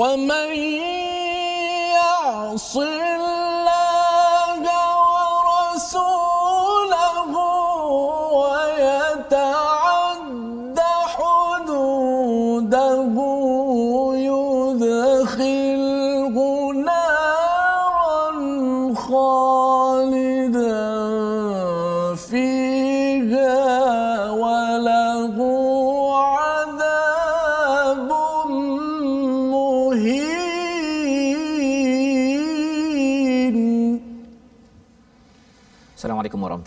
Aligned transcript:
ومن 0.00 0.69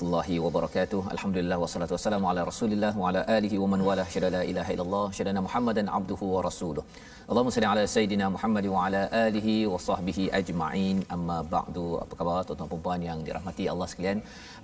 warahmatullahi 0.04 0.42
wabarakatuh. 0.44 1.00
Alhamdulillah 1.14 1.56
wassalatu 1.62 1.92
wassalamu 1.96 2.26
ala 2.30 2.40
Rasulillah 2.50 2.92
wa 3.00 3.08
ala 3.10 3.20
alihi 3.36 3.56
wa 3.62 3.68
man 3.72 3.80
wala 3.88 4.04
syada 4.14 4.28
la 4.36 4.42
ilaha 4.50 4.70
illallah 4.74 5.06
syadana 5.18 5.40
Muhammadan 5.46 5.86
abduhu 5.98 6.26
wa 6.34 6.40
rasuluh. 6.48 6.84
Allahumma 7.30 7.52
salli 7.54 7.68
ala 7.72 7.82
sayidina 7.92 8.26
Muhammad 8.34 8.66
wa 8.72 8.80
ala 8.86 9.00
alihi 9.26 9.54
wa 9.72 9.78
sahbihi 9.86 10.24
ajma'in. 10.38 10.96
Amma 11.14 11.38
ba'du. 11.54 11.86
Apa 12.02 12.14
khabar 12.18 12.40
tuan-tuan 12.48 12.68
dan 12.72 12.82
puan 12.86 13.00
yang 13.08 13.18
dirahmati 13.26 13.64
Allah 13.72 13.86
sekalian? 13.92 14.18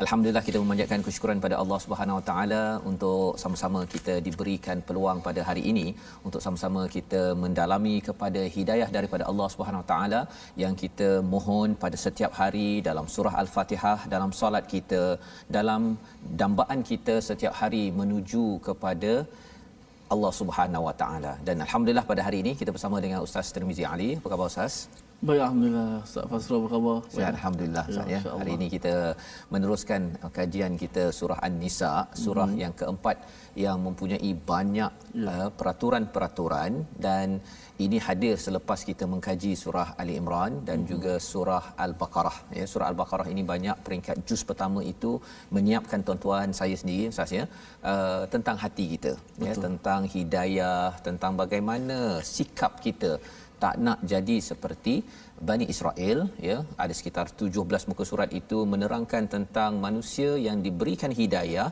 Alhamdulillah 0.05 0.45
kita 0.49 0.59
memanjatkan 0.65 1.01
kesyukuran 1.07 1.41
pada 1.45 1.57
Allah 1.63 1.79
Subhanahu 1.85 2.19
wa 2.19 2.25
taala 2.31 2.63
untuk 2.91 3.41
sama-sama 3.43 3.81
kita 3.95 4.17
diberikan 4.27 4.85
peluang 4.89 5.21
pada 5.29 5.41
hari 5.49 5.65
ini 5.73 5.87
untuk 6.29 6.43
sama-sama 6.47 6.83
kita 6.97 7.23
mendalami 7.45 7.97
kepada 8.09 8.43
hidayah 8.57 8.91
daripada 8.99 9.25
Allah 9.33 9.49
Subhanahu 9.55 9.83
wa 9.85 9.89
taala 9.93 10.21
yang 10.65 10.77
kita 10.85 11.11
mohon 11.35 11.81
pada 11.85 11.97
setiap 12.07 12.35
hari 12.43 12.69
dalam 12.91 13.09
surah 13.17 13.35
Al-Fatihah 13.45 13.99
dalam 14.17 14.33
solat 14.43 14.67
kita 14.75 15.03
dalam 15.57 15.83
dambaan 16.43 16.81
kita 16.91 17.15
setiap 17.29 17.55
hari 17.61 17.85
menuju 18.01 18.45
kepada 18.69 19.13
Allah 20.15 20.33
Subhanahu 20.41 20.87
Wa 20.89 20.95
Taala. 21.03 21.33
Dan 21.47 21.57
alhamdulillah 21.67 22.07
pada 22.13 22.23
hari 22.27 22.39
ini 22.45 22.53
kita 22.61 22.71
bersama 22.77 22.99
dengan 23.05 23.21
Ustaz 23.27 23.55
Tirmizi 23.55 23.87
Ali. 23.95 24.11
Apa 24.19 24.29
khabar 24.33 24.51
Ustaz? 24.53 24.75
Baik, 25.21 25.37
Alhamdulillah. 25.45 26.01
Ustaz 26.01 26.25
Fasra 26.33 26.57
apa 26.57 26.69
khabar? 26.73 26.97
Sihat 27.13 27.33
alhamdulillah 27.37 27.85
Ya, 27.85 27.93
Ustaz 27.93 28.07
ya. 28.09 28.19
insya-Allah. 28.25 28.41
Hari 28.41 28.53
ini 28.57 28.67
kita 28.75 28.95
meneruskan 29.53 30.01
kajian 30.37 30.73
kita 30.81 31.03
surah 31.13 31.39
An-Nisa, 31.45 31.93
surah 32.17 32.49
Mhm. 32.49 32.57
yang 32.63 32.73
keempat 32.73 33.17
yang 33.65 33.77
mempunyai 33.85 34.31
banyak 34.53 34.93
Ya. 35.13 35.29
uh, 35.33 35.49
peraturan-peraturan 35.59 36.73
dan 36.97 37.37
ini 37.77 38.01
hadir 38.01 38.41
selepas 38.41 38.81
kita 38.81 39.05
mengkaji 39.13 39.53
surah 39.63 39.93
Ali 40.01 40.17
Imran 40.17 40.65
dan 40.65 40.79
Mhm. 40.81 40.89
juga 40.89 41.13
surah 41.21 41.65
Al-Baqarah 41.85 42.57
ya. 42.57 42.65
Surah 42.65 42.89
Al-Baqarah 42.89 43.29
ini 43.29 43.45
banyak 43.45 43.77
peringkat 43.85 44.25
juz 44.25 44.41
pertama 44.41 44.81
itu 44.81 45.21
menyiapkan 45.53 46.01
tuan-tuan 46.01 46.49
saya 46.57 46.73
sendiri 46.73 47.13
Ustaz 47.13 47.29
ya 47.29 47.45
uh, 47.85 48.25
tentang 48.33 48.57
hati 48.57 48.97
kita 48.97 49.13
ya 49.37 49.53
Betul. 49.53 49.63
tentang 49.69 50.01
hidayah, 50.09 50.97
tentang 51.05 51.37
bagaimana 51.37 52.25
sikap 52.25 52.81
kita 52.81 53.21
tak 53.63 53.75
nak 53.87 53.99
jadi 54.13 54.37
seperti 54.51 54.95
Bani 55.49 55.67
Israel 55.75 56.19
ya. 56.49 56.59
Ada 56.83 56.95
sekitar 56.99 57.27
17 57.43 57.89
muka 57.91 58.05
surat 58.11 58.31
itu 58.41 58.59
menerangkan 58.73 59.25
tentang 59.35 59.81
manusia 59.87 60.31
yang 60.47 60.59
diberikan 60.67 61.13
hidayah 61.21 61.69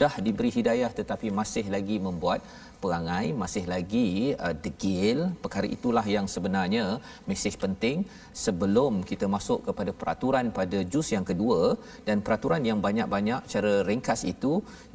dah 0.00 0.14
diberi 0.26 0.50
hidayah 0.50 0.90
tetapi 0.98 1.30
masih 1.40 1.64
lagi 1.74 1.96
membuat 2.06 2.42
perangai 2.86 3.26
masih 3.42 3.64
lagi 3.72 4.08
uh, 4.44 4.54
degil. 4.64 5.18
Perkara 5.44 5.66
itulah 5.76 6.06
yang 6.16 6.26
sebenarnya 6.34 6.84
mesej 7.28 7.54
penting 7.64 7.96
sebelum 8.44 8.92
kita 9.10 9.26
masuk 9.36 9.58
kepada 9.68 9.92
peraturan 10.00 10.46
pada 10.58 10.78
juz 10.92 11.08
yang 11.16 11.26
kedua. 11.30 11.60
Dan 12.06 12.22
peraturan 12.26 12.62
yang 12.68 12.80
banyak-banyak 12.86 13.40
cara 13.52 13.72
ringkas 13.88 14.22
itu 14.32 14.52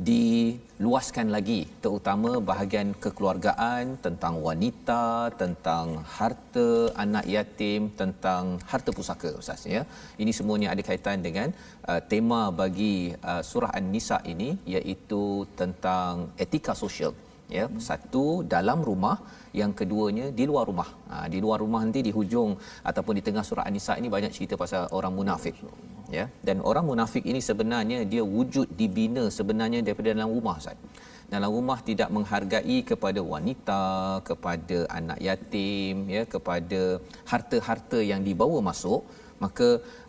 diluaskan 0.10 1.28
lagi 1.36 1.62
terutama 1.84 2.32
bahagian 2.52 2.90
kekeluargaan 3.04 3.86
tentang 4.06 4.36
wanita 4.48 5.06
tentang 5.42 5.88
harta 6.18 6.70
anak 7.06 7.26
yatim 7.36 7.82
tentang 8.02 8.44
harta 8.72 8.92
pusaka 8.98 9.32
ustaz 9.42 9.64
ya. 9.76 9.84
Ini 10.24 10.32
semuanya 10.40 10.70
ada 10.74 10.84
kaitan 10.90 11.20
dengan 11.28 11.50
uh, 11.90 12.02
tema 12.12 12.42
bagi 12.62 12.96
uh, 13.32 13.44
surah 13.52 13.74
an-nisa 13.80 14.20
ini 14.34 14.50
iaitu 14.76 15.24
tentang 15.62 16.14
etika 16.46 16.74
sosial 16.84 17.14
ya 17.58 17.66
satu 17.90 18.26
dalam 18.56 18.82
rumah. 18.90 19.18
Yang 19.60 19.72
keduanya 19.80 20.26
di 20.40 20.44
luar 20.50 20.64
rumah. 20.70 20.90
Ha, 21.12 21.16
di 21.34 21.40
luar 21.44 21.58
rumah 21.64 21.80
nanti 21.86 22.02
di 22.08 22.12
hujung 22.18 22.52
ataupun 22.90 23.14
di 23.20 23.24
tengah 23.28 23.44
surah 23.48 23.66
an-nisa 23.70 23.94
ini 24.02 24.08
banyak 24.16 24.32
cerita 24.36 24.56
pasal 24.62 24.84
orang 24.98 25.14
munafik. 25.20 25.56
Ya 26.18 26.26
dan 26.48 26.58
orang 26.70 26.86
munafik 26.90 27.24
ini 27.32 27.42
sebenarnya 27.50 27.98
dia 28.14 28.24
wujud 28.36 28.68
dibina 28.80 29.24
sebenarnya 29.38 29.80
daripada 29.88 30.10
dalam 30.16 30.32
rumah 30.38 30.56
Ustaz. 30.62 30.78
Dalam 31.34 31.50
rumah 31.58 31.80
tidak 31.90 32.10
menghargai 32.16 32.78
kepada 32.92 33.20
wanita 33.34 33.84
kepada 34.30 34.78
anak 35.00 35.20
yatim 35.28 35.98
ya 36.16 36.24
kepada 36.36 36.82
harta-harta 37.32 38.00
yang 38.12 38.24
dibawa 38.30 38.60
masuk. 38.72 39.04
Maka 39.44 39.68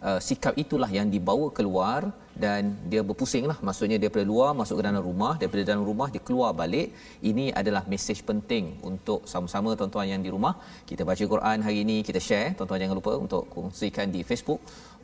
uh, 0.09 0.21
sikap 0.29 0.55
itulah 0.63 0.91
yang 0.97 1.09
dibawa 1.15 1.47
keluar 1.59 2.01
dan 2.45 2.61
dia 2.93 3.03
berpusing 3.09 3.45
lah. 3.51 3.59
Maksudnya 3.69 3.97
daripada 4.03 4.25
luar 4.33 4.51
masuk 4.61 4.77
ke 4.81 4.85
dalam 4.89 5.03
rumah 5.09 5.33
daripada 5.41 5.63
dalam 5.71 5.85
rumah 5.91 6.09
dia 6.15 6.23
keluar 6.29 6.51
balik. 6.61 6.89
Ini 7.31 7.47
adalah 7.61 7.83
mesej 7.93 8.21
penting 8.31 8.65
untuk 8.91 9.21
sama-sama 9.33 9.71
tuan-tuan 9.81 10.09
yang 10.13 10.23
di 10.27 10.31
rumah. 10.37 10.55
Kita 10.91 11.03
baca 11.11 11.25
Quran 11.35 11.59
hari 11.67 11.79
ini 11.85 11.97
kita 12.09 12.23
share. 12.29 12.49
Tuan-tuan 12.59 12.81
jangan 12.85 12.97
lupa 13.01 13.13
untuk 13.25 13.45
kongsikan 13.55 14.09
di 14.17 14.23
Facebook. 14.31 14.61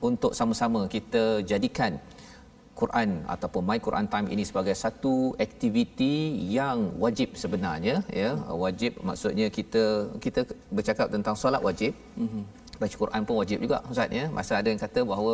Untuk 0.08 0.32
sama-sama 0.38 0.80
kita 0.96 1.22
jadikan 1.50 1.92
Quran 2.80 3.10
ataupun 3.34 3.62
My 3.68 3.78
Quran 3.86 4.06
Time 4.12 4.28
ini 4.34 4.42
sebagai 4.50 4.74
satu 4.84 5.14
aktiviti 5.46 6.14
yang 6.58 6.78
wajib 7.04 7.34
sebenarnya 7.42 7.96
ya. 8.22 8.30
Wajib 8.64 9.02
maksudnya 9.08 9.46
kita 9.58 9.84
kita 10.24 10.40
bercakap 10.76 11.10
tentang 11.16 11.34
solat 11.42 11.62
wajib. 11.68 11.94
Mm-hmm. 12.22 12.44
baca 12.82 12.96
Quran 13.02 13.22
pun 13.26 13.36
wajib 13.42 13.58
juga 13.64 13.78
ustaz 13.92 14.10
ya. 14.18 14.24
Masa 14.36 14.52
ada 14.60 14.68
yang 14.72 14.80
kata 14.84 15.00
bahawa 15.10 15.32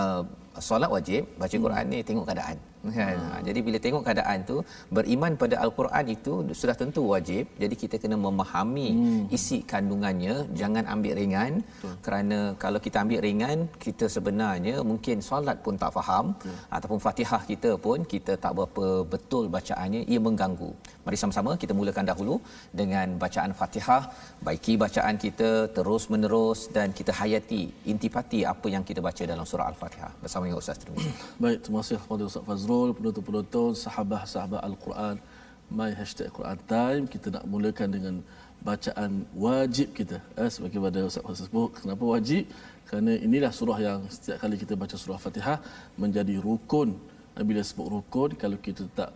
uh, 0.00 0.22
solat 0.68 0.90
wajib 0.96 1.22
baca 1.42 1.56
Quran 1.64 1.84
ni 1.92 2.00
tengok 2.08 2.26
keadaan. 2.28 2.58
Kan 2.96 3.18
ha. 3.18 3.38
jadi 3.46 3.60
bila 3.66 3.78
tengok 3.84 4.02
keadaan 4.06 4.38
tu 4.50 4.56
beriman 4.96 5.32
pada 5.42 5.56
al-Quran 5.64 6.04
itu 6.16 6.32
sudah 6.60 6.76
tentu 6.82 7.02
wajib. 7.12 7.44
Jadi 7.62 7.74
kita 7.82 7.96
kena 8.02 8.16
memahami 8.26 8.88
hmm. 8.98 9.24
isi 9.36 9.58
kandungannya. 9.72 10.34
Jangan 10.60 10.84
ambil 10.94 11.14
ringan. 11.20 11.52
Betul. 11.66 11.94
kerana 12.06 12.38
kalau 12.62 12.78
kita 12.86 12.96
ambil 13.04 13.20
ringan 13.26 13.58
kita 13.86 14.06
sebenarnya 14.16 14.74
mungkin 14.90 15.16
solat 15.28 15.58
pun 15.64 15.74
tak 15.82 15.92
faham. 15.98 16.26
Betul. 16.34 16.54
ataupun 16.76 16.98
Fatihah 17.06 17.42
kita 17.50 17.70
pun 17.86 17.98
kita 18.12 18.32
tak 18.44 18.52
berapa 18.58 18.86
betul 19.14 19.44
bacaannya 19.56 20.02
ia 20.12 20.20
mengganggu. 20.26 20.70
Mari 21.06 21.18
sama-sama 21.22 21.50
kita 21.62 21.72
mulakan 21.80 22.06
dahulu 22.10 22.36
dengan 22.80 23.18
bacaan 23.24 23.52
Fatihah. 23.60 24.02
Baiki 24.46 24.74
bacaan 24.84 25.16
kita 25.24 25.50
terus 25.76 26.06
menerus 26.12 26.62
dan 26.76 26.94
kita 26.98 27.14
hayati 27.20 27.62
intipati 27.92 28.42
apa 28.52 28.66
yang 28.74 28.84
kita 28.88 29.02
baca 29.08 29.22
dalam 29.32 29.46
surah 29.50 29.68
al-Fatihah. 29.72 30.12
Bersama 30.22 30.45
dengan 30.46 30.62
Ustaz 30.62 30.78
Tirmizi 30.80 31.10
Baik, 31.42 31.58
terima 31.66 31.78
kasih 31.82 31.98
kepada 31.98 32.22
Ustaz 32.30 32.44
Fazrul, 32.48 32.90
penonton-penonton, 32.96 33.70
sahabat-sahabat 33.84 34.60
Al-Quran, 34.68 35.16
My 35.78 35.90
Hashtag 35.98 36.30
Quran 36.36 36.58
Time. 36.70 37.02
Kita 37.12 37.26
nak 37.34 37.44
mulakan 37.52 37.88
dengan 37.96 38.14
bacaan 38.62 39.26
wajib 39.44 39.88
kita. 39.98 40.16
Eh, 40.38 40.50
sebagaimana 40.54 41.10
Ustaz 41.10 41.22
Fazrul 41.26 41.48
sebut, 41.50 41.68
kenapa 41.82 42.04
wajib? 42.14 42.44
Kerana 42.88 43.12
inilah 43.26 43.50
surah 43.58 43.78
yang 43.88 44.00
setiap 44.14 44.38
kali 44.42 44.56
kita 44.62 44.74
baca 44.82 44.94
surah 44.94 45.18
Fatihah 45.18 45.58
menjadi 46.02 46.34
rukun. 46.46 46.94
Dan 47.34 47.42
bila 47.50 47.60
sebut 47.70 47.88
rukun, 47.94 48.30
kalau 48.42 48.58
kita 48.66 48.86
tak 48.98 49.10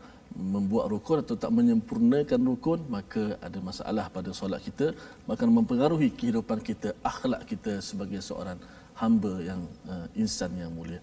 membuat 0.54 0.86
rukun 0.92 1.18
atau 1.22 1.34
tak 1.42 1.50
menyempurnakan 1.58 2.40
rukun 2.50 2.80
maka 2.86 3.34
ada 3.46 3.58
masalah 3.68 4.06
pada 4.16 4.30
solat 4.30 4.62
kita 4.62 4.94
maka 5.26 5.42
mempengaruhi 5.42 6.06
kehidupan 6.18 6.62
kita 6.68 6.94
akhlak 7.02 7.42
kita 7.50 7.82
sebagai 7.82 8.22
seorang 8.22 8.54
hamba 8.94 9.32
yang 9.42 9.60
uh, 9.90 10.06
insan 10.14 10.54
yang 10.62 10.70
mulia 10.70 11.02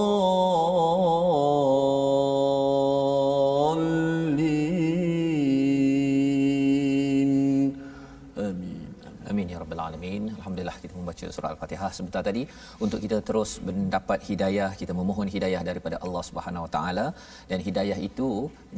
Membaca 11.21 11.37
surah 11.37 11.51
Al-Fatihah 11.53 11.91
sebentar 11.97 12.21
tadi. 12.27 12.43
Untuk 12.83 12.99
kita 13.03 13.17
terus 13.27 13.51
mendapat 13.67 14.19
hidayah, 14.29 14.69
kita 14.79 14.93
memohon 14.99 15.27
hidayah 15.35 15.61
daripada 15.69 15.95
Allah 16.05 16.23
Subhanahu 16.29 16.65
Wa 16.65 16.71
Taala. 16.75 17.05
Dan 17.49 17.59
hidayah 17.67 17.99
itu 18.09 18.29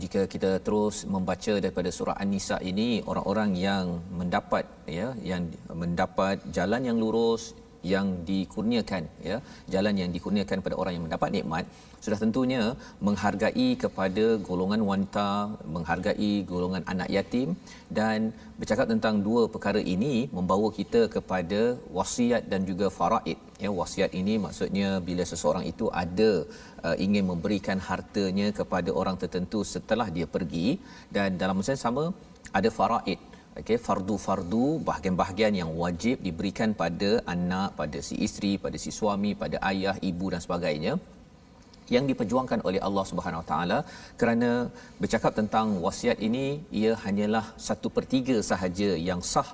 jika 0.04 0.22
kita 0.34 0.52
terus 0.68 0.96
membaca 1.16 1.54
daripada 1.64 1.90
surah 1.98 2.18
An-Nisa 2.24 2.58
ini 2.72 2.90
orang-orang 3.12 3.52
yang 3.68 3.86
mendapat 4.20 4.68
ya 5.00 5.08
yang 5.32 5.44
mendapat 5.84 6.44
jalan 6.58 6.84
yang 6.90 7.00
lurus 7.04 7.44
yang 7.92 8.08
dikurniakan 8.30 9.04
ya 9.30 9.38
jalan 9.74 9.96
yang 10.02 10.12
dikurniakan 10.16 10.58
kepada 10.62 10.78
orang 10.82 10.94
yang 10.96 11.06
mendapat 11.08 11.30
nikmat 11.36 11.66
sudah 12.06 12.20
tentunya 12.24 12.62
menghargai 13.08 13.68
kepada 13.84 14.26
golongan 14.48 14.82
wanita 14.90 15.30
menghargai 15.76 16.32
golongan 16.52 16.84
anak 16.94 17.10
yatim 17.16 17.50
dan 18.00 18.20
bercakap 18.60 18.88
tentang 18.94 19.16
dua 19.28 19.44
perkara 19.54 19.82
ini 19.96 20.14
membawa 20.38 20.68
kita 20.80 21.02
kepada 21.16 21.62
wasiat 21.98 22.44
dan 22.52 22.62
juga 22.70 22.88
faraid 23.00 23.40
ya. 23.64 23.70
Wasiat 23.80 24.12
ini 24.22 24.36
maksudnya 24.46 24.90
bila 25.08 25.24
seseorang 25.32 25.66
itu 25.72 25.88
ada 26.04 26.32
uh, 26.88 26.96
ingin 27.06 27.26
memberikan 27.32 27.80
hartanya 27.90 28.48
kepada 28.60 28.92
orang 29.02 29.18
tertentu 29.24 29.62
setelah 29.74 30.08
dia 30.16 30.28
pergi 30.36 30.68
dan 31.16 31.40
dalam 31.42 31.58
masa 31.60 31.76
yang 31.76 31.86
sama 31.88 32.06
ada 32.60 32.70
faraid 32.80 33.20
okey 33.60 33.78
fardu-fardu 33.86 34.66
bahagian-bahagian 34.88 35.54
yang 35.62 35.72
wajib 35.82 36.16
diberikan 36.28 36.70
pada 36.82 37.10
anak 37.34 37.70
pada 37.80 38.00
si 38.08 38.16
isteri 38.26 38.54
pada 38.64 38.78
si 38.84 38.92
suami 39.00 39.32
pada 39.42 39.58
ayah 39.72 39.96
ibu 40.10 40.28
dan 40.34 40.42
sebagainya 40.46 40.94
yang 41.96 42.06
diperjuangkan 42.10 42.60
oleh 42.68 42.82
Allah 42.88 43.06
Subhanahu 43.10 43.42
Wa 43.44 43.48
Taala 43.52 43.80
kerana 44.20 44.50
bercakap 45.02 45.34
tentang 45.40 45.68
wasiat 45.86 46.18
ini 46.28 46.46
ia 46.82 46.94
hanyalah 47.06 47.46
satu 47.68 47.90
per 47.96 48.06
tiga 48.14 48.38
sahaja 48.50 48.90
yang 49.10 49.22
sah 49.34 49.50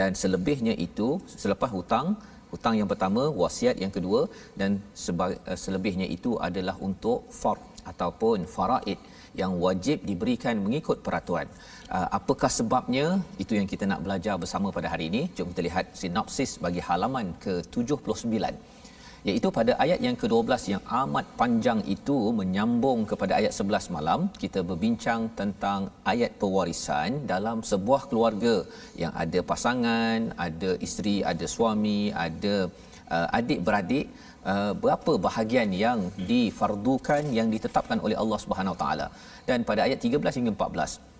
dan 0.00 0.12
selebihnya 0.22 0.74
itu 0.86 1.08
selepas 1.42 1.72
hutang 1.76 2.08
hutang 2.52 2.74
yang 2.80 2.88
pertama 2.92 3.22
wasiat 3.42 3.76
yang 3.84 3.92
kedua 3.96 4.22
dan 4.60 4.80
seba- 5.04 5.40
eh, 5.50 5.58
selebihnya 5.64 6.08
itu 6.16 6.32
adalah 6.48 6.76
untuk 6.88 7.20
fard 7.40 7.62
ataupun 7.92 8.48
faraid 8.56 9.00
yang 9.40 9.52
wajib 9.64 9.98
diberikan 10.08 10.56
mengikut 10.64 10.98
peraturan. 11.06 11.48
Uh, 11.96 12.08
apakah 12.18 12.50
sebabnya? 12.58 13.06
Itu 13.42 13.52
yang 13.58 13.68
kita 13.72 13.84
nak 13.90 14.00
belajar 14.04 14.34
bersama 14.42 14.68
pada 14.76 14.88
hari 14.92 15.04
ini. 15.12 15.22
Jom 15.36 15.48
kita 15.52 15.62
lihat 15.68 15.86
sinopsis 16.00 16.52
bagi 16.64 16.80
halaman 16.88 17.26
ke-79 17.44 18.36
iaitu 19.30 19.48
pada 19.56 19.72
ayat 19.84 19.98
yang 20.04 20.16
ke-12 20.20 20.62
yang 20.72 20.82
amat 21.00 21.26
panjang 21.40 21.80
itu 21.94 22.16
menyambung 22.38 23.00
kepada 23.10 23.32
ayat 23.38 23.52
11 23.54 23.94
malam 23.96 24.20
kita 24.42 24.60
berbincang 24.70 25.20
tentang 25.40 25.80
ayat 26.12 26.32
pewarisan 26.40 27.22
dalam 27.32 27.62
sebuah 27.70 28.02
keluarga 28.10 28.54
yang 29.02 29.12
ada 29.24 29.40
pasangan, 29.50 30.18
ada 30.46 30.70
isteri, 30.86 31.16
ada 31.32 31.46
suami, 31.54 32.00
ada 32.26 32.54
uh, 33.14 33.28
adik-beradik 33.38 34.10
uh, 34.52 34.72
berapa 34.82 35.14
bahagian 35.28 35.70
yang 35.84 36.00
difardukan 36.32 37.22
yang 37.38 37.48
ditetapkan 37.54 38.02
oleh 38.06 38.18
Allah 38.22 38.40
Subhanahu 38.44 38.76
Taala 38.82 39.06
dan 39.48 39.62
pada 39.70 39.86
ayat 39.86 40.02
13 40.02 40.38
hingga 40.40 40.54
14 40.58 41.11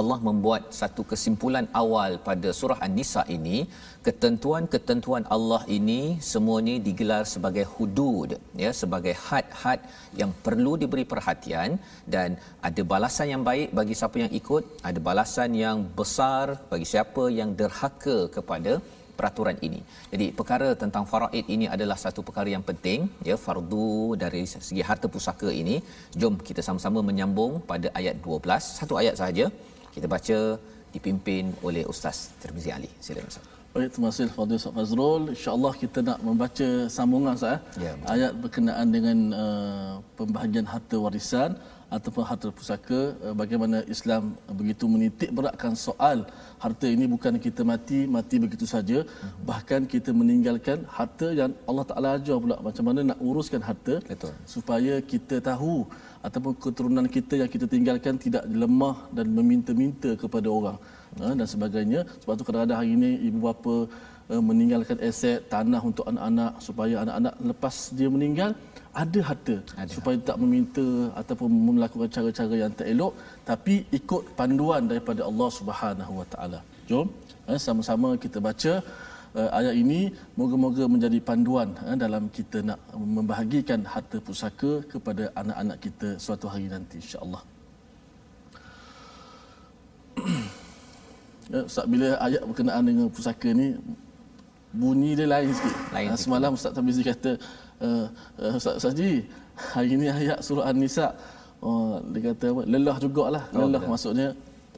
Allah 0.00 0.18
membuat 0.28 0.62
satu 0.78 1.02
kesimpulan 1.10 1.66
awal 1.80 2.12
pada 2.28 2.48
surah 2.58 2.78
An-Nisa 2.86 3.22
ini 3.36 3.58
ketentuan-ketentuan 4.06 5.24
Allah 5.36 5.60
ini 5.76 6.00
semuanya 6.30 6.76
digelar 6.86 7.24
sebagai 7.34 7.64
hudud 7.74 8.30
ya 8.62 8.70
sebagai 8.80 9.14
had-had 9.26 9.80
yang 10.20 10.32
perlu 10.46 10.72
diberi 10.82 11.04
perhatian 11.12 11.76
dan 12.14 12.40
ada 12.68 12.84
balasan 12.94 13.28
yang 13.34 13.44
baik 13.50 13.68
bagi 13.80 13.96
siapa 14.00 14.16
yang 14.24 14.32
ikut 14.40 14.64
ada 14.90 15.00
balasan 15.10 15.52
yang 15.64 15.80
besar 16.00 16.46
bagi 16.72 16.88
siapa 16.92 17.24
yang 17.40 17.52
derhaka 17.60 18.18
kepada 18.36 18.74
peraturan 19.22 19.56
ini. 19.68 19.80
Jadi 20.12 20.26
perkara 20.38 20.68
tentang 20.82 21.06
faraid 21.12 21.46
ini 21.56 21.68
adalah 21.76 21.98
satu 22.04 22.20
perkara 22.28 22.50
yang 22.56 22.64
penting 22.70 23.00
ya 23.30 23.38
fardu 23.46 23.88
dari 24.24 24.42
segi 24.52 24.82
harta 24.90 25.06
pusaka 25.14 25.50
ini. 25.62 25.78
Jom 26.20 26.36
kita 26.50 26.62
sama-sama 26.68 27.00
menyambung 27.10 27.54
pada 27.72 27.90
ayat 28.02 28.16
12. 28.26 28.78
Satu 28.80 28.96
ayat 29.02 29.16
sahaja 29.22 29.46
kita 29.94 30.08
baca 30.14 30.38
dipimpin 30.94 31.44
oleh 31.68 31.82
Ustaz 31.92 32.16
Tirmizi 32.42 32.70
Ali. 32.76 32.90
Silakan 33.06 33.32
Ustaz. 33.32 33.46
Baik, 33.74 33.88
terima 33.92 34.08
kasih 34.12 34.26
Fadil 34.36 34.58
Ustaz 34.60 34.74
Fazrul. 34.78 35.22
InsyaAllah 35.34 35.72
kita 35.82 35.98
nak 36.08 36.18
membaca 36.28 36.68
sambungan 36.96 37.32
Ustaz. 37.38 37.54
eh. 37.54 37.60
Ya, 37.84 37.92
betul. 37.96 38.12
Ayat 38.14 38.32
berkenaan 38.42 38.88
dengan 38.96 39.18
uh, 39.44 39.92
pembahagian 40.18 40.66
harta 40.72 40.96
warisan 41.04 41.50
ataupun 41.96 42.22
harta 42.30 42.48
pusaka. 42.58 43.00
Uh, 43.24 43.34
bagaimana 43.42 43.78
Islam 43.94 44.22
begitu 44.60 44.84
menitik 44.94 45.30
beratkan 45.38 45.74
soal 45.86 46.18
harta 46.64 46.86
ini 46.94 47.06
bukan 47.14 47.36
kita 47.46 47.62
mati, 47.72 48.00
mati 48.16 48.36
begitu 48.44 48.68
saja. 48.74 48.98
Mhm. 49.04 49.32
Bahkan 49.50 49.80
kita 49.94 50.10
meninggalkan 50.20 50.78
harta 50.98 51.28
yang 51.40 51.52
Allah 51.70 51.86
Ta'ala 51.90 52.08
ajar 52.18 52.38
pula 52.44 52.56
macam 52.68 52.86
mana 52.88 53.00
nak 53.10 53.18
uruskan 53.28 53.62
harta. 53.68 53.96
Betul. 54.12 54.32
Supaya 54.54 54.94
kita 55.12 55.38
tahu 55.50 55.76
ataupun 56.26 56.52
keturunan 56.64 57.06
kita 57.16 57.34
yang 57.42 57.50
kita 57.54 57.66
tinggalkan 57.74 58.14
tidak 58.24 58.44
lemah 58.62 58.96
dan 59.16 59.26
meminta-minta 59.38 60.10
kepada 60.22 60.48
orang 60.58 60.78
ha, 61.20 61.34
dan 61.38 61.46
sebagainya 61.54 62.00
sebab 62.22 62.34
tu 62.38 62.44
kadang-kadang 62.48 62.78
hari 62.80 62.92
ini 62.98 63.10
ibu 63.28 63.38
bapa 63.46 63.74
uh, 64.32 64.42
meninggalkan 64.48 64.98
aset 65.08 65.38
tanah 65.54 65.82
untuk 65.90 66.06
anak-anak 66.10 66.52
supaya 66.66 66.94
anak-anak 67.04 67.34
lepas 67.50 67.76
dia 67.98 68.08
meninggal 68.16 68.50
ada 68.92 69.20
harta 69.28 69.56
Ada. 69.82 69.90
supaya 69.96 70.16
tak 70.28 70.36
meminta 70.42 70.84
ataupun 71.20 71.48
melakukan 71.48 72.10
cara-cara 72.16 72.54
yang 72.62 72.72
tak 72.78 72.88
elok 72.92 73.12
tapi 73.50 73.74
ikut 73.98 74.22
panduan 74.38 74.84
daripada 74.90 75.24
Allah 75.28 75.48
Subhanahu 75.58 76.12
Wa 76.20 76.26
Taala. 76.32 76.60
Jom 76.88 77.08
eh, 77.48 77.60
sama-sama 77.66 78.08
kita 78.24 78.38
baca 78.48 78.72
uh, 79.38 79.50
ayat 79.58 79.74
ini 79.82 80.00
moga-moga 80.40 80.84
menjadi 80.94 81.18
panduan 81.28 81.72
eh, 81.88 81.96
dalam 82.04 82.28
kita 82.36 82.60
nak 82.68 82.80
membahagikan 83.16 83.80
harta 83.94 84.20
pusaka 84.20 84.72
kepada 84.92 85.32
anak-anak 85.40 85.78
kita 85.86 86.08
suatu 86.24 86.46
hari 86.52 86.68
nanti 86.68 87.00
insya-Allah. 87.00 87.42
Ya, 91.48 91.60
Ustaz 91.70 91.86
bila 91.88 92.08
ayat 92.26 92.42
berkenaan 92.44 92.84
dengan 92.84 93.06
pusaka 93.08 93.48
ni 93.60 93.68
bunyi 94.72 95.10
dia 95.18 95.28
lain 95.28 95.50
sikit. 95.56 95.76
Lain 95.96 96.08
Ah. 96.12 96.18
Semalam 96.24 96.50
Ustaz 96.56 96.72
Tabizi 96.76 97.02
kata 97.04 97.32
uh, 97.82 98.06
uh, 98.38 98.58
Ustaz 98.58 98.78
Ustaz 98.80 98.94
Ji 98.94 99.26
hari 99.74 99.98
ni 100.00 100.06
ayat 100.08 100.38
surah 100.40 100.70
An-Nisa. 100.70 101.12
Oh, 101.62 102.02
dia 102.10 102.34
kata 102.34 102.50
apa? 102.50 102.62
Lelah 102.66 102.96
jugalah 102.98 103.44
Oh, 103.54 103.66
lelah 103.66 103.78
betul. 103.82 103.90
maksudnya 103.94 104.28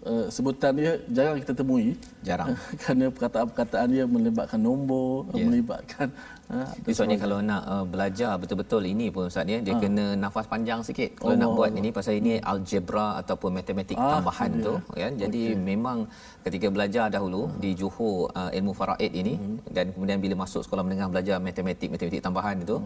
uh, 0.04 0.26
sebutan 0.28 0.72
dia 0.76 0.92
jarang 1.08 1.40
kita 1.40 1.56
temui 1.56 1.96
Jarang. 2.26 2.48
kerana 2.80 3.04
perkataan-perkataan 3.14 3.86
dia 3.94 4.04
melibatkan 4.08 4.60
nombor 4.60 5.28
Ya. 5.34 5.44
melibatkan 5.48 6.08
ha, 6.50 6.56
Maksudnya 6.86 7.16
kalau 7.20 7.38
nak 7.48 7.62
uh, 7.72 7.84
belajar 7.92 8.30
betul-betul 8.40 8.82
ini 8.92 9.06
pun 9.14 9.28
Ustaz 9.30 9.44
ya, 9.54 9.58
dia 9.66 9.74
kena 9.82 10.06
nafas 10.22 10.46
panjang 10.52 10.80
sikit. 10.88 11.10
Kalau 11.18 11.32
Allah 11.34 11.40
nak 11.42 11.50
buat 11.58 11.70
Allah. 11.70 11.80
ini 11.80 11.88
pasal 11.96 12.14
ini 12.20 12.32
algebra 12.52 13.06
ataupun 13.20 13.50
matematik 13.58 13.96
Ah, 14.00 14.10
tambahan 14.14 14.50
itu 14.56 14.62
tu 14.66 14.74
ya. 15.02 15.08
Jadi 15.22 15.42
memang 15.70 15.98
ketika 16.46 16.66
belajar 16.76 17.06
dahulu 17.16 17.42
di 17.62 17.70
Johor 17.80 18.16
uh, 18.40 18.50
ilmu 18.58 18.72
faraid 18.80 19.12
ini 19.22 19.34
dan 19.76 19.86
kemudian 19.94 20.18
bila 20.24 20.34
masuk 20.44 20.60
sekolah 20.66 20.82
menengah 20.86 21.08
belajar 21.12 21.36
matematik 21.46 21.88
matematik 21.94 22.20
tambahan 22.26 22.56
itu 22.64 22.76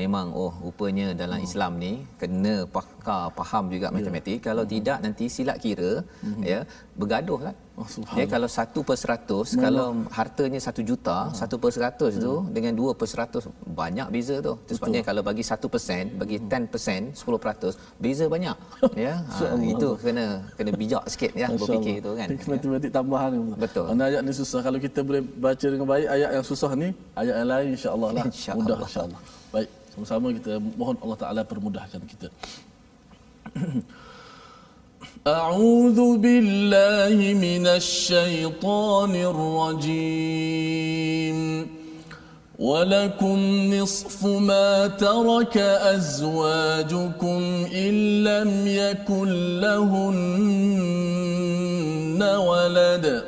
memang 0.00 0.26
oh 0.42 0.52
rupanya 0.64 1.06
dalam 1.22 1.38
Islam 1.48 1.72
ni 1.84 1.92
kena 2.22 2.54
pakar 2.76 3.22
faham 3.38 3.64
juga 3.74 3.86
matematik. 3.96 4.38
Kalau 4.48 4.64
tidak 4.74 4.98
nanti 5.06 5.26
silap 5.36 5.58
kira 5.64 5.92
ya 6.52 6.60
bergaduh 7.00 7.40
kan. 7.46 7.54
Oh. 7.74 7.82
Ya 8.14 8.22
kalau 8.30 8.46
satu 8.46 8.86
per 8.86 8.94
seratus, 8.94 9.58
kalau 9.58 10.06
hartanya 10.14 10.62
satu 10.62 10.78
juta, 10.86 11.34
satu 11.34 11.58
per 11.58 11.74
seratus 11.74 12.22
tu 12.22 12.46
dengan 12.54 12.70
dua 12.70 12.94
per 12.94 13.10
seratus 13.10 13.50
banyak 13.66 14.14
beza 14.14 14.38
tu. 14.38 14.54
Itu 14.62 14.78
sebabnya 14.78 15.02
kalau 15.02 15.26
bagi 15.26 15.42
satu 15.42 15.66
persen, 15.66 16.14
bagi 16.14 16.38
ten 16.46 16.70
persen, 16.70 17.10
sepuluh 17.18 17.34
peratus, 17.42 17.74
beza 17.98 18.30
banyak. 18.30 18.54
Ya, 18.94 19.26
ha, 19.26 19.58
Allah. 19.58 19.74
itu 19.74 19.88
kena 19.98 20.46
kena 20.54 20.70
bijak 20.78 21.02
sikit 21.10 21.34
ya 21.34 21.50
Masya 21.50 21.58
berfikir 21.58 21.94
Allah. 21.98 22.06
tu 22.06 22.10
kan. 22.14 22.28
Ini 22.30 22.44
matematik 22.46 22.90
tambahan. 22.94 23.32
Betul. 23.58 23.84
Mana 23.90 24.02
ayat 24.06 24.22
ni 24.22 24.32
susah. 24.32 24.60
Kalau 24.62 24.78
kita 24.78 25.00
boleh 25.02 25.22
baca 25.26 25.66
dengan 25.66 25.86
baik 25.90 26.06
ayat 26.14 26.30
yang 26.38 26.46
susah 26.46 26.70
ni, 26.78 26.88
ayat 27.18 27.34
yang 27.42 27.48
lain 27.50 27.68
insya-Allah 27.74 28.10
lah. 28.14 28.24
InsyaAllah. 28.30 28.62
Mudah 28.62 28.78
insya-Allah. 28.86 29.20
Baik, 29.50 29.68
Sama-sama 29.90 30.26
kita 30.30 30.52
mohon 30.78 30.94
Allah 31.02 31.18
Taala 31.18 31.40
permudahkan 31.42 32.00
kita. 32.06 32.28
أعوذ 35.26 36.16
بالله 36.16 37.34
من 37.34 37.66
الشيطان 37.66 39.14
الرجيم. 39.80 41.66
ولكم 42.58 43.38
نصف 43.74 44.26
ما 44.26 44.86
ترك 44.86 45.56
أزواجكم 45.96 47.42
إن 47.74 48.24
لم 48.24 48.66
يكن 48.66 49.60
لهن 49.60 50.62
ولد. 52.22 53.24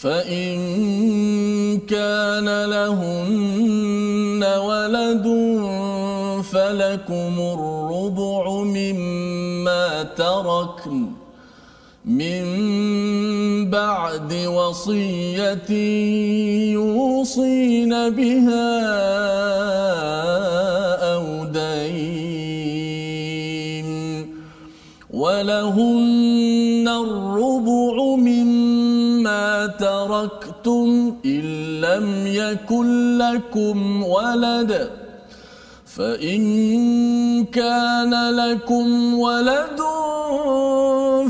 فإن 0.00 0.56
كان 1.88 2.64
لهن 2.64 4.44
ولد 4.44 5.26
فلكم 6.52 7.34
الربع 7.38 8.50
مما 8.62 10.02
تركن 10.02 11.06
من 12.04 12.44
بعد 13.70 14.32
وصية 14.46 15.70
يوصين 16.72 18.10
بها 18.10 18.68
أو 21.14 21.44
دين 21.44 22.36
ولهن 25.10 26.88
الربع 26.88 28.16
مما 28.16 28.55
تركتم 29.66 31.16
إن 31.24 31.42
لم 31.80 32.26
يكن 32.26 33.18
لكم 33.18 34.02
ولد 34.02 34.90
فإن 35.96 37.44
كان 37.44 38.30
لكم 38.30 39.14
ولد 39.18 39.80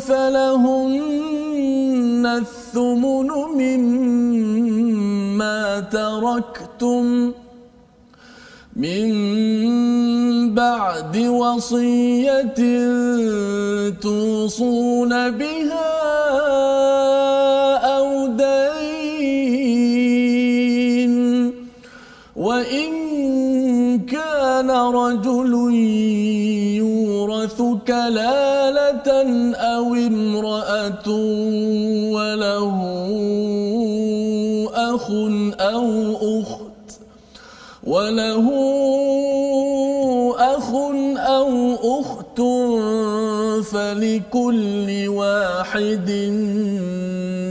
فلهن 0.00 2.26
الثمن 2.26 3.28
مما 3.56 5.80
تركتم 5.80 7.32
من 8.76 10.54
بعد 10.54 11.16
وصية 11.16 12.54
توصون 13.90 15.30
بها 15.30 15.96
كان 24.56 24.70
رجل 24.70 25.52
يورث 26.80 27.62
كلالة 27.86 29.08
أو 29.54 29.94
امرأة 29.94 31.08
وله 32.16 32.78
أخ 34.74 35.10
أو 35.60 36.16
أخت 36.40 36.88
وله 37.84 38.46
أخ 40.38 40.70
أو 41.18 41.50
أخت 42.00 42.40
فلكل 43.72 45.08
واحد 45.08 46.10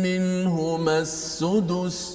منهما 0.03 0.99
السدس 0.99 2.14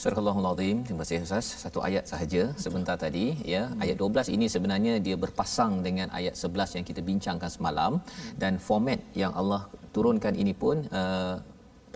Surah 0.00 0.18
Allahul 0.20 0.46
Azim. 0.50 0.76
Terima 0.86 1.02
kasih 1.04 1.16
Ustaz. 1.26 1.46
Satu 1.62 1.78
ayat 1.86 2.04
sahaja 2.10 2.42
sebentar 2.64 2.94
tadi 3.02 3.24
ya. 3.54 3.62
Ayat 3.84 3.96
12 4.02 4.32
ini 4.36 4.46
sebenarnya 4.54 4.94
dia 5.06 5.16
berpasang 5.24 5.72
dengan 5.86 6.08
ayat 6.18 6.34
11 6.40 6.76
yang 6.76 6.84
kita 6.90 7.00
bincangkan 7.08 7.50
semalam 7.56 7.92
dan 8.42 8.54
format 8.68 9.00
yang 9.22 9.32
Allah 9.40 9.60
turunkan 9.96 10.34
ini 10.42 10.54
pun 10.62 10.76
uh, 11.00 11.34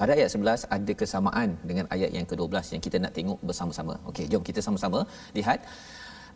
pada 0.00 0.12
ayat 0.18 0.28
11 0.36 0.68
ada 0.76 0.92
kesamaan 1.02 1.56
dengan 1.70 1.88
ayat 1.96 2.10
yang 2.18 2.26
ke-12 2.32 2.74
yang 2.74 2.82
kita 2.88 3.00
nak 3.04 3.14
tengok 3.18 3.40
bersama-sama. 3.48 3.96
Okey, 4.12 4.26
jom 4.34 4.44
kita 4.50 4.62
sama-sama 4.68 5.02
lihat 5.38 5.60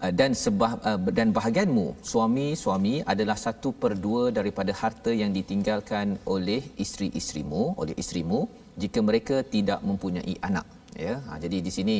Uh, 0.07 0.13
dan 0.19 0.31
sebah 0.41 0.73
uh, 0.89 0.99
dan 1.17 1.29
bahagianmu 1.37 1.87
suami-suami 2.11 2.93
adalah 3.13 3.37
satu 3.45 3.75
per 3.83 3.93
dua 4.05 4.23
daripada 4.37 4.73
harta 4.81 5.11
yang 5.23 5.35
ditinggalkan 5.39 6.15
oleh 6.35 6.61
isteri-isterimu 6.85 7.63
oleh 7.83 7.99
isterimu 8.03 8.41
jika 8.83 9.03
mereka 9.09 9.37
tidak 9.55 9.83
mempunyai 9.89 10.35
anak 10.49 10.78
ya 11.05 11.15
ha, 11.27 11.37
jadi 11.45 11.57
di 11.67 11.71
sini 11.77 11.97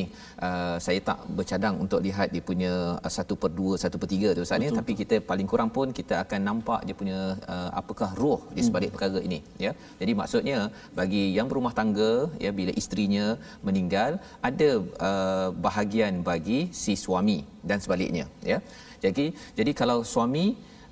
uh, 0.47 0.75
saya 0.85 0.99
tak 1.09 1.19
bercadang 1.37 1.75
untuk 1.83 1.99
lihat 2.07 2.27
dia 2.35 2.43
punya 2.49 2.71
uh, 3.05 3.11
satu 3.17 3.33
per 3.41 3.51
dua 3.59 3.73
satu 3.83 3.97
per 4.01 4.07
tiga 4.13 4.29
tu 4.37 4.41
Ustaz 4.45 4.65
ya. 4.65 4.71
Tapi 4.79 4.93
kita 5.01 5.15
paling 5.29 5.47
kurang 5.51 5.69
pun 5.77 5.93
kita 5.99 6.15
akan 6.23 6.39
nampak 6.49 6.81
dia 6.87 6.95
punya 7.01 7.19
uh, 7.53 7.69
apakah 7.81 8.09
roh 8.21 8.39
di 8.55 8.61
sebalik 8.67 8.89
hmm. 8.89 8.95
perkara 8.97 9.19
ini 9.27 9.39
ya. 9.65 9.71
Jadi 10.01 10.11
maksudnya 10.21 10.57
bagi 10.99 11.23
yang 11.37 11.47
berumah 11.51 11.73
tangga 11.79 12.11
ya 12.45 12.51
bila 12.59 12.73
isterinya 12.81 13.25
meninggal 13.67 14.11
ada 14.49 14.69
uh, 15.09 15.49
bahagian 15.67 16.25
bagi 16.31 16.59
si 16.81 16.95
suami 17.05 17.39
dan 17.69 17.79
sebaliknya 17.85 18.25
ya. 18.53 18.59
Jadi 19.05 19.27
jadi 19.61 19.73
kalau 19.83 19.99
suami 20.15 20.47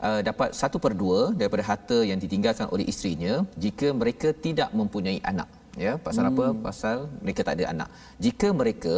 Uh, 0.08 0.22
dapat 0.28 0.50
satu 0.54 0.78
per 0.84 0.94
dua 1.00 1.20
daripada 1.40 1.64
harta 1.70 2.06
yang 2.10 2.20
ditinggalkan 2.24 2.68
oleh 2.74 2.86
isterinya 2.92 3.42
jika 3.64 3.88
mereka 4.02 4.30
tidak 4.46 4.70
mempunyai 4.80 5.18
anak 5.32 5.50
ya 5.86 5.94
pasal 6.08 6.24
hmm. 6.26 6.32
apa 6.32 6.46
pasal 6.68 6.98
mereka 7.24 7.42
tak 7.48 7.56
ada 7.58 7.66
anak. 7.74 7.90
Jika 8.26 8.48
mereka 8.62 8.96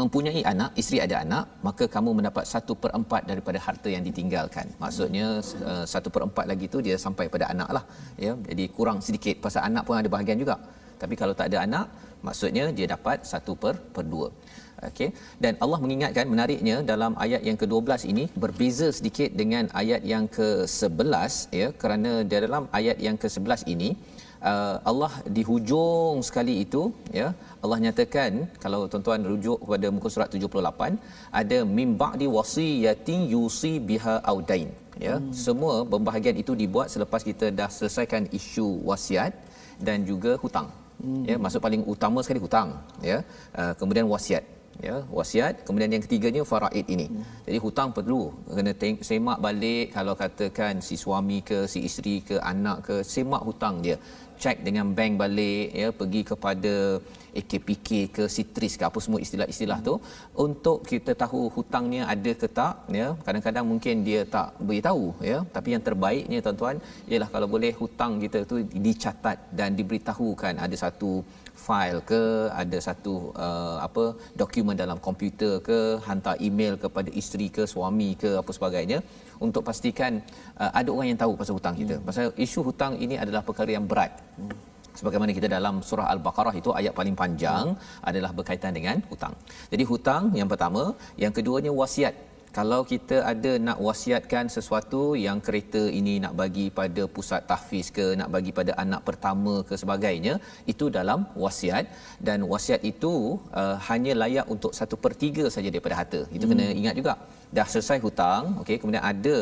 mempunyai 0.00 0.42
anak 0.52 0.70
isteri 0.80 0.98
ada 1.06 1.16
anak 1.24 1.44
maka 1.66 1.84
kamu 1.94 2.10
mendapat 2.18 2.44
satu 2.52 2.72
per 2.82 2.90
empat 2.98 3.22
daripada 3.30 3.58
harta 3.66 3.88
yang 3.94 4.04
ditinggalkan. 4.08 4.66
Maksudnya 4.82 5.26
uh, 5.70 5.84
satu 5.92 6.08
per 6.14 6.22
empat 6.28 6.46
lagi 6.52 6.68
tu 6.74 6.80
dia 6.86 6.96
sampai 7.04 7.26
pada 7.34 7.48
anak 7.54 7.68
lah. 7.76 7.84
Ya 8.24 8.32
jadi 8.50 8.66
kurang 8.76 9.00
sedikit 9.08 9.36
pasal 9.44 9.62
anak 9.68 9.84
pun 9.88 10.00
ada 10.00 10.12
bahagian 10.16 10.40
juga. 10.44 10.56
Tapi 11.02 11.14
kalau 11.20 11.34
tak 11.40 11.48
ada 11.52 11.60
anak 11.66 11.86
maksudnya 12.26 12.64
dia 12.78 12.86
dapat 12.94 13.28
satu 13.32 13.54
per 13.62 13.74
per 13.94 14.06
dua. 14.14 14.28
Okey. 14.88 15.08
Dan 15.42 15.52
Allah 15.64 15.78
mengingatkan 15.82 16.26
menariknya 16.32 16.76
dalam 16.92 17.12
ayat 17.24 17.42
yang 17.48 17.58
ke-12 17.60 18.02
ini 18.12 18.24
berbeza 18.44 18.86
sedikit 18.98 19.30
dengan 19.40 19.64
ayat 19.82 20.02
yang 20.12 20.24
ke-11 20.36 21.34
ya 21.60 21.68
kerana 21.82 22.12
dalam 22.34 22.64
ayat 22.78 22.98
yang 23.06 23.16
ke-11 23.22 23.62
ini 23.74 23.90
uh, 24.50 24.76
Allah 24.90 25.12
di 25.36 25.42
hujung 25.48 26.18
sekali 26.28 26.54
itu 26.64 26.82
ya 27.18 27.28
Allah 27.64 27.78
nyatakan 27.84 28.32
kalau 28.64 28.80
tuan-tuan 28.90 29.22
rujuk 29.30 29.58
kepada 29.64 29.86
muka 29.96 30.08
surat 30.14 30.28
78 30.36 30.98
ada 31.40 31.58
mim 31.76 31.90
ba'di 32.02 32.28
wasiyatin 32.36 33.20
yusi 33.34 33.74
biha 33.90 34.14
audain 34.32 34.70
ya 35.06 35.14
hmm. 35.16 35.32
semua 35.44 35.74
pembahagian 35.94 36.38
itu 36.42 36.54
dibuat 36.62 36.88
selepas 36.94 37.22
kita 37.30 37.48
dah 37.60 37.70
selesaikan 37.76 38.24
isu 38.38 38.68
wasiat 38.90 39.32
dan 39.86 40.04
juga 40.10 40.32
hutang 40.42 40.68
hmm. 41.04 41.22
ya 41.30 41.36
masuk 41.44 41.62
paling 41.66 41.84
utama 41.94 42.20
sekali 42.24 42.42
hutang 42.46 42.70
ya 43.10 43.18
uh, 43.60 43.72
kemudian 43.80 44.08
wasiat 44.14 44.44
ya 44.86 44.96
wasiat 45.16 45.54
kemudian 45.66 45.90
yang 45.94 46.02
ketiganya 46.04 46.42
faraid 46.50 46.86
ini 46.94 47.06
hmm. 47.08 47.24
jadi 47.46 47.58
hutang 47.64 47.90
perlu 47.96 48.20
kena 48.56 48.72
teng- 48.82 49.02
semak 49.08 49.38
balik 49.46 49.86
kalau 49.96 50.14
katakan 50.22 50.80
si 50.86 50.96
suami 51.04 51.38
ke 51.48 51.58
si 51.72 51.80
isteri 51.88 52.14
ke 52.28 52.36
anak 52.52 52.78
ke 52.88 52.96
semak 53.14 53.42
hutang 53.48 53.76
dia 53.84 53.96
cek 54.42 54.56
dengan 54.66 54.86
bank 54.96 55.14
balik 55.22 55.66
ya 55.82 55.88
pergi 56.00 56.22
kepada 56.30 56.74
AKPK 57.40 57.88
ke 58.16 58.24
Sitris 58.34 58.74
ke 58.80 58.84
apa 58.88 58.98
semua 59.04 59.20
istilah-istilah 59.24 59.78
tu. 59.88 59.94
Untuk 60.44 60.78
kita 60.90 61.12
tahu 61.22 61.40
hutangnya 61.56 62.02
ada 62.14 62.32
ke 62.40 62.48
tak 62.58 62.74
ya 63.00 63.08
kadang-kadang 63.26 63.64
mungkin 63.70 64.04
dia 64.08 64.20
tak 64.34 64.48
beritahu 64.68 65.06
ya. 65.30 65.38
Tapi 65.56 65.68
yang 65.74 65.84
terbaiknya 65.88 66.40
tuan-tuan 66.46 66.76
ialah 67.10 67.28
kalau 67.34 67.48
boleh 67.54 67.72
hutang 67.80 68.14
kita 68.24 68.40
tu 68.50 68.58
dicatat 68.86 69.38
dan 69.60 69.78
diberitahukan. 69.78 70.54
Ada 70.66 70.76
satu 70.84 71.12
file 71.66 72.00
ke 72.10 72.22
ada 72.62 72.78
satu 72.88 73.14
uh, 73.46 73.76
apa 73.86 74.04
dokumen 74.40 74.76
dalam 74.82 74.98
komputer 75.06 75.52
ke 75.68 75.78
hantar 76.06 76.34
email 76.48 76.74
kepada 76.84 77.10
isteri 77.20 77.46
ke 77.56 77.64
suami 77.74 78.10
ke 78.22 78.30
apa 78.42 78.52
sebagainya 78.58 78.98
untuk 79.46 79.62
pastikan 79.68 80.12
uh, 80.62 80.70
ada 80.80 80.88
orang 80.94 81.08
yang 81.12 81.20
tahu 81.22 81.32
pasal 81.40 81.54
hutang 81.58 81.76
kita. 81.82 81.96
Hmm. 81.98 82.06
Pasal 82.08 82.26
isu 82.46 82.60
hutang 82.68 82.94
ini 83.04 83.16
adalah 83.24 83.42
perkara 83.48 83.70
yang 83.76 83.86
berat. 83.92 84.12
Hmm. 84.38 84.58
Sebagaimana 84.98 85.30
kita 85.38 85.48
dalam 85.56 85.74
surah 85.88 86.06
Al-Baqarah 86.14 86.54
itu 86.60 86.70
ayat 86.80 86.92
paling 86.98 87.16
panjang 87.22 87.66
hmm. 87.72 88.08
adalah 88.10 88.30
berkaitan 88.38 88.72
dengan 88.78 88.96
hutang. 89.10 89.34
Jadi 89.72 89.84
hutang 89.92 90.22
yang 90.40 90.48
pertama, 90.52 90.82
yang 91.22 91.32
keduanya 91.38 91.72
wasiat. 91.80 92.14
Kalau 92.56 92.80
kita 92.92 93.16
ada 93.32 93.52
nak 93.66 93.78
wasiatkan 93.86 94.46
sesuatu 94.56 95.02
yang 95.26 95.38
kereta 95.46 95.82
ini 95.98 96.14
nak 96.24 96.34
bagi 96.40 96.66
pada 96.78 97.02
pusat 97.16 97.42
tahfiz 97.50 97.88
ke, 97.98 98.06
nak 98.20 98.28
bagi 98.34 98.52
pada 98.58 98.72
anak 98.84 99.02
pertama 99.08 99.54
ke 99.68 99.74
sebagainya, 99.82 100.34
itu 100.72 100.88
dalam 100.98 101.20
wasiat. 101.44 101.86
Dan 102.28 102.44
wasiat 102.52 102.82
itu 102.92 103.14
uh, 103.60 103.76
hanya 103.88 104.12
layak 104.22 104.46
untuk 104.54 104.74
satu 104.80 104.98
per 105.04 105.14
tiga 105.22 105.46
saja 105.54 105.68
daripada 105.74 105.96
harta. 106.00 106.20
Itu 106.36 106.44
hmm. 106.44 106.52
kena 106.52 106.66
ingat 106.82 106.96
juga 107.00 107.14
dah 107.56 107.66
selesai 107.72 107.98
hutang 108.04 108.44
okey 108.62 108.76
kemudian 108.80 109.04
ada 109.12 109.36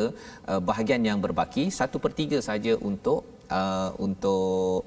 uh, 0.51 0.61
bahagian 0.69 1.03
yang 1.09 1.19
berbaki 1.25 1.65
satu 1.81 1.97
per 2.05 2.13
tiga 2.21 2.39
saja 2.49 2.73
untuk 2.91 3.21
uh, 3.59 3.91
untuk 4.07 4.83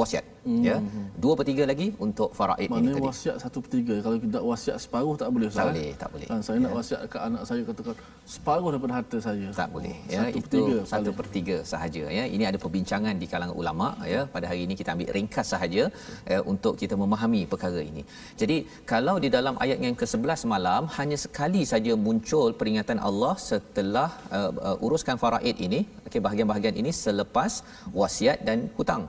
wasiat 0.00 0.24
hmm. 0.46 0.62
ya 0.68 0.76
dua 1.22 1.32
per 1.38 1.44
tiga 1.50 1.64
lagi 1.70 1.86
untuk 2.06 2.30
faraid 2.38 2.68
ini 2.80 2.92
tadi. 2.94 3.02
wasiat 3.08 3.36
satu 3.42 3.58
per 3.64 3.70
tiga. 3.76 3.94
Kalau 4.04 4.16
kita 4.24 4.38
wasiat 4.50 4.76
separuh 4.84 5.14
tak 5.22 5.30
boleh 5.34 5.48
tak 5.58 5.66
boleh 5.70 5.90
tak 6.02 6.08
boleh. 6.14 6.28
kan, 6.32 6.40
saya 6.46 6.56
ya. 6.58 6.64
nak 6.64 6.72
wasiat 6.78 7.00
ke 7.12 7.18
anak 7.28 7.42
saya 7.48 7.62
katakan 7.68 7.96
separuh 8.34 8.68
daripada 8.72 8.94
harta 8.98 9.18
saya 9.26 9.46
tak 9.60 9.68
boleh 9.74 9.96
ya. 10.14 10.20
Satu 10.22 10.40
itu 10.42 10.60
per 10.64 10.88
satu 10.92 11.10
per 11.18 11.26
tiga 11.36 11.56
sahaja 11.72 12.04
ya. 12.18 12.24
Ini 12.34 12.44
ada 12.50 12.58
perbincangan 12.64 13.14
di 13.22 13.26
kalangan 13.32 13.56
ulama 13.62 13.88
ya. 14.14 14.22
Pada 14.34 14.46
hari 14.50 14.62
ini 14.66 14.76
kita 14.80 14.90
ambil 14.94 15.10
ringkas 15.18 15.48
sahaja 15.54 15.84
ya, 16.32 16.38
untuk 16.52 16.74
kita 16.82 16.94
memahami 17.02 17.42
perkara 17.52 17.80
ini. 17.90 18.04
Jadi 18.42 18.58
kalau 18.92 19.16
di 19.24 19.30
dalam 19.36 19.54
ayat 19.64 19.78
yang 19.86 19.96
ke-11 20.02 20.42
malam 20.54 20.82
hanya 20.98 21.16
sekali 21.24 21.62
saja 21.72 21.92
muncul 22.06 22.48
peringatan 22.60 22.98
Allah 23.08 23.34
setelah 23.50 24.08
uh, 24.38 24.50
uh, 24.68 24.76
uruskan 24.84 25.16
faraid 25.24 25.56
ini 25.66 25.80
okey 26.06 26.20
bahagian-bahagian 26.26 26.76
ini 26.82 26.90
selepas 27.04 27.52
wasiat 28.00 28.38
dan 28.48 28.58
hutang 28.78 29.04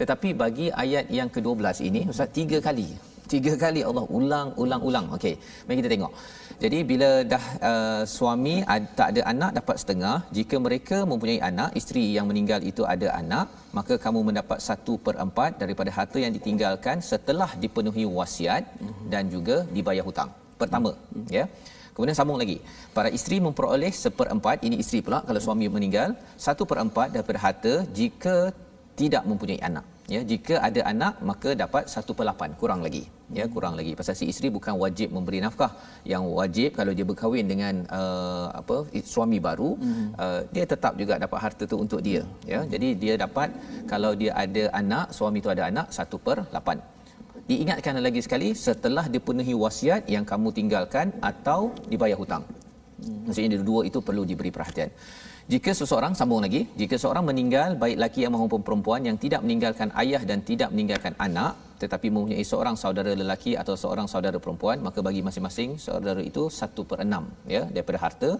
tetapi 0.00 0.28
bagi 0.42 0.66
ayat 0.84 1.06
yang 1.18 1.28
ke-12 1.34 1.76
ini 1.88 2.00
ustaz 2.12 2.30
tiga 2.38 2.58
kali. 2.68 2.88
Tiga 3.32 3.52
kali 3.62 3.80
Allah 3.88 4.04
ulang 4.18 4.48
ulang 4.62 4.82
ulang. 4.88 5.06
Okey 5.16 5.34
mari 5.66 5.76
kita 5.80 5.90
tengok. 5.94 6.12
Jadi 6.62 6.78
bila 6.90 7.08
dah 7.32 7.44
uh, 7.70 8.02
suami 8.16 8.54
ad, 8.74 8.84
tak 8.98 9.08
ada 9.12 9.22
anak 9.32 9.50
dapat 9.58 9.76
setengah. 9.82 10.16
Jika 10.36 10.56
mereka 10.66 10.96
mempunyai 11.10 11.40
anak 11.50 11.70
isteri 11.80 12.04
yang 12.16 12.26
meninggal 12.30 12.60
itu 12.70 12.82
ada 12.94 13.08
anak 13.20 13.46
maka 13.78 13.94
kamu 14.04 14.20
mendapat 14.28 14.58
satu 14.68 14.94
per 15.06 15.16
empat 15.26 15.58
daripada 15.62 15.90
harta 15.98 16.18
yang 16.24 16.34
ditinggalkan 16.38 16.98
setelah 17.12 17.50
dipenuhi 17.64 18.04
wasiat 18.18 18.64
dan 19.14 19.32
juga 19.34 19.58
dibayar 19.76 20.06
hutang. 20.10 20.30
Pertama 20.62 20.92
ya. 21.38 21.46
Kemudian 21.94 22.16
sambung 22.18 22.38
lagi. 22.42 22.58
Para 22.96 23.08
isteri 23.16 23.36
memperoleh 23.46 23.90
seperempat, 24.04 24.66
ini 24.66 24.76
isteri 24.82 24.98
pula 25.06 25.18
kalau 25.28 25.40
suami 25.44 25.66
meninggal, 25.74 26.10
satu 26.46 26.62
per 26.70 26.78
empat 26.86 27.14
daripada 27.14 27.38
harta. 27.44 27.74
Jika 27.98 28.50
tidak 29.00 29.22
mempunyai 29.30 29.60
anak. 29.68 29.84
Ya 30.12 30.20
jika 30.30 30.54
ada 30.68 30.80
anak 30.92 31.14
maka 31.28 31.50
dapat 31.62 31.84
1 31.92 32.16
per 32.18 32.24
8 32.30 32.58
kurang 32.60 32.80
lagi. 32.86 33.02
Ya 33.38 33.44
kurang 33.54 33.74
lagi. 33.78 33.92
Pasal 34.00 34.14
si 34.20 34.24
isteri 34.32 34.48
bukan 34.56 34.74
wajib 34.82 35.08
memberi 35.16 35.38
nafkah. 35.44 35.72
Yang 36.12 36.24
wajib 36.38 36.68
kalau 36.78 36.92
dia 36.98 37.06
berkahwin 37.10 37.46
dengan 37.52 37.74
uh, 37.98 38.48
apa 38.60 38.76
suami 39.14 39.38
baru 39.48 39.70
hmm. 39.84 40.06
uh, 40.24 40.40
dia 40.54 40.64
tetap 40.72 40.92
juga 41.00 41.16
dapat 41.24 41.38
harta 41.44 41.64
tu 41.72 41.78
untuk 41.84 42.02
dia. 42.08 42.22
Ya 42.52 42.60
jadi 42.74 42.88
dia 43.04 43.14
dapat 43.24 43.48
kalau 43.92 44.12
dia 44.22 44.32
ada 44.44 44.64
anak 44.82 45.06
suami 45.18 45.40
tu 45.46 45.52
ada 45.54 45.64
anak 45.72 45.88
1 45.88 46.26
per 46.26 46.38
8 46.52 46.92
diingatkan 47.48 48.00
lagi 48.04 48.20
sekali 48.26 48.48
setelah 48.66 49.04
dipenuhi 49.14 49.54
wasiat 49.62 50.08
yang 50.14 50.24
kamu 50.30 50.48
tinggalkan 50.58 51.12
atau 51.30 51.60
dibayar 51.92 52.16
hutang. 52.20 52.44
Hmm. 53.04 53.26
maksudnya 53.26 53.58
dua 53.70 53.80
itu 53.88 53.98
perlu 54.06 54.22
diberi 54.30 54.50
perhatian 54.56 54.90
jika 55.44 55.70
seseorang 55.76 56.12
sambung 56.18 56.40
lagi, 56.44 56.60
jika 56.80 56.96
seorang 56.96 57.24
meninggal 57.28 57.76
baik 57.82 57.98
laki 58.02 58.24
maupun 58.34 58.64
perempuan 58.66 59.04
yang 59.08 59.16
tidak 59.24 59.40
meninggalkan 59.44 59.92
ayah 60.02 60.22
dan 60.30 60.40
tidak 60.50 60.72
meninggalkan 60.72 61.12
anak 61.26 61.52
tetapi 61.82 62.08
mempunyai 62.14 62.44
seorang 62.50 62.76
saudara 62.82 63.12
lelaki 63.20 63.52
atau 63.62 63.74
seorang 63.82 64.06
saudara 64.12 64.38
perempuan 64.44 64.80
maka 64.86 65.04
bagi 65.06 65.20
masing-masing 65.26 65.70
saudara 65.86 66.22
itu 66.30 66.42
satu 66.58 66.82
per 66.90 67.04
enam 67.04 67.28
ya 67.54 67.62
daripada 67.74 68.00
harta. 68.04 68.30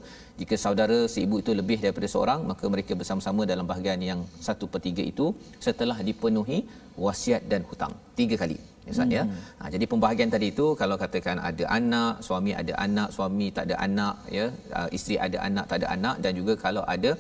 Jika 0.41 0.57
saudara 0.65 0.99
si 1.15 1.29
ibu 1.29 1.45
itu 1.45 1.53
lebih 1.61 1.79
daripada 1.85 2.09
seorang 2.15 2.41
maka 2.51 2.65
mereka 2.75 2.97
bersama-sama 3.01 3.45
dalam 3.53 3.69
bahagian 3.73 4.01
yang 4.11 4.23
satu 4.49 4.65
per 4.75 4.81
tiga 4.87 5.05
itu 5.13 5.27
setelah 5.67 5.99
dipenuhi 6.09 6.61
wasiat 7.07 7.45
dan 7.53 7.69
hutang. 7.69 7.93
Tiga 8.17 8.39
kali 8.45 8.57
ya 8.87 8.91
Ustaz 8.95 9.17
ya. 9.17 9.23
Hmm. 9.25 9.39
Ha, 9.61 9.71
jadi 9.75 9.85
pembahagian 9.93 10.31
tadi 10.35 10.47
itu 10.55 10.67
kalau 10.81 10.97
katakan 11.03 11.39
ada 11.51 11.65
anak, 11.79 12.13
suami 12.27 12.53
ada 12.63 12.75
anak, 12.87 13.09
suami 13.17 13.47
tak 13.57 13.65
ada 13.69 13.77
anak 13.87 14.15
ya, 14.39 14.47
uh, 14.79 14.89
isteri 14.97 15.17
ada 15.27 15.39
anak 15.49 15.65
tak 15.71 15.79
ada 15.81 15.89
anak 15.97 16.17
dan 16.25 16.33
juga 16.41 16.55
kalau 16.67 16.85
ada 16.95 17.13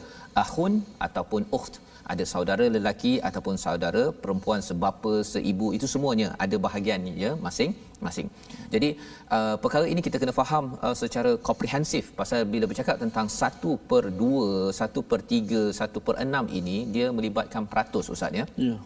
akhun 0.44 0.72
ataupun 1.06 1.42
ukht 1.58 1.76
ada 2.12 2.24
saudara 2.32 2.64
lelaki 2.76 3.12
ataupun 3.28 3.54
saudara 3.64 4.02
perempuan 4.22 4.60
sebapa 4.68 5.12
seibu 5.32 5.68
itu 5.76 5.86
semuanya 5.94 6.28
ada 6.44 6.56
bahagian 6.66 7.08
ya 7.24 7.30
masing-masing. 7.46 8.28
Jadi 8.74 8.88
uh, 9.36 9.56
perkara 9.62 9.86
ini 9.92 10.00
kita 10.06 10.20
kena 10.22 10.34
faham 10.40 10.64
uh, 10.86 10.96
secara 11.02 11.30
komprehensif 11.48 12.12
pasal 12.20 12.40
bila 12.54 12.68
bercakap 12.70 12.98
tentang 13.04 13.28
1 13.36 13.90
per 13.90 14.04
2, 14.12 14.72
1 14.80 15.10
per 15.10 15.20
3, 15.36 15.62
1 15.80 16.06
per 16.06 16.16
6 16.26 16.58
ini 16.60 16.76
dia 16.96 17.08
melibatkan 17.18 17.64
peratus 17.72 18.12
Ustaz 18.16 18.40
ya. 18.40 18.46
Ya. 18.68 18.76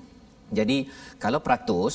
Jadi 0.59 0.79
kalau 1.23 1.41
peratus 1.47 1.95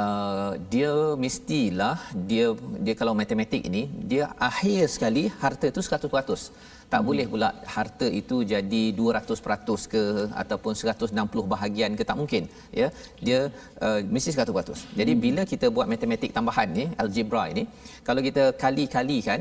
uh, 0.00 0.52
dia 0.72 0.92
mestilah 1.24 1.96
dia 2.30 2.46
dia 2.84 2.94
kalau 3.00 3.14
matematik 3.20 3.62
ini 3.70 3.82
dia 4.12 4.24
akhir 4.50 4.82
sekali 4.94 5.24
harta 5.42 5.66
itu 5.72 5.82
100%. 5.88 6.52
Tak 6.92 7.00
hmm. 7.00 7.08
boleh 7.08 7.26
pula 7.32 7.48
harta 7.74 8.06
itu 8.20 8.36
jadi 8.52 8.82
200% 8.98 9.92
ke 9.92 10.02
ataupun 10.42 10.72
160 10.80 11.52
bahagian 11.54 11.96
ke 11.98 12.04
tak 12.10 12.18
mungkin 12.20 12.44
ya. 12.80 12.88
Dia 13.26 13.40
uh, 13.86 14.00
mesti 14.14 14.36
100%. 14.36 14.98
Jadi 15.00 15.12
hmm. 15.14 15.22
bila 15.24 15.42
kita 15.52 15.68
buat 15.76 15.88
matematik 15.94 16.32
tambahan 16.38 16.70
ni 16.78 16.86
algebra 17.04 17.44
ini 17.54 17.64
kalau 18.08 18.22
kita 18.28 18.44
kali-kalikan 18.64 19.40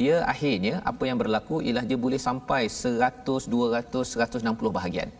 dia 0.00 0.16
akhirnya 0.32 0.74
apa 0.90 1.04
yang 1.08 1.18
berlaku 1.22 1.56
ialah 1.66 1.84
dia 1.90 1.98
boleh 2.04 2.20
sampai 2.28 2.62
100 2.66 3.46
200 3.54 4.18
160 4.18 4.78
bahagian 4.78 5.10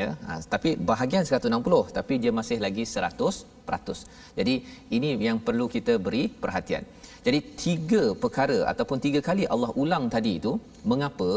ya 0.00 0.08
ha, 0.26 0.32
tapi 0.54 0.70
bahagian 0.90 1.24
160 1.28 1.96
tapi 1.98 2.14
dia 2.22 2.32
masih 2.38 2.58
lagi 2.66 2.84
100%. 2.94 4.00
Jadi 4.38 4.54
ini 4.96 5.08
yang 5.28 5.38
perlu 5.46 5.66
kita 5.74 5.94
beri 6.06 6.24
perhatian. 6.42 6.84
Jadi 7.26 7.38
tiga 7.64 8.02
perkara 8.22 8.58
ataupun 8.72 8.98
tiga 9.06 9.20
kali 9.28 9.44
Allah 9.54 9.70
ulang 9.82 10.06
tadi 10.16 10.32
itu 10.40 10.52
mengapa? 10.92 11.30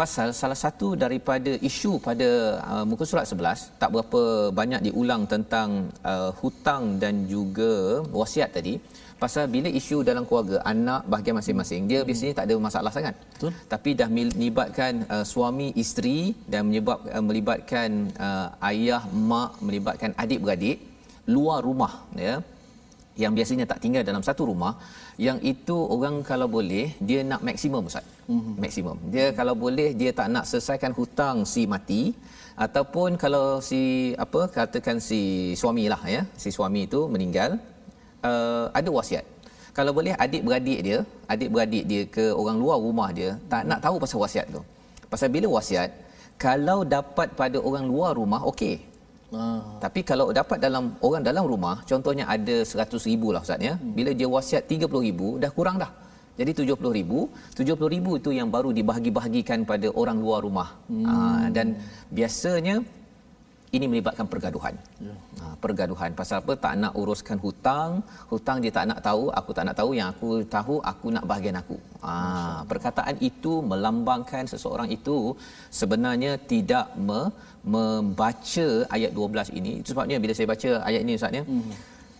Pasal 0.00 0.28
salah 0.38 0.58
satu 0.62 0.88
daripada 1.02 1.52
isu 1.68 1.92
pada 2.06 2.28
uh, 2.70 2.84
muka 2.90 3.04
surat 3.10 3.26
11 3.30 3.78
tak 3.80 3.90
berapa 3.94 4.22
banyak 4.60 4.80
diulang 4.86 5.22
tentang 5.32 5.68
uh, 6.12 6.30
hutang 6.40 6.84
dan 7.02 7.14
juga 7.34 7.72
wasiat 8.20 8.50
tadi 8.56 8.74
pasal 9.22 9.44
bila 9.54 9.68
isu 9.80 9.96
dalam 10.08 10.24
keluarga 10.28 10.56
anak 10.72 11.02
bahagian 11.12 11.36
masing-masing 11.40 11.82
dia 11.90 12.00
hmm. 12.00 12.08
biasanya 12.08 12.32
tak 12.38 12.46
ada 12.48 12.56
masalah 12.66 12.92
sangat 12.96 13.14
betul 13.34 13.52
tapi 13.72 13.90
dah 14.00 14.08
melibatkan 14.16 14.92
uh, 15.14 15.24
suami 15.32 15.68
isteri 15.82 16.18
dan 16.52 16.62
menyebab 16.68 16.98
uh, 17.14 17.24
melibatkan 17.28 17.90
uh, 18.26 18.48
ayah 18.70 19.02
mak 19.30 19.52
melibatkan 19.66 20.12
adik 20.24 20.42
beradik 20.44 20.78
luar 21.34 21.60
rumah 21.68 21.92
ya 22.26 22.34
yang 23.22 23.32
biasanya 23.38 23.64
tak 23.70 23.80
tinggal 23.82 24.02
dalam 24.08 24.22
satu 24.28 24.42
rumah 24.50 24.72
yang 25.26 25.38
itu 25.52 25.76
orang 25.94 26.16
kalau 26.30 26.48
boleh 26.56 26.86
dia 27.08 27.20
nak 27.30 27.42
maksimum 27.48 27.86
ustaz 27.90 28.06
mm-hmm. 28.32 28.54
maksimum 28.62 28.96
dia 29.14 29.26
kalau 29.38 29.54
boleh 29.64 29.88
dia 30.00 30.10
tak 30.20 30.28
nak 30.34 30.44
selesaikan 30.50 30.92
hutang 30.98 31.36
si 31.52 31.62
mati 31.74 32.02
ataupun 32.66 33.10
kalau 33.22 33.46
si 33.68 33.82
apa 34.24 34.40
katakan 34.56 34.98
si 35.08 35.20
suami 35.60 35.84
lah 35.92 36.02
ya 36.16 36.22
si 36.42 36.50
suami 36.56 36.82
itu 36.88 37.00
meninggal 37.14 37.50
uh, 38.30 38.64
ada 38.78 38.90
wasiat. 38.98 39.24
Kalau 39.76 39.92
boleh 39.98 40.14
adik-beradik 40.24 40.80
dia, 40.86 40.98
adik-beradik 41.32 41.84
dia 41.90 42.02
ke 42.16 42.24
orang 42.40 42.56
luar 42.62 42.78
rumah 42.86 43.08
dia 43.18 43.30
tak 43.52 43.62
nak 43.70 43.80
tahu 43.84 43.96
pasal 44.02 44.18
wasiat 44.24 44.46
tu. 44.54 44.62
Pasal 45.12 45.28
bila 45.34 45.46
wasiat, 45.56 45.90
kalau 46.38 46.78
dapat 46.96 47.28
pada 47.40 47.58
orang 47.68 47.86
luar 47.92 48.12
rumah 48.20 48.40
okey. 48.50 48.76
Ah. 49.34 49.82
Tapi 49.82 50.00
kalau 50.06 50.26
dapat 50.38 50.58
dalam 50.62 50.94
orang 51.06 51.22
dalam 51.28 51.44
rumah, 51.52 51.76
contohnya 51.90 52.24
ada 52.34 52.56
100 52.62 53.10
ribu 53.10 53.34
lah 53.34 53.42
Ustaz 53.46 53.58
ya. 53.68 53.74
Bila 53.98 54.10
dia 54.14 54.28
wasiat 54.30 54.70
30 54.70 55.06
ribu, 55.08 55.28
dah 55.42 55.50
kurang 55.58 55.76
dah. 55.82 55.90
Jadi 56.38 56.50
70 56.66 56.98
ribu, 56.98 57.18
70 57.58 57.94
ribu 57.94 58.10
itu 58.18 58.30
yang 58.38 58.48
baru 58.54 58.70
dibahagi-bahagikan 58.78 59.66
pada 59.70 59.90
orang 60.00 60.18
luar 60.24 60.40
rumah. 60.46 60.68
Hmm. 60.90 61.06
Ah, 61.06 61.46
dan 61.56 61.66
biasanya 62.14 62.76
ini 63.76 63.86
melibatkan 63.92 64.26
pergaduhan. 64.32 64.74
Ya. 65.06 65.14
Ha, 65.40 65.44
pergaduhan 65.64 66.10
pasal 66.20 66.36
apa? 66.42 66.52
Tak 66.64 66.74
nak 66.82 66.92
uruskan 67.00 67.38
hutang, 67.44 67.90
hutang 68.32 68.58
dia 68.64 68.72
tak 68.76 68.86
nak 68.90 69.00
tahu, 69.08 69.24
aku 69.38 69.50
tak 69.56 69.64
nak 69.68 69.76
tahu, 69.80 69.90
yang 69.98 70.08
aku 70.14 70.28
tahu 70.56 70.76
aku 70.92 71.06
nak 71.16 71.24
bahagian 71.30 71.58
aku. 71.62 71.76
Ha, 72.06 72.12
perkataan 72.70 73.16
itu 73.30 73.52
melambangkan 73.70 74.44
seseorang 74.52 74.88
itu 74.96 75.16
sebenarnya 75.80 76.34
tidak 76.52 76.86
me, 77.08 77.20
membaca 77.74 78.68
ayat 78.96 79.10
12 79.16 79.58
ini. 79.58 79.72
Itu 79.80 79.88
sebabnya 79.94 80.18
bila 80.22 80.32
saya 80.36 80.48
baca 80.54 80.70
ayat 80.88 81.00
ini 81.06 81.14
Ustaz 81.20 81.38
ya. 81.40 81.44
Hmm. 81.50 81.74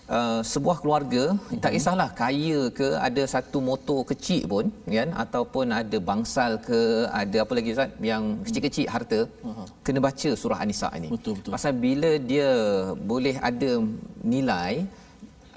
Uh, 0.04 0.40
sebuah 0.52 0.76
keluarga 0.80 1.22
mm-hmm. 1.32 1.60
tak 1.64 1.72
kisahlah 1.74 2.06
kaya 2.18 2.58
ke 2.78 2.88
ada 3.06 3.22
satu 3.32 3.58
motor 3.68 4.00
kecil 4.10 4.42
pun 4.52 4.66
kan 4.96 5.08
ataupun 5.22 5.72
ada 5.78 5.98
bangsal 6.08 6.52
ke 6.66 6.80
ada 7.20 7.38
apa 7.44 7.52
lagi 7.58 7.72
Ustaz 7.74 7.94
yang 8.10 8.24
kecil-kecil 8.46 8.86
harta 8.94 9.20
uh-huh. 9.24 9.64
kena 9.86 10.02
baca 10.06 10.30
surah 10.42 10.58
an-nisa 10.64 10.90
ini 10.98 11.08
betul 11.14 11.34
betul 11.38 11.54
pasal 11.56 11.72
bila 11.86 12.10
dia 12.32 12.50
boleh 13.12 13.34
ada 13.50 13.70
nilai 14.34 14.74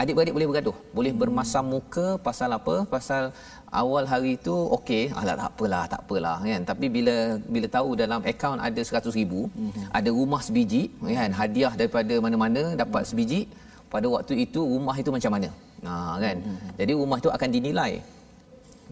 adik-beradik 0.02 0.36
boleh 0.40 0.48
bergaduh 0.50 0.78
boleh 0.98 1.12
hmm. 1.12 1.22
bermasam 1.26 1.68
muka 1.76 2.08
pasal 2.30 2.50
apa 2.60 2.78
pasal 2.96 3.24
awal 3.82 4.04
hari 4.14 4.34
itu 4.40 4.56
okey 4.80 5.04
alah 5.20 5.36
tak 5.44 5.52
apalah 5.52 5.84
tak 5.94 6.02
apalah 6.08 6.36
kan 6.48 6.64
tapi 6.72 6.88
bila 6.98 7.16
bila 7.54 7.68
tahu 7.78 7.90
dalam 8.02 8.22
akaun 8.32 8.60
ada 8.72 8.80
100,000 8.80 9.12
mm-hmm. 9.12 9.88
ada 9.98 10.10
rumah 10.20 10.42
sebiji 10.48 10.84
kan 11.20 11.32
hadiah 11.44 11.76
daripada 11.82 12.16
mana-mana 12.26 12.64
dapat 12.84 13.04
sebiji 13.12 13.42
pada 13.94 14.08
waktu 14.16 14.34
itu 14.46 14.60
rumah 14.74 14.96
itu 15.02 15.10
macam 15.16 15.32
mana? 15.36 15.50
Ha 15.88 15.96
kan? 16.26 16.38
Hmm, 16.44 16.50
hmm, 16.52 16.58
hmm. 16.62 16.74
jadi 16.80 16.92
rumah 17.02 17.18
itu 17.22 17.30
akan 17.38 17.50
dinilai. 17.58 17.94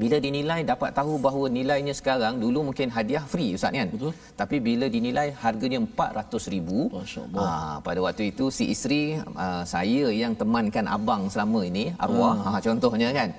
Bila 0.02 0.18
dinilai 0.20 0.60
dapat 0.68 0.92
tahu 0.92 1.14
bahawa 1.26 1.48
nilainya 1.58 1.94
sekarang 2.00 2.36
dulu 2.44 2.60
mungkin 2.68 2.92
hadiah 2.96 3.24
free 3.34 3.56
ustaz 3.58 3.72
kan? 3.72 3.88
Betul. 3.96 4.12
Tapi 4.40 4.58
bila 4.68 4.86
dinilai 4.96 5.28
harganya 5.44 5.80
400,000 5.88 6.92
masyaallah. 7.00 7.46
Ha 7.48 7.80
pada 7.88 8.00
waktu 8.06 8.24
itu 8.32 8.52
si 8.58 8.76
isteri 8.76 9.02
uh, 9.44 9.64
saya 9.74 10.12
yang 10.22 10.36
temankan 10.42 10.86
abang 10.96 11.32
selama 11.32 11.64
ini 11.72 11.86
arwah. 12.06 12.36
Hmm. 12.36 12.56
ha 12.56 12.60
contohnya 12.68 13.10
kan? 13.20 13.30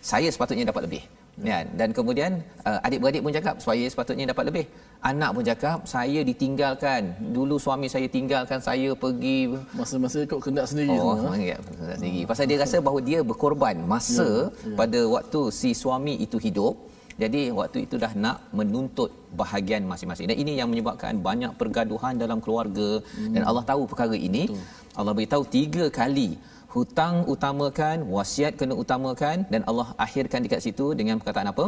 Saya 0.00 0.28
sepatutnya 0.34 0.64
dapat 0.72 0.88
lebih 0.88 1.02
ya 1.50 1.58
dan 1.78 1.88
kemudian 1.98 2.32
uh, 2.68 2.78
adik-beradik 2.86 3.22
pun 3.24 3.34
cakap 3.38 3.56
saya 3.66 3.86
sepatutnya 3.92 4.26
dapat 4.32 4.44
lebih. 4.50 4.64
Anak 5.10 5.30
pun 5.34 5.44
cakap 5.50 5.78
saya 5.94 6.20
ditinggalkan. 6.30 7.02
Dulu 7.36 7.58
suami 7.64 7.86
saya 7.94 8.06
tinggalkan 8.16 8.60
saya 8.68 8.90
pergi 9.04 9.38
masa-masa 9.78 10.18
ikut 10.26 10.40
kendak 10.46 10.66
sendiri 10.70 10.94
oh 10.94 11.34
ya 11.50 11.58
kendak 11.80 11.98
sendiri. 11.98 12.20
Hmm. 12.22 12.28
pasal 12.30 12.44
dia 12.50 12.58
rasa 12.64 12.76
bahawa 12.86 13.00
dia 13.10 13.20
berkorban 13.30 13.76
masa 13.92 14.28
ya, 14.30 14.70
ya. 14.70 14.76
pada 14.80 15.00
waktu 15.16 15.40
si 15.60 15.70
suami 15.82 16.14
itu 16.26 16.38
hidup. 16.46 16.74
Jadi 17.22 17.40
waktu 17.58 17.78
itu 17.86 17.96
dah 18.02 18.12
nak 18.24 18.36
menuntut 18.58 19.10
bahagian 19.40 19.82
masing-masing. 19.90 20.26
Dan 20.32 20.36
ini 20.42 20.52
yang 20.60 20.68
menyebabkan 20.72 21.20
banyak 21.26 21.52
pergaduhan 21.60 22.16
dalam 22.22 22.38
keluarga. 22.44 22.88
Hmm. 23.04 23.34
dan 23.34 23.42
Allah 23.48 23.64
tahu 23.68 23.82
perkara 23.90 24.16
ini. 24.28 24.48
Betul. 24.48 24.62
Allah 24.98 25.12
beritahu 25.16 25.44
tiga 25.56 25.84
kali 26.00 26.30
hutang 26.74 27.16
utamakan 27.32 27.98
wasiat 28.14 28.52
kena 28.60 28.74
utamakan 28.82 29.38
dan 29.52 29.62
Allah 29.70 29.88
akhirkan 30.04 30.40
dekat 30.44 30.60
situ 30.66 30.86
dengan 31.00 31.16
perkataan 31.20 31.50
apa? 31.52 31.66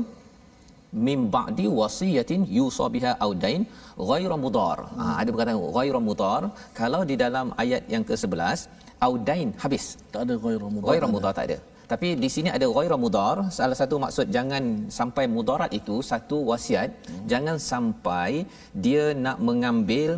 Mim 1.07 1.21
ba'di 1.35 1.67
wasiyatin 1.81 2.43
yusa 2.57 2.87
biha 2.95 3.13
audain 3.27 3.63
ghairu 4.11 4.37
mudar. 4.45 4.79
Ha, 4.99 5.05
ada 5.21 5.29
perkataan 5.35 5.59
ghairu 5.77 6.01
mudar. 6.09 6.43
Kalau 6.81 7.01
di 7.11 7.17
dalam 7.25 7.47
ayat 7.63 7.83
yang 7.95 8.05
ke-11 8.09 8.61
audain 9.07 9.49
habis. 9.63 9.85
Tak 10.13 10.21
ada 10.27 10.35
ghairu 10.45 10.69
mudar 10.75 10.89
ghairu 10.91 11.09
mudar 11.15 11.33
tak 11.39 11.47
ada. 11.49 11.59
Tapi 11.93 12.09
di 12.23 12.29
sini 12.35 12.49
ada 12.57 12.67
ghairu 12.77 12.97
mudar. 13.05 13.37
Salah 13.59 13.79
satu 13.81 13.99
maksud 14.05 14.27
jangan 14.37 14.65
sampai 14.99 15.25
mudarat 15.37 15.71
itu 15.81 15.97
satu 16.13 16.39
wasiat 16.51 16.91
hmm. 16.95 17.27
jangan 17.33 17.57
sampai 17.71 18.31
dia 18.87 19.05
nak 19.27 19.39
mengambil 19.49 20.11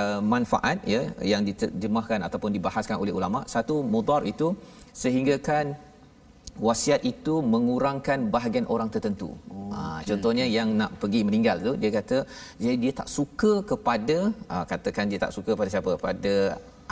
uh, 0.00 0.20
manfaat 0.32 0.78
ya 0.94 1.02
yang 1.32 1.42
diterjemahkan 1.48 2.20
ataupun 2.26 2.50
dibahaskan 2.56 2.96
oleh 3.02 3.14
ulama 3.18 3.40
satu 3.54 3.76
mudar 3.94 4.22
itu 4.32 4.48
sehinggakan 5.02 5.66
wasiat 6.66 7.00
itu 7.12 7.34
mengurangkan 7.52 8.28
bahagian 8.34 8.66
orang 8.74 8.88
tertentu. 8.94 9.30
Oh, 9.48 9.72
ha, 9.72 10.04
contohnya 10.08 10.44
okay. 10.44 10.56
yang 10.56 10.68
nak 10.80 10.90
pergi 11.02 11.20
meninggal 11.28 11.56
tu 11.66 11.72
dia 11.82 11.90
kata 11.98 12.16
dia, 12.60 12.72
dia 12.82 12.92
tak 13.00 13.08
suka 13.16 13.52
kepada 13.70 14.18
ha, 14.50 14.64
katakan 14.72 15.08
dia 15.12 15.20
tak 15.24 15.32
suka 15.36 15.52
pada 15.60 15.70
siapa? 15.74 15.92
Pada 16.06 16.34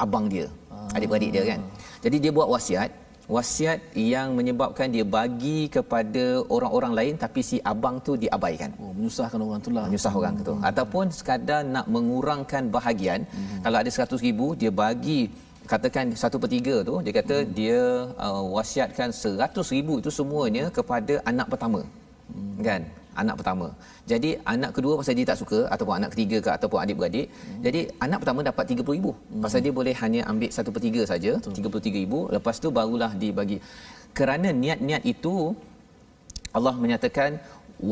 abang 0.04 0.26
dia. 0.32 0.46
Ah. 0.72 0.96
Adik-beradik 0.96 1.30
dia 1.36 1.44
kan. 1.50 1.60
Jadi 2.04 2.16
dia 2.24 2.32
buat 2.38 2.48
wasiat 2.54 2.90
wasiat 3.34 3.78
yang 3.94 4.34
menyebabkan 4.38 4.90
dia 4.94 5.04
bagi 5.18 5.60
kepada 5.76 6.24
orang-orang 6.54 6.92
lain 6.98 7.14
tapi 7.24 7.40
si 7.50 7.56
abang 7.72 7.96
tu 8.06 8.18
diabaikan. 8.22 8.70
Oh, 8.82 8.92
menyusahkan 8.96 9.38
orang 9.46 9.60
tu 9.66 9.70
lah. 9.76 9.84
Menyusah 9.86 10.14
orang 10.20 10.34
tu. 10.48 10.54
Hmm. 10.58 10.68
Ataupun 10.70 11.04
sekadar 11.18 11.62
nak 11.74 11.86
mengurangkan 11.94 12.66
bahagian. 12.76 13.22
Hmm. 13.30 13.62
Kalau 13.64 13.76
ada 13.82 13.90
100 13.90 14.26
ribu, 14.26 14.46
dia 14.58 14.72
bagi 14.74 15.30
katakan 15.70 16.06
satu 16.22 16.36
per 16.42 16.50
tiga 16.50 16.76
tu 16.88 16.94
dia 17.06 17.12
kata 17.14 17.36
hmm. 17.46 17.50
dia 17.54 17.80
uh, 18.26 18.42
wasiatkan 18.58 19.14
seratus 19.14 19.70
ribu 19.70 20.02
itu 20.02 20.10
semuanya 20.10 20.64
kepada 20.78 21.22
anak 21.30 21.46
pertama 21.46 21.80
hmm. 22.34 22.58
kan 22.58 22.82
anak 23.22 23.36
pertama 23.40 23.68
jadi 24.12 24.30
anak 24.54 24.70
kedua 24.76 24.94
pasal 25.00 25.14
dia 25.18 25.26
tak 25.30 25.38
suka 25.42 25.60
ataupun 25.74 25.94
anak 25.98 26.10
ketiga 26.14 26.38
ke 26.46 26.50
ataupun 26.56 26.78
adik-beradik 26.84 27.26
hmm. 27.30 27.60
jadi 27.66 27.80
anak 28.06 28.18
pertama 28.22 28.40
dapat 28.50 28.64
tiga 28.72 28.82
puluh 28.84 28.96
ribu 28.98 29.12
hmm. 29.14 29.42
pasal 29.44 29.60
dia 29.66 29.72
boleh 29.80 29.94
hanya 30.02 30.20
ambil 30.32 30.50
satu 30.56 30.70
per 30.74 30.82
tiga 30.86 31.02
saja 31.12 31.32
tiga 31.58 31.68
puluh 31.72 31.84
tiga 31.88 31.98
ribu 32.04 32.20
lepas 32.36 32.58
tu 32.64 32.70
barulah 32.78 33.12
dibagi 33.22 33.58
kerana 34.18 34.50
niat-niat 34.64 35.02
itu 35.14 35.34
Allah 36.58 36.74
menyatakan 36.82 37.30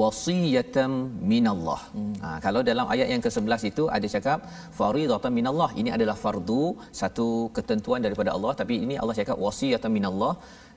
wasiyatan 0.00 0.90
minallah. 1.32 1.80
Hmm. 1.96 2.14
Ha, 2.22 2.28
kalau 2.44 2.60
dalam 2.70 2.86
ayat 2.94 3.08
yang 3.12 3.22
ke-11 3.26 3.62
itu 3.70 3.84
ada 3.96 4.06
cakap 4.14 4.38
faridatan 4.78 5.32
minallah. 5.38 5.70
Ini 5.80 5.90
adalah 5.96 6.16
fardu, 6.24 6.64
satu 7.00 7.28
ketentuan 7.56 8.00
daripada 8.06 8.30
Allah 8.36 8.52
tapi 8.60 8.76
ini 8.84 8.96
Allah 9.02 9.16
cakap 9.20 9.36
wasiyatan 9.46 9.92
minallah. 9.98 10.32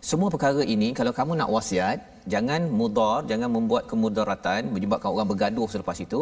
Semua 0.10 0.30
perkara 0.34 0.62
ini 0.76 0.88
kalau 1.00 1.12
kamu 1.18 1.34
nak 1.40 1.50
wasiat, 1.56 1.98
jangan 2.34 2.62
mudar, 2.80 3.18
jangan 3.32 3.50
membuat 3.56 3.84
kemudaratan 3.92 4.62
menyebabkan 4.76 5.10
orang 5.14 5.28
bergaduh 5.32 5.68
selepas 5.74 5.98
itu 6.06 6.22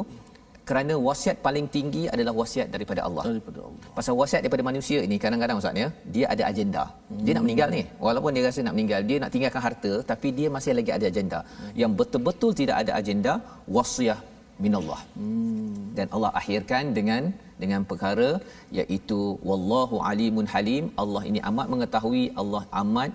kerana 0.70 0.94
wasiat 1.06 1.38
paling 1.46 1.68
tinggi 1.76 2.02
adalah 2.14 2.34
wasiat 2.40 2.68
daripada 2.74 3.02
Allah. 3.08 3.24
Daripada 3.30 3.60
Allah. 3.68 3.86
Pasal 3.98 4.14
wasiat 4.22 4.42
daripada 4.44 4.64
manusia 4.70 5.00
ini 5.08 5.16
kadang-kadang 5.24 5.58
Ustaz 5.62 5.82
ya, 5.84 5.88
dia 6.16 6.26
ada 6.34 6.44
agenda. 6.52 6.84
Hmm. 6.92 7.24
Dia 7.26 7.34
nak 7.38 7.44
meninggal 7.46 7.70
ni. 7.76 7.84
Walaupun 8.08 8.36
dia 8.36 8.44
rasa 8.48 8.66
nak 8.68 8.76
meninggal, 8.78 9.02
dia 9.10 9.18
nak 9.24 9.32
tinggalkan 9.36 9.64
harta 9.68 9.94
tapi 10.12 10.30
dia 10.40 10.48
masih 10.56 10.76
lagi 10.80 10.92
ada 10.98 11.06
agenda. 11.12 11.40
Hmm. 11.48 11.72
Yang 11.82 11.92
betul-betul 12.02 12.52
tidak 12.62 12.76
ada 12.84 12.92
agenda 13.00 13.34
wasiat 13.78 14.22
minallah. 14.66 15.02
Hmm. 15.22 15.74
Dan 15.98 16.08
Allah 16.16 16.32
akhirkan 16.42 16.84
dengan 17.00 17.24
dengan 17.64 17.82
perkara 17.90 18.30
iaitu 18.80 19.20
wallahu 19.50 20.04
alimun 20.12 20.46
halim. 20.54 20.86
Allah 21.04 21.24
ini 21.32 21.42
amat 21.52 21.68
mengetahui, 21.74 22.26
Allah 22.44 22.64
amat 22.84 23.12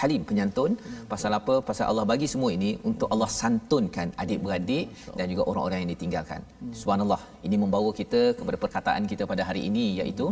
Halim 0.00 0.22
penyantun 0.28 0.72
pasal 1.12 1.32
apa 1.38 1.54
pasal 1.68 1.86
Allah 1.90 2.04
bagi 2.12 2.26
semua 2.32 2.50
ini 2.56 2.70
untuk 2.90 3.08
Allah 3.14 3.28
santunkan 3.40 4.08
adik-beradik 4.22 4.86
dan 5.18 5.26
juga 5.32 5.42
orang-orang 5.50 5.78
yang 5.82 5.92
ditinggalkan. 5.94 6.40
Subhanallah. 6.80 7.20
Ini 7.46 7.56
membawa 7.62 7.90
kita 8.00 8.22
kepada 8.38 8.58
perkataan 8.64 9.04
kita 9.12 9.26
pada 9.32 9.44
hari 9.48 9.62
ini 9.68 9.84
iaitu 10.00 10.28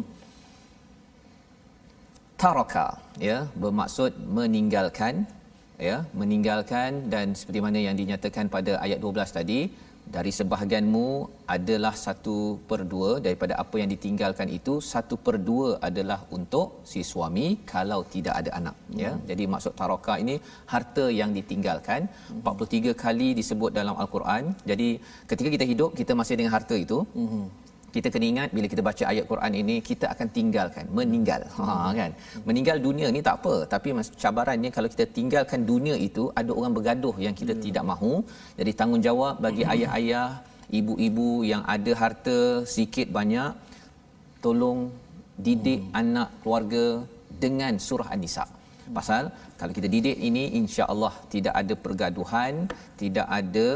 taraka 2.42 2.87
ya 3.29 3.38
bermaksud 3.62 4.12
meninggalkan 4.38 5.14
ya 5.88 5.96
meninggalkan 6.20 6.90
dan 7.12 7.27
seperti 7.40 7.61
mana 7.66 7.79
yang 7.87 7.96
dinyatakan 8.01 8.46
pada 8.55 8.73
ayat 8.85 8.99
12 9.05 9.37
tadi 9.38 9.61
dari 10.16 10.31
sebahagianmu 10.38 11.07
adalah 11.57 11.92
satu 12.05 12.37
per 12.68 12.81
dua 12.92 13.11
daripada 13.27 13.55
apa 13.62 13.77
yang 13.81 13.90
ditinggalkan 13.94 14.49
itu 14.59 14.75
satu 14.92 15.14
per 15.27 15.37
dua 15.49 15.68
adalah 15.88 16.18
untuk 16.37 16.68
si 16.90 17.01
suami 17.11 17.46
kalau 17.73 18.01
tidak 18.14 18.35
ada 18.40 18.51
anak 18.61 18.77
ya. 18.77 18.90
hmm. 18.90 19.01
ya 19.05 19.12
jadi 19.31 19.44
maksud 19.55 19.73
taraka 19.81 20.16
ini 20.25 20.37
harta 20.73 21.07
yang 21.20 21.31
ditinggalkan 21.38 22.01
hmm. 22.11 22.42
43 22.44 23.03
kali 23.05 23.29
disebut 23.40 23.70
dalam 23.81 23.96
al-Quran 24.03 24.44
jadi 24.70 24.88
ketika 25.31 25.51
kita 25.57 25.66
hidup 25.73 25.90
kita 26.01 26.12
masih 26.20 26.37
dengan 26.40 26.55
harta 26.59 26.77
itu 26.87 27.01
hmm 27.18 27.69
kita 27.94 28.09
kena 28.14 28.26
ingat 28.33 28.48
bila 28.57 28.66
kita 28.72 28.83
baca 28.88 29.05
ayat 29.12 29.24
Quran 29.31 29.53
ini 29.62 29.76
kita 29.88 30.07
akan 30.14 30.29
tinggalkan 30.37 30.85
meninggal 30.98 31.42
ha 31.57 31.66
kan 32.00 32.11
meninggal 32.48 32.76
dunia 32.87 33.07
ni 33.16 33.20
tak 33.29 33.37
apa 33.40 33.55
tapi 33.72 33.88
cabarannya 34.22 34.70
kalau 34.76 34.88
kita 34.94 35.05
tinggalkan 35.18 35.62
dunia 35.72 35.96
itu 36.09 36.24
ada 36.40 36.53
orang 36.59 36.72
bergaduh 36.76 37.16
yang 37.26 37.35
kita 37.40 37.55
hmm. 37.57 37.62
tidak 37.66 37.85
mahu 37.92 38.12
jadi 38.61 38.72
tanggungjawab 38.81 39.35
bagi 39.46 39.64
hmm. 39.64 39.72
ayah-ayah 39.74 40.29
ibu-ibu 40.81 41.29
yang 41.53 41.62
ada 41.74 41.92
harta 42.03 42.38
sikit 42.76 43.09
banyak 43.18 43.50
tolong 44.44 44.81
didik 45.46 45.83
hmm. 45.83 46.00
anak 46.03 46.29
keluarga 46.42 46.85
dengan 47.44 47.74
surah 47.88 48.09
an-nisa 48.14 48.46
pasal 48.98 49.24
kalau 49.59 49.72
kita 49.79 49.88
didik 49.94 50.16
ini 50.29 50.44
insya-Allah 50.61 51.14
tidak 51.35 51.55
ada 51.61 51.74
pergaduhan 51.85 52.55
tidak 53.03 53.26
ada 53.40 53.68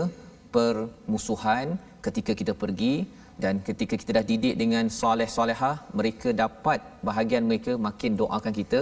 permusuhan 0.55 1.67
ketika 2.07 2.33
kita 2.41 2.53
pergi 2.63 2.95
dan 3.43 3.55
ketika 3.69 3.95
kita 4.01 4.11
dah 4.19 4.25
didik 4.31 4.55
dengan 4.63 4.87
soleh 5.01 5.29
solehah 5.37 5.77
mereka 5.99 6.31
dapat 6.45 6.81
bahagian 7.09 7.45
mereka 7.51 7.75
makin 7.89 8.13
doakan 8.23 8.55
kita. 8.61 8.81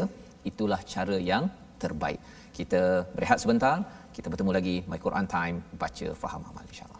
Itulah 0.50 0.80
cara 0.94 1.16
yang 1.32 1.44
terbaik. 1.82 2.20
Kita 2.58 2.80
berehat 3.16 3.38
sebentar. 3.44 3.76
Kita 4.16 4.28
bertemu 4.32 4.52
lagi. 4.58 4.76
My 4.90 5.00
Quran 5.04 5.26
time. 5.36 5.56
Baca 5.82 6.08
faham 6.22 6.42
amal 6.50 6.66
insyaallah 6.72 6.91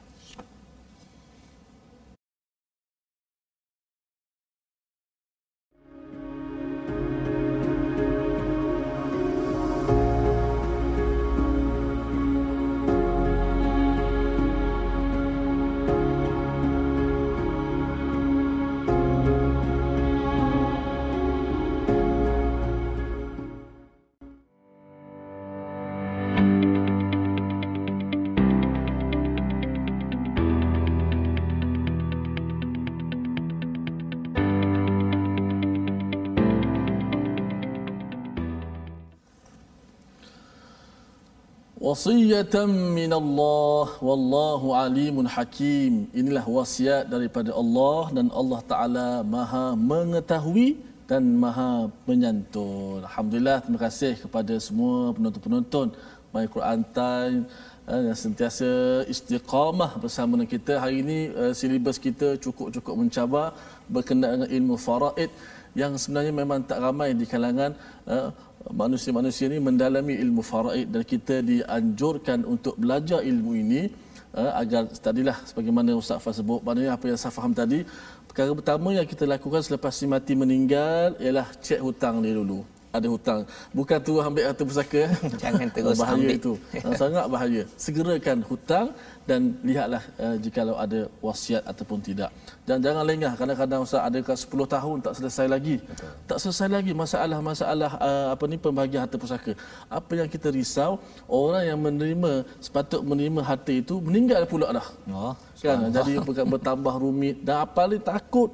Wasiyatan 41.82 42.70
min 42.96 43.10
Allah 43.10 43.86
wallahu 44.08 44.70
alimun 44.70 45.26
hakim. 45.26 46.06
Inilah 46.20 46.46
wasiat 46.56 47.10
daripada 47.14 47.50
Allah 47.60 48.02
dan 48.16 48.26
Allah 48.40 48.60
Taala 48.70 49.08
Maha 49.26 49.74
mengetahui 49.74 50.68
dan 51.10 51.26
Maha 51.42 51.90
menyantun. 52.06 53.02
Alhamdulillah 53.02 53.56
terima 53.66 53.80
kasih 53.82 54.14
kepada 54.14 54.54
semua 54.66 55.10
penonton-penonton 55.16 55.90
My 56.30 56.46
Quran 56.54 56.86
Time 56.94 57.50
eh, 57.90 58.02
yang 58.06 58.18
sentiasa 58.24 59.02
istiqamah 59.14 59.98
bersama 59.98 60.38
dengan 60.38 60.50
kita. 60.54 60.78
Hari 60.78 61.02
ini 61.02 61.18
uh, 61.34 61.50
silibus 61.50 61.98
kita 62.06 62.38
cukup-cukup 62.44 62.94
mencabar 62.94 63.58
berkenaan 63.90 64.46
dengan 64.46 64.50
ilmu 64.54 64.78
faraid 64.86 65.34
yang 65.80 65.92
sebenarnya 65.96 66.32
memang 66.32 66.60
tak 66.68 66.78
ramai 66.84 67.16
di 67.16 67.24
kalangan 67.24 67.72
uh, 68.04 68.28
manusia-manusia 68.70 69.48
ini 69.50 69.58
mendalami 69.58 70.14
ilmu 70.24 70.42
faraid 70.44 70.86
dan 70.92 71.02
kita 71.12 71.40
dianjurkan 71.40 72.44
untuk 72.44 72.74
belajar 72.76 73.20
ilmu 73.24 73.52
ini 73.56 73.82
uh, 74.36 74.52
agar 74.62 74.92
tadilah 75.06 75.36
sebagaimana 75.48 75.96
Ustaz 75.96 76.20
Fah 76.24 76.34
sebut 76.36 76.60
maknanya 76.60 76.94
apa 76.96 77.04
yang 77.10 77.18
saya 77.18 77.32
faham 77.32 77.52
tadi 77.56 77.80
perkara 78.28 78.52
pertama 78.52 78.88
yang 78.92 79.06
kita 79.08 79.24
lakukan 79.24 79.64
selepas 79.64 79.92
si 79.96 80.04
mati 80.04 80.32
meninggal 80.36 81.16
ialah 81.24 81.48
cek 81.66 81.80
hutang 81.80 82.20
dia 82.24 82.36
dulu 82.36 82.60
ada 82.92 83.06
hutang. 83.08 83.40
Bukan 83.78 83.98
tu 84.04 84.12
ambil 84.20 84.44
harta 84.48 84.62
pusaka. 84.68 85.02
Jangan 85.42 85.68
terus 85.72 85.98
bahaya 86.02 86.16
ambil. 86.20 86.38
itu. 86.38 86.52
Sangat 87.00 87.24
bahaya. 87.32 87.62
Segerakan 87.84 88.38
hutang 88.48 88.86
dan 89.24 89.40
lihatlah 89.68 90.02
uh, 90.20 90.36
jikalau 90.44 90.76
ada 90.84 91.00
wasiat 91.24 91.62
ataupun 91.64 91.98
tidak. 92.08 92.30
Dan 92.68 92.84
jangan 92.84 93.04
lengah 93.10 93.32
kadang-kadang 93.40 93.80
Ustaz 93.86 94.04
ada 94.08 94.18
kat 94.28 94.38
10 94.44 94.74
tahun 94.76 94.96
tak 95.06 95.14
selesai 95.18 95.46
lagi. 95.54 95.76
Betul. 95.80 96.10
Tak 96.28 96.38
selesai 96.44 96.68
lagi 96.76 96.92
masalah-masalah 97.02 97.90
uh, 98.08 98.26
apa 98.34 98.44
ni 98.50 98.56
pembahagian 98.60 99.00
harta 99.04 99.16
pusaka. 99.16 99.52
Apa 99.88 100.12
yang 100.20 100.28
kita 100.28 100.52
risau 100.52 101.00
orang 101.26 101.64
yang 101.70 101.78
menerima 101.80 102.32
sepatut 102.60 103.00
menerima 103.00 103.40
harta 103.40 103.72
itu 103.72 103.96
meninggal 104.04 104.44
pula 104.52 104.68
dah. 104.68 104.88
Oh, 105.08 105.34
kan 105.64 105.88
jadi 105.88 106.20
bertambah 106.52 106.94
rumit 107.00 107.40
dan 107.40 107.64
apa 107.64 107.88
takut 108.12 108.52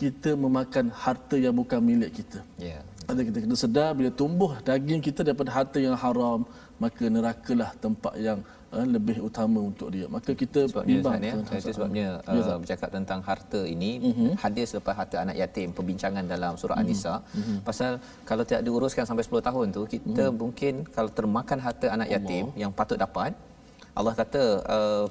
kita 0.00 0.36
memakan 0.36 0.92
harta 0.92 1.36
yang 1.40 1.56
bukan 1.56 1.80
milik 1.80 2.20
kita. 2.20 2.40
Ya. 2.60 2.80
Yeah. 2.80 2.82
Ada 3.06 3.20
kita 3.22 3.38
kena 3.44 3.56
sedar 3.62 3.90
bila 3.98 4.10
tumbuh 4.10 4.52
daging 4.68 5.00
kita 5.08 5.20
daripada 5.26 5.50
harta 5.54 5.78
yang 5.78 5.94
haram, 5.94 6.40
maka 6.82 7.04
nerakalah 7.06 7.70
tempat 7.84 8.14
yang 8.18 8.38
uh, 8.74 8.86
lebih 8.94 9.16
utama 9.28 9.62
untuk 9.70 9.88
dia. 9.94 10.06
Maka 10.16 10.30
kita 10.42 10.66
bimbang 10.88 11.22
ya. 11.22 11.34
Itu 11.38 11.70
sebabnya 11.78 12.06
uh, 12.26 12.34
ya, 12.34 12.56
bercakap 12.62 12.88
tentang 12.90 13.20
harta 13.28 13.60
ini 13.74 13.90
uh-huh. 14.10 14.32
hadir 14.42 14.66
selepas 14.70 14.94
harta 15.00 15.16
anak 15.24 15.36
yatim 15.42 15.70
perbincangan 15.78 16.26
dalam 16.34 16.58
surah 16.60 16.74
uh-huh. 16.74 16.82
An-Nisa. 16.82 17.14
Uh-huh. 17.22 17.58
Pasal 17.68 17.92
kalau 18.30 18.42
tidak 18.48 18.62
diuruskan 18.66 19.06
sampai 19.08 19.24
10 19.28 19.48
tahun 19.48 19.66
tu 19.76 19.82
kita 19.94 20.24
uh-huh. 20.26 20.38
mungkin 20.42 20.82
kalau 20.96 21.10
termakan 21.18 21.58
harta 21.66 21.86
anak 21.96 22.10
yatim 22.10 22.44
Allah. 22.50 22.60
yang 22.62 22.72
patut 22.74 22.98
dapat 22.98 23.32
Allah 23.98 24.12
kata 24.20 24.42
uh, 24.74 25.04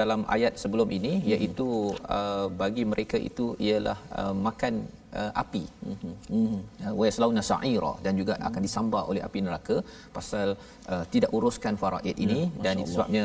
dalam 0.00 0.20
ayat 0.34 0.56
sebelum 0.62 0.88
ini 0.98 1.12
iaitu 1.32 1.68
uh, 2.16 2.46
bagi 2.60 2.84
mereka 2.92 3.16
itu 3.20 3.46
ialah 3.66 3.98
uh, 4.20 4.34
makan 4.46 4.74
uh, 5.20 5.32
api. 5.42 5.64
Mm-hmm. 5.88 6.92
wa 6.98 7.04
yaslauna 7.08 7.42
sa'ira. 7.50 7.92
Dan 8.04 8.16
juga 8.20 8.34
akan 8.48 8.62
disambar 8.66 9.02
oleh 9.10 9.22
api 9.28 9.40
neraka 9.46 9.76
pasal 10.16 10.56
uh, 10.94 11.04
tidak 11.14 11.30
uruskan 11.36 11.74
faraid 11.82 12.16
ini 12.24 12.40
ya, 12.48 12.62
dan 12.64 12.74
itu 12.82 12.90
sebabnya 12.94 13.24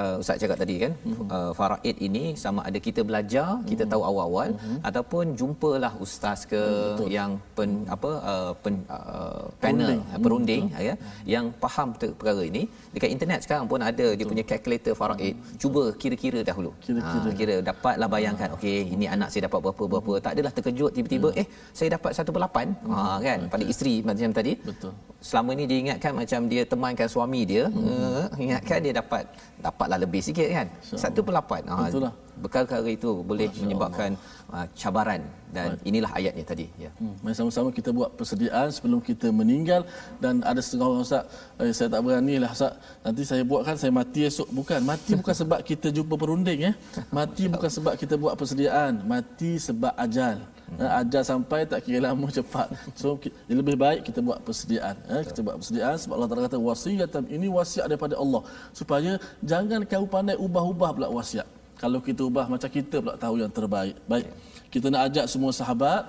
uh, 0.00 0.16
ustaz 0.22 0.36
cakap 0.42 0.58
tadi 0.62 0.74
kan 0.84 0.92
mm-hmm. 0.96 1.28
uh, 1.36 1.52
faraid 1.58 1.96
ini 2.08 2.24
sama 2.42 2.60
ada 2.68 2.78
kita 2.86 3.02
belajar 3.10 3.48
kita 3.70 3.84
mm-hmm. 3.84 3.92
tahu 3.92 4.02
awal-awal 4.10 4.48
mm-hmm. 4.54 4.78
ataupun 4.88 5.24
jumpalah 5.40 5.92
ustaz 6.06 6.42
ke 6.52 6.62
mm-hmm. 6.62 7.08
yang 7.16 7.30
pen 7.58 7.70
apa 7.96 8.10
uh, 8.32 8.52
pen 8.64 8.74
uh, 8.96 9.44
panel 9.62 9.92
perunding, 9.94 10.24
perunding 10.26 10.64
mm-hmm. 10.72 10.88
ya 10.88 10.94
yang 11.34 11.46
faham 11.64 11.88
perkara 11.98 12.42
ini 12.50 12.62
dekat 12.96 13.10
internet 13.16 13.40
sekarang 13.46 13.66
pun 13.72 13.80
ada 13.90 14.06
Betul. 14.08 14.18
dia 14.18 14.26
punya 14.32 14.44
calculator 14.50 14.94
faraid 15.02 15.34
mm-hmm. 15.36 15.58
cuba 15.62 15.84
kira-kira 16.02 16.40
dahulu 16.50 16.72
kira-kira 16.84 17.30
ha, 17.30 17.38
kira 17.40 17.56
dapatlah 17.70 18.08
bayangkan 18.16 18.48
okey 18.56 18.78
ini 18.96 19.06
anak 19.14 19.28
saya 19.32 19.42
dapat 19.48 19.60
berapa 19.66 19.84
berapa 19.92 20.12
mm-hmm. 20.12 20.26
tak 20.26 20.32
adalah 20.36 20.52
terkejut 20.56 20.90
tiba-tiba 20.96 21.28
tiba 21.28 21.42
eh 21.42 21.46
saya 21.78 21.88
dapat 21.96 22.10
1 22.20 22.34
per 22.34 22.42
8 22.46 22.64
hmm. 22.86 22.94
ha 22.94 23.02
kan 23.26 23.40
pada 23.52 23.64
isteri 23.72 23.94
macam 24.08 24.32
tadi 24.38 24.52
betul 24.70 24.92
selama 25.18 25.50
ni 25.58 25.66
dia 25.66 25.78
ingatkan 25.82 26.12
macam 26.14 26.40
dia 26.46 26.62
temankan 26.62 27.08
suami 27.10 27.42
dia 27.42 27.66
hmm. 27.66 27.86
uh, 27.90 28.26
ingatkan 28.38 28.78
dia 28.78 28.94
dapat 28.94 29.26
dapatlah 29.58 29.98
lebih 29.98 30.22
sikit 30.22 30.46
kan 30.46 30.66
1 30.94 31.26
per 31.26 31.32
8 31.34 31.66
ha 31.66 31.74
betul 31.90 32.02
lah 32.06 32.14
perkara 32.38 32.86
itu 32.86 33.10
boleh 33.26 33.50
Masya 33.50 33.60
menyebabkan 33.66 34.10
uh, 34.54 34.66
cabaran 34.78 35.22
dan 35.50 35.74
Baik. 35.74 35.88
inilah 35.90 36.10
ayatnya 36.18 36.44
tadi 36.46 36.66
ya. 36.78 36.90
Hmm. 37.00 37.14
Mari 37.24 37.34
sama-sama 37.34 37.68
kita 37.78 37.90
buat 37.90 38.10
persediaan 38.14 38.68
sebelum 38.70 39.00
kita 39.02 39.28
meninggal 39.34 39.82
dan 40.22 40.44
ada 40.50 40.60
setengah 40.62 40.86
orang 40.86 41.02
ustaz 41.02 41.24
eh, 41.58 41.72
saya 41.74 41.88
tak 41.94 42.00
berani 42.04 42.36
lah 42.42 42.50
ustaz 42.54 42.78
nanti 43.02 43.22
saya 43.30 43.42
buatkan 43.42 43.74
saya 43.80 43.92
mati 44.00 44.20
esok 44.30 44.48
bukan 44.54 44.80
mati 44.86 45.12
bukan 45.18 45.34
sebab 45.34 45.60
kita 45.70 45.88
jumpa 45.90 46.14
perunding 46.14 46.60
ya 46.68 46.72
mati 47.10 47.44
bukan 47.50 47.70
sebab 47.76 47.94
kita 47.98 48.14
buat 48.14 48.34
persediaan 48.38 49.02
mati 49.02 49.58
sebab 49.58 49.92
ajal. 49.98 50.38
Eh, 50.76 50.90
ajal 51.00 51.22
sampai 51.24 51.64
tak 51.64 51.80
kira 51.80 51.98
lama 52.12 52.28
cepat. 52.36 52.68
So 52.92 53.16
lebih 53.48 53.76
baik 53.80 54.00
kita 54.08 54.20
buat 54.20 54.38
persediaan. 54.44 54.96
Eh, 55.08 55.22
kita 55.24 55.40
buat 55.40 55.56
persediaan. 55.60 55.96
Sebab 55.96 56.14
Allah 56.20 56.28
Taala 56.28 56.42
kata 56.44 56.60
wasiatan 56.60 57.24
ini 57.32 57.46
wasiat 57.48 57.88
daripada 57.88 58.14
Allah. 58.20 58.42
Supaya 58.76 59.12
jangan 59.40 59.80
kau 59.88 60.04
pandai 60.04 60.36
ubah-ubah 60.36 60.90
pula 60.92 61.08
wasiat. 61.08 61.48
Kalau 61.80 61.98
kita 62.04 62.20
ubah 62.28 62.46
macam 62.52 62.68
kita 62.68 63.00
pula 63.00 63.16
tahu 63.16 63.34
yang 63.40 63.52
terbaik. 63.58 63.96
Baik. 64.04 64.28
Kita 64.68 64.92
nak 64.92 65.08
ajak 65.08 65.24
semua 65.32 65.50
sahabat 65.56 66.04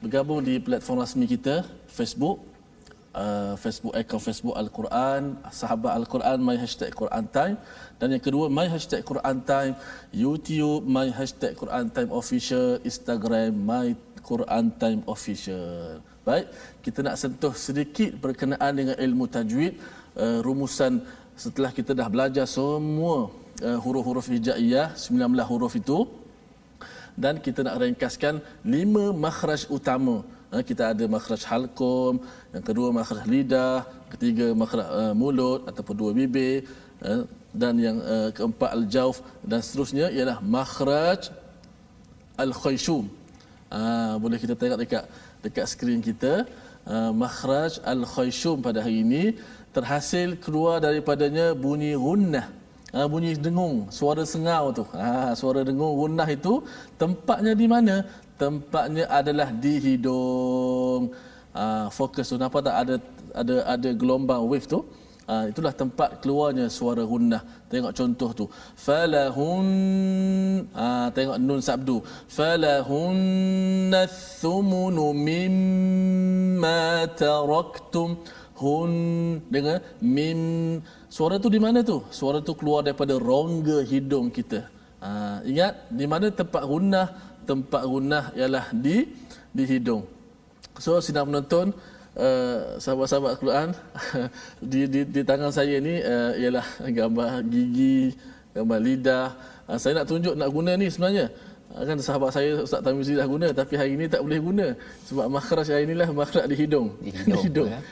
bergabung 0.00 0.40
di 0.40 0.56
platform 0.66 0.98
rasmi 1.04 1.24
kita 1.28 1.64
Facebook 1.92 2.40
uh, 3.16 3.54
Facebook 3.56 3.94
account 3.96 4.22
Facebook 4.22 4.54
Al-Quran 4.54 5.40
Sahabat 5.48 5.92
Al-Quran 5.96 6.38
My 6.44 6.56
Hashtag 6.60 6.92
Quran 6.92 7.24
Time. 7.32 7.56
Dan 7.96 8.12
yang 8.14 8.22
kedua 8.22 8.52
My 8.52 8.68
Hashtag 8.68 9.02
Quran 9.02 9.40
Time 9.42 9.72
YouTube 10.12 10.84
My 10.84 11.08
Hashtag 11.08 11.56
Quran 11.56 11.88
Time 11.88 12.10
Official 12.12 12.78
Instagram 12.84 13.50
My 13.56 13.96
Quran 14.20 14.64
Time 14.76 15.00
Official. 15.08 16.04
Baik, 16.26 16.50
kita 16.84 17.00
nak 17.06 17.16
sentuh 17.16 17.54
sedikit 17.54 18.10
berkenaan 18.18 18.72
dengan 18.74 18.96
ilmu 18.98 19.24
tajwid. 19.30 19.78
Uh, 20.16 20.40
Rumusan 20.44 21.04
setelah 21.36 21.70
kita 21.70 21.92
dah 21.92 22.08
belajar 22.08 22.46
semua 22.48 23.28
uh, 23.62 23.78
huruf-huruf 23.84 24.26
hijaiyah 24.28 24.92
19 24.98 25.50
huruf 25.50 25.72
itu. 25.78 26.04
Dan 27.16 27.40
kita 27.40 27.64
nak 27.64 27.80
ringkaskan 27.80 28.44
lima 28.60 29.08
makhraj 29.16 29.64
utama 29.72 30.20
kita 30.68 30.92
ada 30.92 31.04
makhraj 31.14 31.42
halqum 31.50 32.14
yang 32.54 32.64
kedua 32.68 32.88
makhraj 32.98 33.24
lidah 33.34 33.84
ketiga 34.12 34.46
makhraj 34.62 34.86
uh, 35.00 35.14
mulut 35.22 35.60
ataupun 35.70 35.94
dua 36.00 36.10
bibir 36.18 36.64
uh, 37.02 37.22
dan 37.56 37.74
yang 37.80 37.98
keempat 38.36 38.70
al-jauf 38.76 39.16
dan 39.50 39.60
seterusnya 39.64 40.06
ialah 40.16 40.38
makhraj 40.56 41.32
al-khayshum 42.44 43.04
uh, 43.72 44.14
boleh 44.22 44.38
kita 44.44 44.54
tengok 44.60 44.78
dekat 44.84 45.04
dekat 45.44 45.66
skrin 45.72 46.00
kita 46.08 46.34
makhraj 47.22 47.72
al-khayshum 47.92 48.62
pada 48.66 48.78
hari 48.84 49.02
ini 49.02 49.24
terhasil 49.76 50.28
keluar 50.44 50.76
daripadanya 50.86 51.46
bunyi 51.64 51.92
gunnah. 52.06 52.46
Ha, 52.94 53.04
bunyi 53.12 53.30
dengung 53.46 53.76
suara 53.98 54.22
sengau 54.32 54.72
tu. 54.78 54.84
Ha, 54.96 55.36
suara 55.40 55.60
dengung 55.68 55.92
gunah 56.00 56.28
itu 56.36 56.54
tempatnya 57.02 57.52
di 57.62 57.66
mana 57.72 57.94
tempatnya 58.42 59.04
adalah 59.18 59.48
di 59.64 59.74
hidung. 59.84 61.02
Ha, 61.56 61.88
fokus 61.88 62.28
tu. 62.30 62.36
Nampak 62.36 62.60
tak? 62.68 62.76
Ada 62.82 62.94
ada 63.40 63.54
ada 63.74 63.88
gelombang 64.00 64.44
wave 64.50 64.68
tu. 64.68 64.80
Ha, 65.26 65.50
itulah 65.50 65.74
tempat 65.74 66.22
keluarnya 66.22 66.70
suara 66.70 67.02
gunnah. 67.02 67.42
Tengok 67.72 67.92
contoh 67.98 68.30
tu. 68.40 68.44
Falahun 68.86 69.66
ha, 70.78 71.10
tengok 71.16 71.36
nun 71.42 71.60
sabdu. 71.68 71.96
Falahun 72.36 73.18
thumunu 74.38 75.06
mimma 75.26 76.80
taraktum. 77.18 78.10
Hun 78.56 78.92
dengar? 79.52 79.82
Mim 80.00 80.40
suara 81.16 81.36
tu 81.42 81.48
di 81.52 81.60
mana 81.60 81.82
tu? 81.90 81.98
Suara 82.18 82.38
tu 82.40 82.52
keluar 82.56 82.80
daripada 82.86 83.14
rongga 83.18 83.78
hidung 83.90 84.30
kita. 84.30 84.60
Ha, 85.02 85.42
ingat 85.44 85.90
di 85.92 86.06
mana 86.08 86.26
tempat 86.40 86.62
gunnah 86.64 87.06
tempat 87.46 87.82
gunnah 87.86 88.34
ialah 88.34 88.66
di 88.74 89.06
di 89.54 89.64
hidung. 89.64 90.04
So 90.76 91.00
sidang 91.00 91.32
penonton 91.32 91.72
uh, 92.18 92.76
sahabat-sahabat 92.76 93.30
Al-Quran 93.36 93.68
di, 94.70 94.80
di 94.90 95.00
di 95.08 95.20
tangan 95.24 95.52
saya 95.52 95.80
ni 95.80 96.00
uh, 96.00 96.32
ialah 96.36 96.66
gambar 96.90 97.30
gigi 97.48 98.12
gambar 98.52 98.78
lidah. 98.82 99.26
Uh, 99.64 99.78
saya 99.80 100.02
nak 100.02 100.06
tunjuk 100.10 100.34
nak 100.36 100.50
guna 100.52 100.72
ni 100.76 100.88
sebenarnya. 100.90 101.32
Kan 101.76 101.98
sahabat 102.00 102.30
saya 102.32 102.64
Ustaz 102.64 102.80
Tamizi 102.80 103.12
dah 103.18 103.28
guna 103.28 103.52
tapi 103.52 103.76
hari 103.76 104.00
ini 104.00 104.08
tak 104.08 104.24
boleh 104.24 104.40
guna. 104.40 104.66
Sebab 105.08 105.26
makhraj 105.28 105.68
hari 105.68 105.84
inilah 105.84 106.08
makhraj 106.08 106.48
di 106.48 106.56
hidung. 106.56 106.96
Di 107.04 107.10
hidung, 107.12 107.28
di 107.32 107.38
hidung. 107.46 107.70
Ya. 107.70 107.80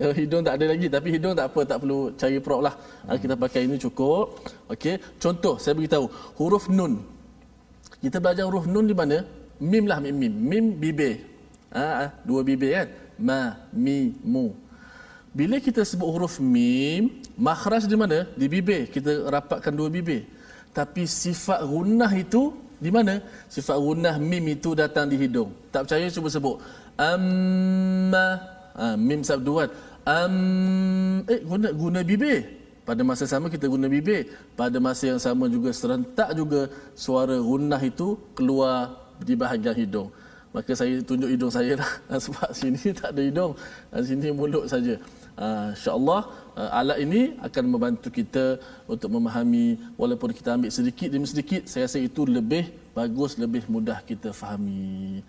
Eh, 0.00 0.16
hidung 0.16 0.40
tak 0.40 0.56
ada 0.56 0.72
lagi 0.72 0.88
tapi 0.88 1.12
hidung 1.12 1.36
tak 1.36 1.52
apa 1.52 1.60
tak 1.68 1.84
perlu 1.84 2.16
cari 2.16 2.40
prop 2.40 2.64
lah. 2.64 2.72
Hmm. 3.04 3.20
kita 3.20 3.36
pakai 3.36 3.68
ini 3.68 3.76
cukup. 3.76 4.40
Okey 4.72 4.96
contoh 5.20 5.60
saya 5.60 5.76
beritahu 5.76 6.08
huruf 6.40 6.72
nun 6.72 7.04
kita 8.00 8.18
belajar 8.18 8.44
huruf 8.48 8.66
nun 8.66 8.88
di 8.88 8.96
mana? 8.96 9.22
Mim 9.60 9.84
lah 9.84 10.00
mim 10.00 10.16
mim. 10.16 10.34
Mim 10.34 10.64
bibir. 10.76 11.22
Ha, 11.70 12.10
dua 12.26 12.40
bibir 12.42 12.70
kan? 12.74 12.88
Ma 13.20 13.40
mi 13.70 14.16
mu. 14.24 14.56
Bila 15.30 15.62
kita 15.62 15.86
sebut 15.86 16.08
huruf 16.10 16.42
mim 16.42 17.22
makhraj 17.38 17.86
di 17.86 17.94
mana? 17.94 18.26
Di 18.34 18.50
bibir. 18.50 18.90
Kita 18.90 19.30
rapatkan 19.30 19.70
dua 19.70 19.92
bibir. 19.92 20.26
Tapi 20.72 21.06
sifat 21.06 21.62
gunnah 21.68 22.10
itu 22.16 22.56
di 22.80 22.90
mana? 22.90 23.20
Sifat 23.46 23.76
gunnah 23.78 24.16
mim 24.18 24.44
itu 24.48 24.72
datang 24.72 25.06
di 25.06 25.20
hidung. 25.20 25.52
Tak 25.70 25.86
percaya 25.86 26.08
cuba 26.08 26.28
sebut. 26.32 26.56
Amma. 26.98 28.58
Ha, 28.70 28.94
mim 28.94 29.20
sabduat 29.20 29.90
um, 30.06 31.20
eh 31.28 31.40
guna 31.44 31.68
guna 31.74 32.00
bibir 32.06 32.59
pada 32.88 33.02
masa 33.06 33.24
sama 33.28 33.46
kita 33.52 33.66
guna 33.68 33.86
bibir. 33.86 34.32
Pada 34.60 34.76
masa 34.82 35.04
yang 35.12 35.20
sama 35.20 35.44
juga 35.46 35.70
serentak 35.70 36.30
juga 36.40 36.72
suara 36.96 37.36
gunnah 37.38 37.80
itu 37.80 38.18
keluar 38.36 38.96
di 39.20 39.34
bahagian 39.36 39.76
hidung. 39.76 40.08
Maka 40.50 40.74
saya 40.74 40.98
tunjuk 40.98 41.30
hidung 41.30 41.52
saya 41.52 41.78
lah. 41.78 41.90
Sebab 42.24 42.50
sini 42.50 42.90
tak 42.98 43.14
ada 43.14 43.22
hidung. 43.22 43.52
Sini 44.02 44.28
mulut 44.34 44.66
saja. 44.66 44.96
Uh, 45.40 45.72
insyaallah 45.72 46.22
alat 46.78 46.98
ini 47.00 47.20
akan 47.46 47.64
membantu 47.72 48.08
kita 48.12 48.58
untuk 48.90 49.08
memahami. 49.14 49.78
Walaupun 50.00 50.34
kita 50.34 50.58
ambil 50.58 50.70
sedikit 50.74 51.08
demi 51.14 51.26
sedikit 51.30 51.64
saya 51.70 51.86
rasa 51.86 51.98
itu 52.02 52.26
lebih 52.26 52.64
bagus 52.92 53.38
lebih 53.38 53.62
mudah 53.70 54.02
kita 54.02 54.34
fahami 54.34 55.22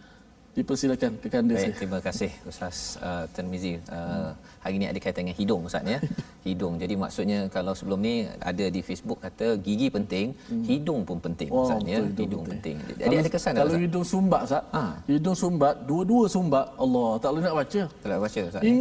dipersilakan 0.51 1.11
ke 1.23 1.27
kanda 1.31 1.55
Baik, 1.55 1.79
terima 1.79 1.99
kasih 2.03 2.27
Ustaz 2.43 2.99
uh, 2.99 3.23
Termizi. 3.31 3.79
Uh, 3.87 3.95
hmm. 3.95 4.31
Hari 4.59 4.75
ini 4.75 4.85
ada 4.91 4.99
kaitan 4.99 5.23
dengan 5.23 5.37
hidung 5.39 5.61
Ustaz 5.63 5.83
ya. 5.87 5.99
hidung. 6.47 6.75
Jadi 6.75 6.93
maksudnya 6.99 7.39
kalau 7.47 7.71
sebelum 7.71 8.03
ni 8.03 8.27
ada 8.27 8.65
di 8.67 8.83
Facebook 8.83 9.23
kata 9.23 9.55
gigi 9.63 9.87
penting, 9.87 10.35
hmm. 10.35 10.63
hidung 10.67 11.07
pun 11.07 11.23
penting 11.23 11.47
oh, 11.55 11.63
Ustaz 11.63 11.79
ya. 11.87 12.03
Hidung, 12.03 12.19
hidung 12.19 12.43
penting. 12.43 12.75
penting. 12.83 12.97
Jadi 12.99 13.15
kalau, 13.15 13.23
ada 13.23 13.31
kesan 13.31 13.51
Kalau 13.55 13.71
Ustaz? 13.71 13.83
hidung 13.87 14.05
sumbat 14.11 14.41
Ustaz. 14.43 14.63
Ha. 14.75 14.83
Hidung 15.07 15.37
sumbat, 15.39 15.75
dua-dua 15.87 16.23
sumbat. 16.27 16.65
Allah, 16.75 17.09
tak 17.23 17.29
boleh 17.31 17.43
nak 17.47 17.55
baca. 17.55 17.81
Tak 17.87 18.07
boleh 18.11 18.21
baca 18.27 18.39
Ustaz. 18.51 18.61
In, 18.67 18.77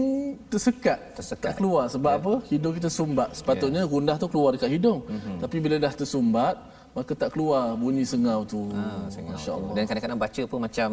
tersekat. 0.50 0.98
Tersekat. 1.14 1.50
Tak 1.54 1.56
keluar 1.62 1.84
sebab 1.86 2.12
ya. 2.12 2.18
apa? 2.18 2.32
Hidung 2.50 2.74
kita 2.74 2.90
sumbat. 2.90 3.28
Sepatutnya 3.38 3.82
ya. 3.86 3.92
gundah 3.94 4.16
tu 4.18 4.26
keluar 4.26 4.50
dekat 4.58 4.70
hidung. 4.74 5.06
Hmm. 5.06 5.38
Tapi 5.38 5.56
bila 5.62 5.78
dah 5.78 5.94
tersumbat, 5.94 6.58
maka 6.98 7.12
tak 7.22 7.30
keluar 7.34 7.64
bunyi 7.82 8.04
sengau 8.12 8.40
tu. 8.52 8.60
Ha, 8.74 9.06
Masya-Allah. 9.30 9.72
Dan 9.76 9.84
kadang-kadang 9.88 10.20
baca 10.24 10.42
pun 10.50 10.60
macam 10.66 10.88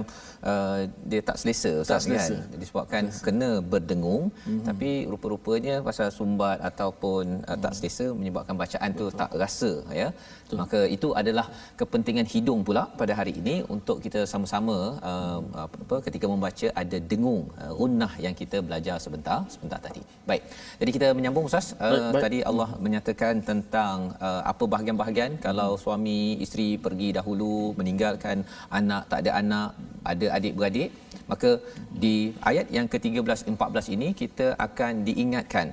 uh, 0.51 0.79
dia 1.10 1.21
tak 1.29 1.38
selesa 1.41 1.73
tak 1.91 2.01
selesa. 2.05 2.38
kan. 2.38 2.60
Disebabkan 2.62 3.03
selesa. 3.10 3.25
kena 3.25 3.49
berdengung 3.71 4.25
mm-hmm. 4.29 4.65
tapi 4.69 4.91
rupa-rupanya 5.12 5.75
pasal 5.88 6.07
sumbat 6.17 6.57
ataupun 6.69 7.23
uh, 7.49 7.55
mm. 7.55 7.62
tak 7.63 7.71
mhm. 7.73 7.77
selesa 7.77 8.07
menyebabkan 8.19 8.55
bacaan 8.63 8.89
Betul. 8.93 9.10
tu 9.12 9.17
tak 9.21 9.31
rasa 9.43 9.71
ya. 10.01 10.07
Betul. 10.13 10.57
Maka 10.62 10.79
itu 10.95 11.10
adalah 11.21 11.45
kepentingan 11.81 12.27
hidung 12.33 12.62
pula 12.67 12.83
pada 13.01 13.13
hari 13.19 13.33
ini 13.41 13.55
untuk 13.75 13.97
kita 14.05 14.21
sama-sama 14.33 14.77
uh, 15.12 15.41
apa 15.65 15.97
ketika 16.05 16.25
membaca 16.33 16.67
ada 16.81 16.97
dengung 17.12 17.41
uh, 17.63 17.73
unnah 17.86 18.13
yang 18.25 18.38
kita 18.41 18.57
belajar 18.67 18.97
sebentar 19.05 19.39
sebentar 19.53 19.81
tadi. 19.88 20.01
Baik. 20.29 20.43
Jadi 20.79 20.91
kita 20.95 21.07
menyambung 21.17 21.49
Ustaz. 21.49 21.73
Uh, 21.73 21.89
baik, 21.89 22.05
baik. 22.13 22.23
Tadi 22.25 22.39
Allah 22.49 22.69
menyatakan 22.86 23.33
tentang 23.49 23.97
uh, 24.21 24.41
apa 24.51 24.63
bahagian-bahagian 24.73 25.33
kalau 25.47 25.69
hmm 25.73 25.87
suami 25.88 26.19
isteri 26.45 26.69
pergi 26.86 27.10
dahulu 27.17 27.56
meninggalkan 27.80 28.38
anak 28.80 29.04
tak 29.12 29.19
ada 29.23 29.32
anak 29.41 29.69
ada 30.12 30.28
adik-beradik 30.38 30.89
maka 31.32 31.50
di 32.04 32.15
ayat 32.52 32.67
yang 32.78 32.88
ke-13 32.93 33.39
14 33.56 33.93
ini 33.95 34.10
kita 34.21 34.47
akan 34.67 34.93
diingatkan 35.10 35.67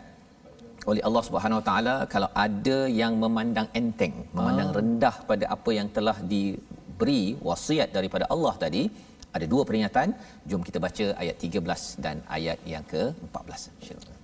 oleh 0.91 1.03
Allah 1.09 1.23
Subhanahu 1.29 1.61
Wa 1.61 1.67
Taala 1.69 1.95
kalau 2.15 2.29
ada 2.45 2.79
yang 3.01 3.13
memandang 3.25 3.69
enteng 3.81 4.15
memandang 4.37 4.71
ah. 4.71 4.77
rendah 4.79 5.17
pada 5.31 5.45
apa 5.57 5.71
yang 5.79 5.89
telah 5.97 6.17
diberi 6.33 7.23
wasiat 7.49 7.91
daripada 7.97 8.27
Allah 8.35 8.55
tadi 8.65 8.85
ada 9.37 9.47
dua 9.53 9.63
peringatan 9.69 10.09
jom 10.51 10.63
kita 10.67 10.79
baca 10.87 11.07
ayat 11.23 11.37
13 11.47 12.03
dan 12.05 12.17
ayat 12.37 12.59
yang 12.73 12.85
ke-14 12.93 13.63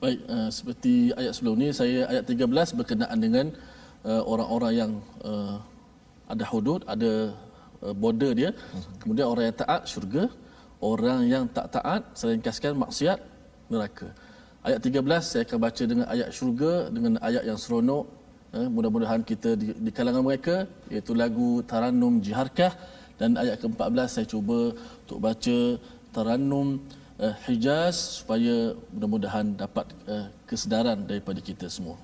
baik 0.03 0.21
uh, 0.35 0.49
seperti 0.59 0.95
ayat 1.21 1.33
sebelum 1.37 1.57
ni 1.63 1.69
saya 1.81 1.99
ayat 2.13 2.25
13 2.35 2.79
berkenaan 2.81 3.19
dengan 3.27 3.47
uh, 4.11 4.23
orang-orang 4.33 4.73
yang 4.81 4.93
uh, 5.31 5.57
ada 6.33 6.45
hudud, 6.51 6.81
ada 6.95 7.13
uh, 7.85 7.95
border 8.03 8.33
dia. 8.41 8.51
Kemudian 9.03 9.27
orang 9.33 9.45
yang 9.51 9.59
taat 9.63 9.83
syurga, 9.93 10.25
orang 10.91 11.21
yang 11.33 11.45
tak 11.57 11.67
taat 11.77 12.03
selengkaskan 12.21 12.73
maksiat 12.83 13.19
neraka. 13.73 14.09
Ayat 14.61 14.81
13 14.85 15.29
saya 15.29 15.43
akan 15.49 15.59
baca 15.67 15.83
dengan 15.91 16.07
ayat 16.15 16.29
syurga 16.37 16.73
dengan 16.95 17.13
ayat 17.29 17.43
yang 17.49 17.59
seronok. 17.65 18.05
Eh, 18.51 18.67
mudah-mudahan 18.67 19.23
kita 19.23 19.55
di, 19.55 19.67
di 19.79 19.91
kalangan 19.95 20.27
mereka 20.27 20.67
iaitu 20.91 21.15
lagu 21.15 21.63
Tarannum 21.71 22.19
Jiharkah 22.19 22.75
dan 23.15 23.39
ayat 23.39 23.63
ke-14 23.63 24.09
saya 24.11 24.27
cuba 24.27 24.75
untuk 24.75 25.19
baca 25.23 25.59
Tarannum 26.11 26.83
uh, 27.23 27.35
Hijaz 27.47 27.97
supaya 28.19 28.75
mudah-mudahan 28.91 29.55
dapat 29.55 29.87
uh, 30.11 30.27
kesedaran 30.51 31.07
daripada 31.07 31.39
kita 31.39 31.71
semua. 31.71 31.95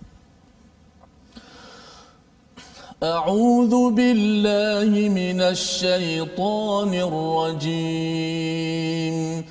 أعوذ 3.03 3.91
بالله 3.91 5.09
من 5.09 5.41
الشيطان 5.41 6.95
الرجيم. 7.59 9.45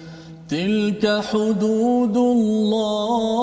تلك 0.49 1.21
حدود 1.31 2.17
الله. 2.17 3.35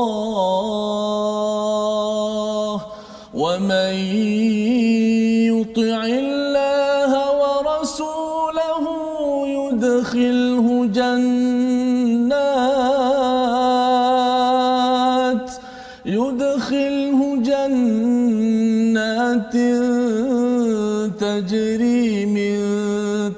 ومن 3.34 3.94
يطع 5.54 6.04
الله 6.06 7.12
ورسوله 7.42 8.84
يدخله 9.46 10.86
جنات 10.86 11.71
تجري 21.42 22.26
من 22.26 22.62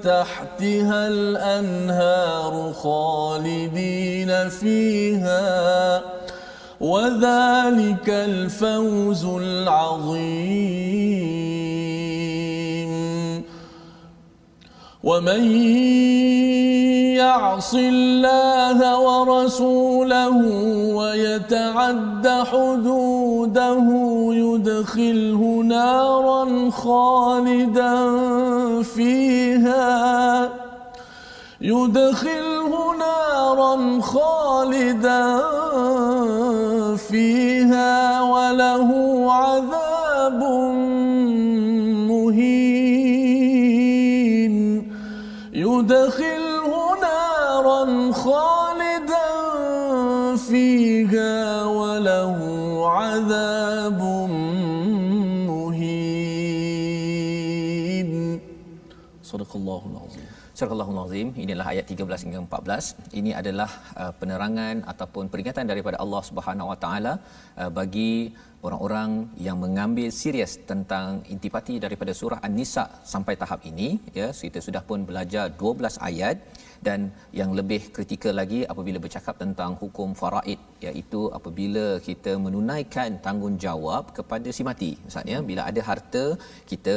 تحتها 0.04 1.08
الأنهار 1.08 2.72
خالدين 2.72 4.48
فيها. 4.48 6.02
وذلك 6.80 8.08
الفوز 8.08 9.24
العظيم. 9.24 10.24
ومن 15.04 15.40
يعص 17.24 17.74
الله 17.74 18.78
ورسوله 19.06 20.36
ويتعد 20.98 22.26
حدوده 22.50 23.86
يدخله 24.44 25.42
نارا 25.74 26.70
خالدا 26.70 27.94
فيها 28.82 30.50
يدخله 31.60 32.72
نارا 33.04 34.00
خالدا 34.00 35.24
فيها 36.96 38.22
وله 38.22 38.88
عذاب 39.32 40.40
مهين 42.10 42.94
نارا 45.54 46.23
خالدا 48.24 49.30
فيها 50.50 51.34
وله 51.78 52.36
عذاب 52.98 54.00
مهين 55.50 56.50
صدق 59.22 59.52
الله 59.60 59.82
العظيم 59.92 60.28
Azim, 61.14 61.28
inilah 61.44 61.66
ayat 61.72 61.84
13 61.90 62.24
hingga 62.26 62.40
14. 62.42 63.18
Ini 63.18 63.30
adalah 63.40 63.70
uh, 64.02 64.12
penerangan 64.20 64.76
ataupun 64.92 65.24
peringatan 65.32 65.66
daripada 65.70 65.96
Allah 66.04 66.22
Subhanahu 66.28 66.70
Wa 66.70 66.78
Taala 66.84 67.12
uh, 67.60 67.70
bagi 67.78 68.12
orang-orang 68.66 69.10
yang 69.46 69.58
mengambil 69.64 70.08
serius 70.20 70.52
tentang 70.70 71.22
intipati 71.34 71.74
daripada 71.84 72.12
surah 72.20 72.40
An-Nisa 72.46 72.84
sampai 73.12 73.34
tahap 73.42 73.60
ini. 73.70 73.88
Ya, 74.18 74.28
kita 74.46 74.58
sudah 74.66 74.82
pun 74.88 75.06
belajar 75.10 75.44
12 75.62 76.02
ayat 76.10 76.36
dan 76.86 77.00
yang 77.38 77.50
lebih 77.58 77.80
kritikal 77.96 78.34
lagi 78.40 78.60
apabila 78.72 78.98
bercakap 79.04 79.34
tentang 79.42 79.72
hukum 79.82 80.08
faraid 80.20 80.60
iaitu 80.86 81.20
apabila 81.38 81.84
kita 82.08 82.32
menunaikan 82.46 83.10
tanggungjawab 83.26 84.12
kepada 84.18 84.48
si 84.56 84.62
mati. 84.70 84.90
Misalnya 85.06 85.36
bila 85.50 85.62
ada 85.70 85.80
harta 85.90 86.24
kita 86.70 86.96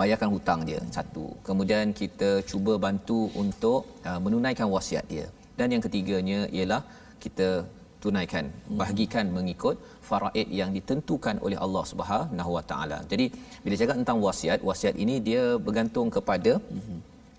bayarkan 0.00 0.30
hutang 0.34 0.60
dia 0.68 0.80
satu. 0.98 1.26
Kemudian 1.48 1.94
kita 2.02 2.30
cuba 2.50 2.74
bantu 2.86 3.20
untuk 3.44 3.80
uh, 4.08 4.20
menunaikan 4.26 4.68
wasiat 4.76 5.06
dia. 5.14 5.26
Dan 5.58 5.70
yang 5.74 5.82
ketiganya 5.86 6.40
ialah 6.58 6.82
kita 7.24 7.48
tunaikan 8.04 8.46
bahagikan 8.80 9.26
mengikut 9.36 9.76
faraid 10.08 10.48
yang 10.60 10.70
ditentukan 10.76 11.36
oleh 11.46 11.58
Allah 11.64 11.84
Subhanahu 11.90 12.50
Wa 12.56 12.64
Taala. 12.70 12.98
Jadi 13.12 13.26
bila 13.64 13.74
cakap 13.80 13.96
tentang 14.00 14.18
wasiat, 14.26 14.58
wasiat 14.68 14.94
ini 15.04 15.14
dia 15.28 15.44
bergantung 15.66 16.08
kepada 16.16 16.52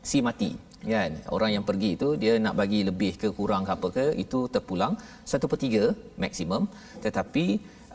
si 0.10 0.20
mati 0.28 0.52
kan? 0.94 1.12
Orang 1.36 1.52
yang 1.56 1.66
pergi 1.70 1.90
itu 1.98 2.10
dia 2.24 2.34
nak 2.46 2.56
bagi 2.62 2.80
lebih 2.90 3.12
ke 3.22 3.30
kurang 3.38 3.64
ke 3.68 3.72
apa 3.78 3.88
ke 3.98 4.06
itu 4.24 4.40
terpulang 4.56 4.94
1/3 5.32 5.94
maksimum. 6.24 6.64
Tetapi 7.06 7.46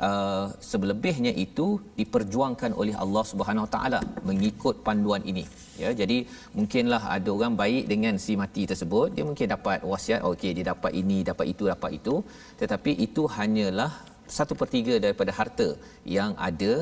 uh, 0.06 0.46
sebelebihnya 0.70 1.32
itu 1.44 1.66
diperjuangkan 2.00 2.72
oleh 2.80 2.94
Allah 3.04 3.24
Subhanahu 3.30 3.68
Taala 3.74 4.00
mengikut 4.28 4.76
panduan 4.86 5.24
ini. 5.32 5.44
Ya 5.82 5.90
jadi 6.00 6.18
mungkinlah 6.56 7.02
ada 7.16 7.30
orang 7.36 7.54
baik 7.62 7.84
dengan 7.92 8.14
si 8.24 8.34
mati 8.42 8.64
tersebut 8.70 9.08
dia 9.16 9.24
mungkin 9.30 9.48
dapat 9.54 9.80
wasiat 9.92 10.22
okey 10.30 10.52
dia 10.58 10.66
dapat 10.72 10.92
ini 11.02 11.18
dapat 11.30 11.46
itu 11.54 11.66
dapat 11.74 11.90
itu. 11.98 12.14
Tetapi 12.62 12.92
itu 13.06 13.24
hanyalah 13.36 13.92
satu 14.36 14.54
per 14.60 14.68
tiga 14.74 14.94
daripada 15.04 15.32
harta 15.38 15.68
yang 16.16 16.30
ada 16.48 16.72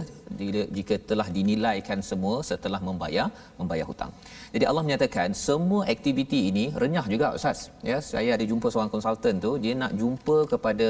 jika 0.78 0.94
telah 1.10 1.26
dinilaikan 1.36 1.98
semua 2.10 2.34
setelah 2.50 2.80
membayar 2.88 3.26
membayar 3.60 3.86
hutang. 3.90 4.12
Jadi 4.54 4.64
Allah 4.70 4.84
menyatakan 4.86 5.28
semua 5.46 5.80
aktiviti 5.94 6.40
ini 6.50 6.64
renyah 6.82 7.06
juga 7.12 7.26
ustaz. 7.38 7.60
Ya, 7.90 7.98
saya 8.12 8.30
ada 8.36 8.44
jumpa 8.50 8.66
seorang 8.72 8.92
konsultan 8.94 9.34
tu 9.44 9.52
dia 9.64 9.72
nak 9.82 9.92
jumpa 10.00 10.36
kepada 10.52 10.88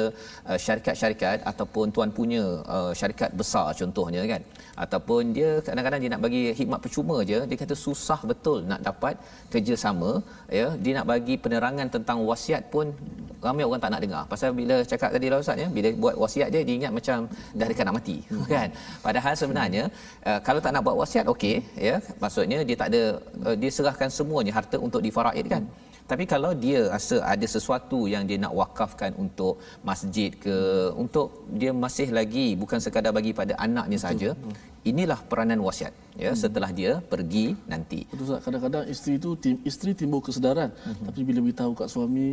uh, 0.51 0.59
syarikat-syarikat 0.65 1.39
ataupun 1.51 1.95
tuan 1.95 2.11
punya 2.19 2.45
uh, 2.77 2.93
syarikat 3.01 3.31
besar 3.41 3.67
contohnya 3.81 4.25
kan. 4.33 4.43
Ataupun 4.85 5.23
dia 5.37 5.51
kadang-kadang 5.67 6.01
dia 6.03 6.11
nak 6.15 6.23
bagi 6.27 6.43
khidmat 6.59 6.81
percuma 6.85 7.17
je, 7.31 7.39
dia 7.51 7.57
kata 7.63 7.75
susah 7.87 8.21
betul 8.31 8.59
nak 8.73 8.83
dapat 8.89 9.15
kerjasama 9.53 10.11
ya. 10.59 10.67
Dia 10.83 10.93
nak 10.99 11.07
bagi 11.13 11.37
penerangan 11.45 11.89
tentang 11.97 12.19
wasiat 12.31 12.65
pun 12.75 12.87
ramai 13.47 13.65
orang 13.69 13.83
tak 13.85 13.91
nak 13.95 14.03
dengar. 14.05 14.23
Pasal 14.33 14.51
bila 14.61 14.77
cakap 14.93 15.11
tadi 15.15 15.27
lah 15.33 15.39
ustaz 15.45 15.63
ya, 15.65 15.69
bila 15.77 15.89
buat 16.05 16.15
wasiat 16.25 16.48
dia 16.55 16.63
dia 16.69 16.75
ingat 16.79 16.93
macam 16.99 17.19
dah 17.59 17.67
dekat 17.71 17.85
nak 17.87 17.97
mati 17.99 18.17
kan. 18.55 18.69
Padahal 19.07 19.35
sebenarnya 19.41 19.85
uh, 20.29 20.41
kalau 20.47 20.61
tak 20.65 20.73
nak 20.75 20.83
buat 20.87 20.97
wasiat 21.03 21.27
okey 21.35 21.57
ya. 21.89 21.97
Maksudnya 22.23 22.59
dia 22.69 22.77
tak 22.81 22.89
ada 22.93 23.03
uh, 23.47 23.57
dia 23.61 23.71
serahkan 23.77 24.11
semuanya 24.19 24.53
harta 24.59 24.77
untuk 24.87 25.03
difaraid 25.09 25.47
kan. 25.55 25.65
Tapi 26.11 26.25
kalau 26.33 26.51
dia 26.65 26.79
rasa 26.93 27.17
ada 27.33 27.47
sesuatu 27.55 27.99
yang 28.13 28.23
dia 28.29 28.39
nak 28.45 28.53
wakafkan 28.61 29.13
untuk 29.25 29.61
masjid 29.89 30.31
ke 30.45 30.57
untuk 31.03 31.27
dia 31.61 31.71
masih 31.85 32.09
lagi 32.19 32.47
bukan 32.63 32.81
sekadar 32.85 33.13
bagi 33.19 33.33
pada 33.41 33.53
anaknya 33.67 33.99
saja. 34.07 34.31
Inilah 34.91 35.21
peranan 35.31 35.61
wasiat 35.67 35.93
ya 36.25 36.31
setelah 36.43 36.71
dia 36.79 36.93
pergi 37.13 37.47
nanti. 37.73 38.01
Betul 38.09 38.25
Ustaz, 38.25 38.41
kadang-kadang 38.47 38.85
isteri 38.95 39.15
tu 39.25 39.31
tim, 39.43 39.57
isteri 39.71 39.93
timbul 40.01 40.23
kesedaran 40.27 40.71
tapi 41.07 41.21
bila 41.29 41.39
beritahu 41.45 41.73
kat 41.81 41.89
suami 41.95 42.29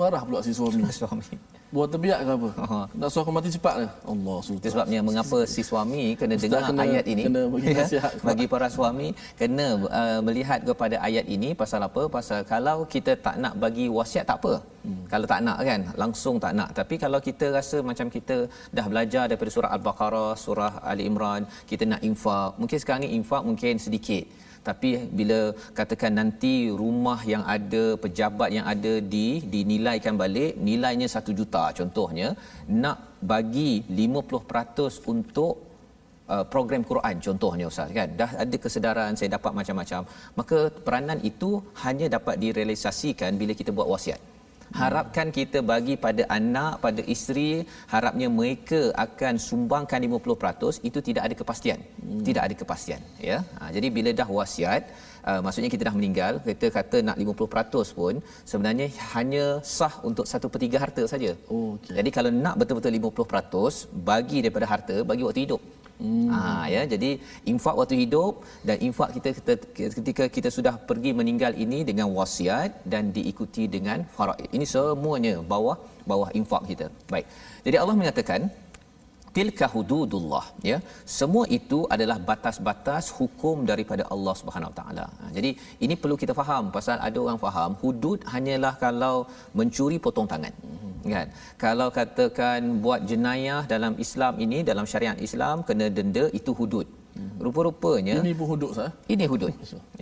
marah 0.00 0.22
pula 0.24 0.40
si 0.46 0.52
suami. 0.56 0.82
Suami. 1.02 1.36
Buat 1.72 1.88
terbiak 1.92 2.20
ke 2.26 2.32
apa? 2.36 2.48
Aha. 2.64 2.80
Nak 3.00 3.08
suruh 3.12 3.22
aku 3.24 3.32
mati 3.36 3.50
cepat 3.56 3.74
ke? 3.80 3.86
Allah 4.12 4.38
Itu 4.44 4.52
suruh. 4.52 4.72
sebabnya 4.72 5.00
mengapa 5.08 5.38
si 5.52 5.62
suami 5.68 6.02
kena 6.20 6.34
Ustaz 6.36 6.44
dengar 6.44 6.62
kena- 6.68 6.84
ayat 6.84 7.04
ini 7.12 7.22
kena 7.26 7.42
bagi 7.54 7.68
ya, 7.72 7.76
nasihat. 7.80 8.12
bagi 8.28 8.46
para 8.52 8.68
suami 8.76 9.08
kena 9.40 9.66
uh, 10.00 10.20
melihat 10.26 10.60
kepada 10.68 10.96
ayat 11.08 11.26
ini 11.36 11.48
pasal 11.62 11.80
apa 11.88 12.02
pasal 12.16 12.40
kalau 12.52 12.76
kita 12.94 13.12
tak 13.26 13.36
nak 13.44 13.54
bagi 13.64 13.86
wasiat 13.96 14.24
tak 14.30 14.36
apa 14.40 14.54
hmm. 14.84 15.02
kalau 15.12 15.26
tak 15.32 15.40
nak 15.46 15.58
kan 15.70 15.80
langsung 16.02 16.36
tak 16.44 16.52
nak 16.60 16.68
tapi 16.78 16.94
kalau 17.04 17.20
kita 17.28 17.48
rasa 17.56 17.80
macam 17.90 18.06
kita 18.16 18.36
dah 18.76 18.86
belajar 18.92 19.24
daripada 19.30 19.50
surah 19.56 19.72
al-baqarah 19.76 20.32
surah 20.44 20.72
ali 20.92 21.04
imran 21.10 21.42
kita 21.70 21.84
nak 21.92 22.04
infak 22.10 22.50
mungkin 22.60 22.78
sekarang 22.82 23.02
ni 23.06 23.10
infak 23.20 23.42
mungkin 23.48 23.74
sedikit 23.86 24.24
tapi 24.68 24.90
bila 25.18 25.38
katakan 25.78 26.12
nanti 26.20 26.52
rumah 26.82 27.18
yang 27.32 27.42
ada 27.54 27.84
pejabat 28.04 28.50
yang 28.56 28.66
ada 28.74 28.92
di 29.14 29.26
dinilaikan 29.54 30.14
balik 30.22 30.52
nilainya 30.68 31.08
1 31.16 31.38
juta 31.40 31.64
contohnya 31.78 32.28
nak 32.82 32.98
bagi 33.32 33.70
50% 34.02 35.12
untuk 35.14 35.54
uh, 36.32 36.44
program 36.52 36.82
Quran 36.90 37.16
contohnya 37.26 37.66
ustaz 37.72 37.94
kan? 37.98 38.08
Dah 38.20 38.30
ada 38.44 38.56
kesedaran 38.64 39.18
saya 39.18 39.30
dapat 39.36 39.52
macam-macam. 39.60 40.02
Maka 40.38 40.58
peranan 40.86 41.18
itu 41.30 41.50
hanya 41.84 42.06
dapat 42.16 42.36
direalisasikan 42.44 43.40
bila 43.42 43.54
kita 43.60 43.70
buat 43.78 43.90
wasiat 43.94 44.31
harapkan 44.80 45.28
kita 45.38 45.58
bagi 45.70 45.94
pada 46.04 46.22
anak 46.38 46.72
pada 46.84 47.02
isteri 47.14 47.50
harapnya 47.94 48.28
mereka 48.38 48.80
akan 49.06 49.34
sumbangkan 49.48 50.00
50% 50.08 50.88
itu 50.88 50.98
tidak 51.08 51.22
ada 51.28 51.34
kepastian 51.40 51.78
hmm. 51.80 52.22
tidak 52.28 52.42
ada 52.46 52.54
kepastian 52.62 53.00
ya 53.30 53.38
ha, 53.58 53.70
jadi 53.76 53.88
bila 53.96 54.10
dah 54.20 54.28
wasiat 54.38 54.82
uh, 55.30 55.40
maksudnya 55.44 55.70
kita 55.74 55.84
dah 55.88 55.94
meninggal 55.98 56.32
kita 56.48 56.68
kata 56.78 56.96
nak 57.08 57.16
50% 57.22 57.98
pun 57.98 58.14
sebenarnya 58.50 58.88
hanya 59.14 59.44
sah 59.76 59.94
untuk 60.08 60.26
1/3 60.32 60.82
harta 60.84 61.04
saja 61.12 61.30
Oh, 61.54 61.68
okey. 61.76 61.94
jadi 61.98 62.10
kalau 62.16 62.30
nak 62.44 62.56
betul-betul 62.62 62.92
50% 62.98 64.02
bagi 64.10 64.38
daripada 64.44 64.68
harta 64.72 64.96
bagi 65.12 65.24
waktu 65.28 65.42
hidup 65.46 65.62
Hmm. 66.00 66.28
Ha, 66.32 66.66
ya 66.74 66.82
jadi 66.92 67.10
infak 67.52 67.74
waktu 67.80 67.96
hidup 68.02 68.42
dan 68.68 68.76
infak 68.88 69.10
kita 69.16 69.30
ketika 69.96 70.24
kita 70.36 70.48
sudah 70.56 70.74
pergi 70.88 71.10
meninggal 71.20 71.52
ini 71.64 71.78
dengan 71.90 72.08
wasiat 72.18 72.82
dan 72.92 73.12
diikuti 73.16 73.64
dengan 73.76 74.02
faraid. 74.16 74.48
Ini 74.56 74.66
semuanya 74.74 75.34
bawah 75.52 75.76
bawah 76.10 76.28
infak 76.40 76.62
kita. 76.70 76.86
Baik. 77.12 77.26
Jadi 77.66 77.76
Allah 77.82 77.96
mengatakan 78.00 78.40
tilka 79.36 79.66
hududullah 79.74 80.44
ya 80.70 80.78
semua 81.18 81.44
itu 81.58 81.78
adalah 81.94 82.16
batas-batas 82.30 83.04
hukum 83.18 83.56
daripada 83.70 84.04
Allah 84.14 84.34
Subhanahu 84.40 84.74
taala 84.80 85.06
Ha, 85.20 85.26
jadi 85.36 85.50
ini 85.84 85.94
perlu 86.02 86.16
kita 86.22 86.34
faham 86.40 86.64
pasal 86.76 86.96
ada 87.08 87.18
orang 87.24 87.38
faham 87.44 87.70
hudud 87.82 88.18
hanyalah 88.32 88.72
kalau 88.84 89.16
mencuri 89.58 89.98
potong 90.04 90.28
tangan 90.32 90.54
kan 91.14 91.28
kalau 91.64 91.88
katakan 91.98 92.60
buat 92.84 93.00
jenayah 93.10 93.60
dalam 93.74 93.94
Islam 94.06 94.34
ini 94.46 94.58
dalam 94.70 94.86
syariat 94.92 95.18
Islam 95.28 95.56
kena 95.68 95.88
denda 95.98 96.24
itu 96.40 96.52
hudud 96.60 96.88
rupa-rupanya 97.46 98.16
Ini 98.22 98.32
pun 98.38 98.46
hudud 98.52 98.70
sah. 98.78 98.90
ini 99.14 99.24
hudud. 99.32 99.52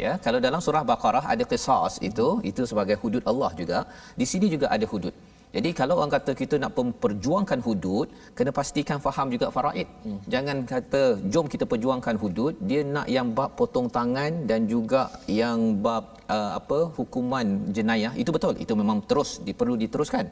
Ya, 0.05 0.12
kalau 0.24 0.39
dalam 0.47 0.61
surah 0.66 0.83
Baqarah 0.91 1.24
ada 1.33 1.45
qisas 1.53 1.95
itu, 2.09 2.26
itu 2.51 2.62
sebagai 2.70 2.97
hudud 3.03 3.22
Allah 3.31 3.51
juga. 3.61 3.78
Di 4.20 4.26
sini 4.33 4.47
juga 4.55 4.66
ada 4.74 4.87
hudud. 4.93 5.14
Jadi 5.57 5.70
kalau 5.78 5.94
orang 5.98 6.12
kata 6.14 6.32
kita 6.40 6.55
nak 6.62 6.72
memperjuangkan 6.78 7.61
hudud, 7.66 8.07
kena 8.38 8.51
pastikan 8.59 8.98
faham 9.07 9.26
juga 9.34 9.46
faraid. 9.57 9.88
Jangan 10.32 10.57
kata 10.72 11.03
jom 11.32 11.46
kita 11.55 11.64
perjuangkan 11.72 12.16
hudud, 12.22 12.55
dia 12.70 12.82
nak 12.94 13.07
yang 13.16 13.28
bab 13.38 13.51
potong 13.59 13.88
tangan 13.96 14.46
dan 14.51 14.70
juga 14.72 15.03
yang 15.26 15.59
bab 15.86 16.05
uh, 16.36 16.53
apa 16.61 16.78
hukuman 16.98 17.46
jenayah. 17.76 18.12
Itu 18.22 18.30
betul. 18.36 18.55
Itu 18.64 18.74
memang 18.82 19.01
terus 19.11 19.30
diperlu 19.48 19.74
diteruskan. 19.84 20.26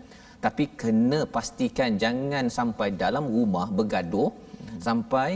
Tapi 0.47 0.65
kena 0.81 1.21
pastikan 1.37 1.99
jangan 2.05 2.47
sampai 2.59 2.89
dalam 3.05 3.27
rumah 3.37 3.67
bergaduh 3.79 4.31
sampai 4.87 5.31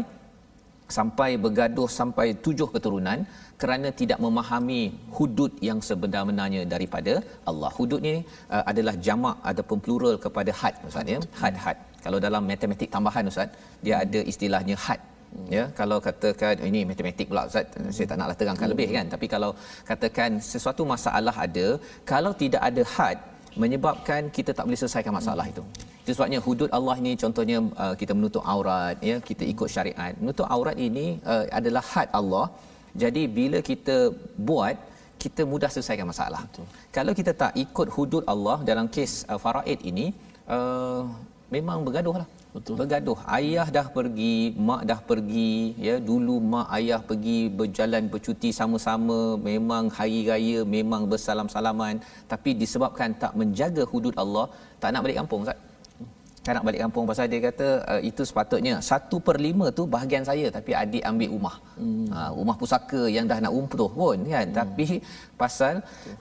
sampai 0.96 1.30
bergaduh 1.44 1.88
sampai 1.98 2.26
tujuh 2.44 2.68
keturunan 2.74 3.18
kerana 3.62 3.88
tidak 4.00 4.18
memahami 4.24 4.80
hudud 5.16 5.52
yang 5.68 5.78
sebenar-benarnya 5.88 6.62
daripada 6.74 7.14
Allah. 7.50 7.70
Hudud 7.78 8.00
ni 8.08 8.14
uh, 8.54 8.64
adalah 8.70 8.94
jamak 9.06 9.36
ataupun 9.50 9.78
plural 9.86 10.16
kepada 10.24 10.52
had 10.60 10.74
Ustaz 10.90 11.14
ya. 11.14 11.20
Had-had. 11.40 11.78
Kalau 12.04 12.18
dalam 12.26 12.42
matematik 12.52 12.88
tambahan 12.94 13.30
Ustaz, 13.32 13.50
dia 13.86 13.96
ada 14.04 14.22
istilahnya 14.32 14.76
had. 14.86 15.00
Ya, 15.56 15.64
kalau 15.78 15.96
katakan 16.06 16.54
oh, 16.62 16.68
ini 16.70 16.80
matematik 16.88 17.26
pula 17.30 17.42
Ustaz, 17.50 17.66
saya 17.96 18.06
tak 18.10 18.18
naklah 18.20 18.36
terangkan 18.40 18.68
lebih 18.72 18.88
kan. 18.96 19.06
Tapi 19.14 19.26
kalau 19.34 19.50
katakan 19.90 20.30
sesuatu 20.52 20.82
masalah 20.94 21.34
ada, 21.46 21.66
kalau 22.12 22.32
tidak 22.42 22.62
ada 22.70 22.82
had 22.94 23.18
menyebabkan 23.62 24.28
kita 24.36 24.50
tak 24.56 24.64
boleh 24.66 24.80
selesaikan 24.82 25.14
masalah 25.20 25.46
itu. 25.52 25.62
Itu 26.02 26.10
sebabnya 26.16 26.38
hudud 26.46 26.70
Allah 26.78 26.94
ini 27.02 27.12
contohnya 27.22 27.58
uh, 27.82 27.94
kita 28.00 28.12
menutup 28.18 28.42
aurat 28.52 28.96
ya 29.10 29.16
kita 29.28 29.44
ikut 29.52 29.68
syariat. 29.74 30.12
Menutup 30.22 30.46
aurat 30.56 30.76
ini 30.88 31.06
uh, 31.32 31.44
adalah 31.58 31.84
had 31.92 32.10
Allah. 32.20 32.46
Jadi 33.02 33.22
bila 33.38 33.58
kita 33.70 33.96
buat 34.48 34.76
kita 35.22 35.42
mudah 35.52 35.70
selesaikan 35.74 36.06
masalah. 36.12 36.42
Betul. 36.46 36.66
Kalau 36.96 37.12
kita 37.18 37.32
tak 37.42 37.52
ikut 37.64 37.88
hudud 37.96 38.24
Allah 38.32 38.56
dalam 38.70 38.86
kes 38.94 39.12
uh, 39.32 39.38
faraid 39.44 39.80
ini 39.90 40.06
uh, 40.54 41.02
memang 41.54 41.78
bergaduh 41.86 42.16
lah. 42.20 42.28
Betul. 42.54 42.76
Bergaduh. 42.80 43.18
Ayah 43.36 43.66
dah 43.76 43.86
pergi, 43.96 44.36
mak 44.68 44.82
dah 44.90 45.00
pergi, 45.10 45.54
ya. 45.86 45.94
Dulu 46.08 46.34
mak 46.52 46.68
ayah 46.78 47.00
pergi 47.10 47.38
berjalan 47.60 48.12
bercuti 48.14 48.50
sama-sama, 48.60 49.20
memang 49.50 49.84
hari 49.98 50.20
raya, 50.30 50.60
memang 50.76 51.04
bersalam-salaman, 51.12 52.04
tapi 52.32 52.52
disebabkan 52.62 53.16
tak 53.22 53.32
menjaga 53.42 53.84
hudud 53.92 54.16
Allah, 54.24 54.46
tak 54.82 54.90
nak 54.92 55.02
balik 55.06 55.18
kampung, 55.22 55.42
Ustaz 55.46 55.71
kan 56.46 56.52
nak 56.56 56.64
balik 56.66 56.80
kampung 56.84 57.04
pasal 57.10 57.26
dia 57.32 57.40
kata 57.48 57.68
uh, 57.92 58.00
itu 58.08 58.22
sepatutnya 58.28 58.74
satu 58.88 59.16
per 59.26 59.36
lima 59.46 59.66
tu 59.78 59.82
bahagian 59.94 60.24
saya 60.30 60.46
tapi 60.56 60.72
adik 60.82 61.04
ambil 61.10 61.28
rumah 61.34 61.56
hmm. 61.82 62.06
uh, 62.18 62.30
rumah 62.38 62.56
pusaka 62.60 63.02
yang 63.16 63.26
dah 63.30 63.38
nak 63.44 63.54
umpuh 63.60 63.90
pun 63.98 64.18
kan 64.34 64.46
hmm. 64.48 64.56
tapi 64.60 64.86
pasal 65.42 65.74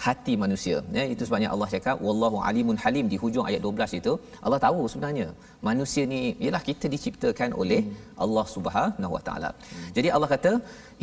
hati 0.05 0.35
manusia 0.43 0.77
ya 0.97 1.05
itu 1.13 1.23
sebabnya 1.27 1.49
Allah 1.53 1.69
cakap 1.73 1.97
wallahu 2.07 2.37
alimun 2.49 2.77
halim 2.83 3.07
di 3.13 3.19
hujung 3.23 3.45
ayat 3.49 3.61
12 3.65 3.99
itu 4.01 4.13
Allah 4.45 4.59
tahu 4.67 4.81
sebenarnya 4.93 5.27
manusia 5.69 6.05
ni 6.13 6.21
ialah 6.45 6.63
kita 6.69 6.85
diciptakan 6.95 7.51
oleh 7.63 7.81
hmm. 7.83 7.99
Allah 8.23 8.45
Subhanahu 8.55 9.13
wa 9.17 9.23
taala 9.27 9.51
hmm. 9.57 9.91
jadi 9.97 10.09
Allah 10.15 10.31
kata 10.35 10.53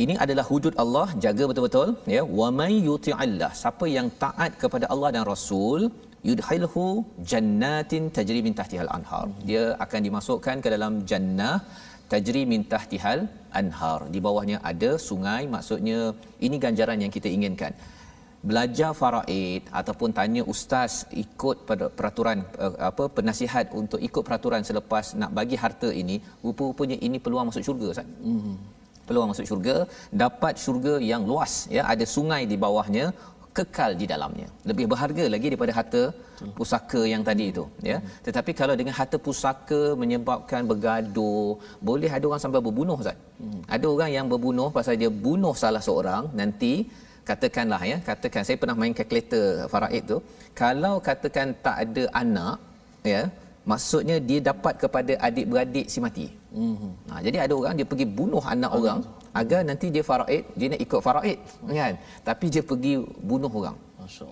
ini 0.03 0.15
adalah 0.25 0.45
hudud 0.51 0.75
Allah 0.83 1.07
jaga 1.25 1.45
betul-betul 1.51 1.89
ya 2.15 2.21
wa 2.39 2.49
may 2.59 2.73
yuti'illah 2.89 3.51
siapa 3.63 3.87
yang 3.97 4.07
taat 4.23 4.51
kepada 4.63 4.87
Allah 4.95 5.11
dan 5.17 5.25
Rasul 5.33 5.81
yudhilhu 6.27 6.85
jannatin 7.31 8.03
tajri 8.17 8.39
min 8.47 8.53
tahtihal 8.59 8.91
anhar. 8.97 9.27
Dia 9.49 9.63
akan 9.85 10.01
dimasukkan 10.07 10.57
ke 10.63 10.69
dalam 10.75 10.93
jannah 11.11 11.55
tajri 12.11 12.41
min 12.51 12.61
tahtihal 12.73 13.21
anhar. 13.61 13.99
Di 14.13 14.19
bawahnya 14.25 14.57
ada 14.71 14.91
sungai 15.09 15.43
maksudnya 15.55 15.99
ini 16.47 16.57
ganjaran 16.65 16.99
yang 17.05 17.13
kita 17.17 17.29
inginkan. 17.37 17.73
Belajar 18.49 18.91
faraid 18.99 19.63
ataupun 19.79 20.09
tanya 20.17 20.41
ustaz 20.53 20.93
ikut 21.23 21.57
peraturan 21.97 22.39
eh, 22.65 22.75
apa 22.89 23.05
penasihat 23.17 23.65
untuk 23.81 23.99
ikut 24.07 24.23
peraturan 24.27 24.63
selepas 24.69 25.05
nak 25.21 25.31
bagi 25.39 25.57
harta 25.63 25.89
ini 26.01 26.15
rupa-rupanya 26.45 26.97
ini 27.07 27.17
peluang 27.25 27.47
masuk 27.49 27.65
syurga 27.67 27.87
ustaz. 27.95 28.09
Mm-hmm. 28.33 28.57
peluang 29.07 29.29
masuk 29.31 29.45
syurga 29.49 29.75
dapat 30.23 30.53
syurga 30.63 30.93
yang 31.11 31.23
luas 31.29 31.53
ya. 31.75 31.83
Ada 31.93 32.05
sungai 32.15 32.41
di 32.51 32.57
bawahnya 32.63 33.05
kekal 33.57 33.91
di 34.01 34.05
dalamnya 34.11 34.47
lebih 34.69 34.85
berharga 34.91 35.25
lagi 35.33 35.47
daripada 35.51 35.73
harta 35.77 36.01
pusaka 36.57 37.01
yang 37.13 37.23
tadi 37.29 37.45
itu 37.53 37.63
ya 37.89 37.97
tetapi 38.27 38.51
kalau 38.59 38.75
dengan 38.79 38.95
harta 38.99 39.17
pusaka 39.27 39.81
menyebabkan 40.01 40.61
bergaduh 40.71 41.51
boleh 41.89 42.11
ada 42.17 42.25
orang 42.29 42.41
sampai 42.43 42.61
berbunuh 42.67 42.97
ustaz 43.03 43.17
hmm. 43.41 43.61
ada 43.75 43.85
orang 43.93 44.11
yang 44.17 44.27
berbunuh 44.33 44.69
pasal 44.77 44.95
dia 45.03 45.11
bunuh 45.27 45.53
salah 45.63 45.83
seorang 45.89 46.25
nanti 46.41 46.73
katakanlah 47.29 47.81
ya 47.91 47.97
katakan 48.09 48.43
saya 48.47 48.57
pernah 48.61 48.75
main 48.81 48.95
kalkulator 48.99 49.45
faraid 49.73 50.03
tu 50.11 50.17
kalau 50.61 50.93
katakan 51.09 51.47
tak 51.65 51.75
ada 51.83 52.03
anak 52.23 52.57
ya 53.13 53.21
maksudnya 53.71 54.17
dia 54.29 54.39
dapat 54.49 54.73
kepada 54.83 55.13
adik-beradik 55.27 55.87
si 55.93 55.99
mati 56.05 56.27
hmm. 56.59 56.91
ha, 57.09 57.21
jadi 57.25 57.37
ada 57.45 57.53
orang 57.59 57.75
dia 57.79 57.87
pergi 57.91 58.07
bunuh 58.19 58.43
anak 58.55 58.71
hmm. 58.71 58.79
orang 58.79 58.99
agar 59.41 59.61
nanti 59.69 59.87
dia 59.95 60.03
faraid 60.09 60.43
dia 60.59 60.67
nak 60.73 60.81
ikut 60.85 61.01
faraid 61.07 61.39
kan? 61.79 61.93
Tapi 62.29 62.45
dia 62.53 62.63
pergi 62.69 62.93
bunuh 63.29 63.51
orang. 63.61 63.77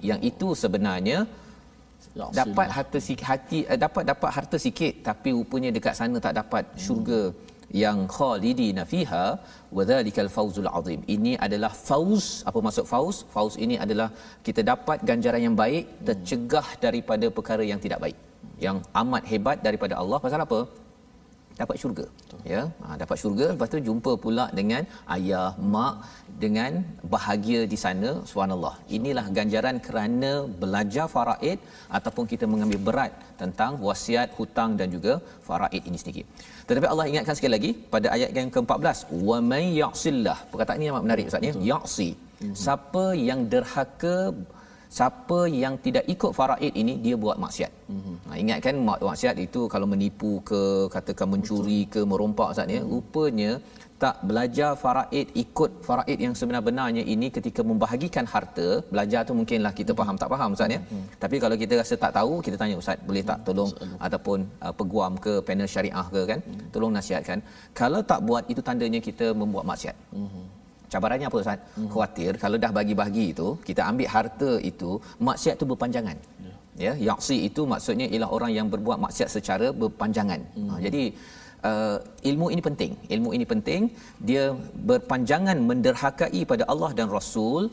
Yang 0.09 0.19
itu 0.29 0.47
sebenarnya 0.63 1.17
ya, 2.19 2.29
dapat 2.39 2.67
harta 2.77 2.99
sikit 3.07 3.25
hati 3.31 3.59
eh, 3.71 3.79
dapat 3.85 4.03
dapat 4.11 4.29
harta 4.37 4.57
sikit. 4.65 4.93
Tapi 5.09 5.29
rupanya 5.37 5.69
dekat 5.77 5.93
sana 5.99 6.17
tak 6.27 6.35
dapat 6.41 6.63
hmm. 6.65 6.79
syurga 6.85 7.21
yang 7.83 7.99
khalidina 8.17 8.83
fiha 8.91 9.25
wa 9.77 9.83
dzalikal 9.89 10.31
fawzul 10.35 10.69
azim. 10.79 10.99
Ini 11.15 11.33
adalah 11.45 11.71
fauz 11.89 12.25
apa 12.49 12.59
maksud 12.67 12.85
fauz 12.91 13.17
fauz 13.33 13.55
ini 13.65 13.75
adalah 13.85 14.09
kita 14.47 14.63
dapat 14.71 15.03
ganjaran 15.09 15.43
yang 15.47 15.55
baik 15.63 15.83
hmm. 15.85 16.05
tercegah 16.07 16.67
daripada 16.85 17.27
perkara 17.37 17.65
yang 17.71 17.81
tidak 17.85 18.01
baik. 18.05 18.17
Yang 18.65 18.77
amat 19.01 19.23
hebat 19.31 19.57
daripada 19.67 19.95
Allah. 20.01 20.19
Pasal 20.25 20.41
apa 20.47 20.59
dapat 21.61 21.75
syurga. 21.81 22.05
Betul. 22.17 22.39
ya 22.53 22.61
ha, 22.83 22.95
dapat 23.01 23.17
syurga. 23.21 23.45
Lepas 23.53 23.69
tu 23.73 23.79
jumpa 23.89 24.11
pula 24.25 24.45
dengan 24.59 24.83
ayah 25.15 25.49
mak 25.73 25.95
dengan 26.43 26.71
bahagia 27.13 27.61
di 27.73 27.79
sana 27.85 28.11
subhanallah. 28.31 28.75
Inilah 28.97 29.25
ganjaran 29.37 29.77
kerana 29.87 30.31
belajar 30.63 31.07
faraid 31.15 31.59
ataupun 31.99 32.25
kita 32.33 32.47
mengambil 32.53 32.81
berat 32.89 33.13
tentang 33.41 33.73
wasiat 33.87 34.29
hutang 34.37 34.73
dan 34.81 34.87
juga 34.97 35.15
faraid 35.49 35.83
ini 35.89 35.99
sendiri 36.03 36.23
tetapi 36.69 36.87
Allah 36.91 37.05
ingatkan 37.09 37.35
sekali 37.37 37.53
lagi 37.55 37.69
pada 37.93 38.07
ayat 38.15 38.31
yang 38.37 38.49
ke-14. 38.55 38.97
Wa 39.27 39.37
may 39.51 39.65
ya'sillah. 39.81 40.37
Perkataan 40.51 40.79
ini 40.81 40.91
amat 40.93 41.03
menarik 41.07 41.29
ustaz 41.29 41.47
ya. 41.47 41.53
Ya'si. 41.71 42.09
Siapa 42.63 43.05
yang 43.27 43.39
derhaka 43.53 44.15
siapa 44.89 45.39
yang 45.63 45.75
tidak 45.85 46.05
ikut 46.13 46.31
faraid 46.37 46.73
ini 46.81 46.93
dia 47.05 47.15
buat 47.23 47.37
maksiat. 47.43 47.71
Mm-hmm. 47.93 48.15
Ha, 48.27 48.31
ingat 48.43 48.59
kan 48.65 48.75
maksiat 49.09 49.35
itu 49.47 49.61
kalau 49.73 49.87
menipu 49.93 50.31
ke 50.49 50.61
katakan 50.95 51.27
mencuri 51.33 51.81
Betul. 51.83 51.91
ke 51.93 52.09
merompak 52.11 52.49
Ustaz 52.53 52.67
ya, 52.75 52.79
mm-hmm. 52.79 52.93
rupanya 52.93 53.51
tak 54.03 54.15
belajar 54.29 54.71
faraid 54.81 55.27
ikut 55.43 55.71
faraid 55.87 56.19
yang 56.25 56.33
sebenar-benarnya 56.39 57.03
ini 57.13 57.27
ketika 57.37 57.61
membahagikan 57.69 58.25
harta 58.33 58.67
belajar 58.93 59.21
tu 59.27 59.33
mungkinlah 59.39 59.71
kita 59.79 59.91
mm-hmm. 59.91 59.99
faham 59.99 60.17
tak 60.21 60.29
faham 60.33 60.49
ustaz 60.55 60.75
ya 60.75 60.79
mm-hmm. 60.81 61.05
tapi 61.23 61.35
kalau 61.43 61.55
kita 61.61 61.73
rasa 61.81 61.95
tak 62.03 62.11
tahu 62.17 62.33
kita 62.45 62.57
tanya 62.61 62.75
ustaz 62.81 63.01
boleh 63.09 63.23
tak 63.29 63.39
tolong 63.47 63.71
mm-hmm. 63.73 63.97
ataupun 64.07 64.39
uh, 64.65 64.73
peguam 64.79 65.13
ke 65.25 65.33
panel 65.47 65.69
syariah 65.73 66.07
ke 66.15 66.21
kan 66.31 66.39
mm-hmm. 66.45 66.67
tolong 66.73 66.93
nasihatkan 66.97 67.41
kalau 67.81 68.01
tak 68.11 68.21
buat 68.27 68.43
itu 68.53 68.61
tandanya 68.67 69.01
kita 69.07 69.27
membuat 69.41 69.65
maksiat 69.71 69.95
mm-hmm. 70.13 70.36
Cabarannya 70.93 71.27
apa 71.29 71.37
Ustaz? 71.43 71.59
Hmm. 71.77 71.89
Khawatir 71.93 72.31
kalau 72.43 72.57
dah 72.63 72.71
bagi-bagi 72.77 73.25
itu, 73.33 73.47
kita 73.69 73.81
ambil 73.91 74.07
harta 74.15 74.51
itu, 74.71 74.91
maksiat 75.27 75.55
itu 75.59 75.67
berpanjangan. 75.71 76.17
Ya, 76.45 76.53
ya 76.85 76.93
yaksi 77.09 77.37
itu 77.49 77.61
maksudnya 77.73 78.07
ialah 78.13 78.29
orang 78.37 78.51
yang 78.57 78.67
berbuat 78.73 78.99
maksiat 79.05 79.29
secara 79.35 79.67
berpanjangan. 79.81 80.41
Hmm. 80.57 80.69
Ha, 80.69 80.79
jadi 80.85 81.03
uh, 81.69 81.97
ilmu 82.29 82.47
ini 82.53 82.61
penting. 82.69 82.91
Ilmu 83.15 83.29
ini 83.37 83.45
penting, 83.53 83.81
dia 84.29 84.45
berpanjangan 84.91 85.59
menderhakai 85.69 86.41
pada 86.51 86.65
Allah 86.73 86.91
dan 86.99 87.07
Rasul 87.17 87.63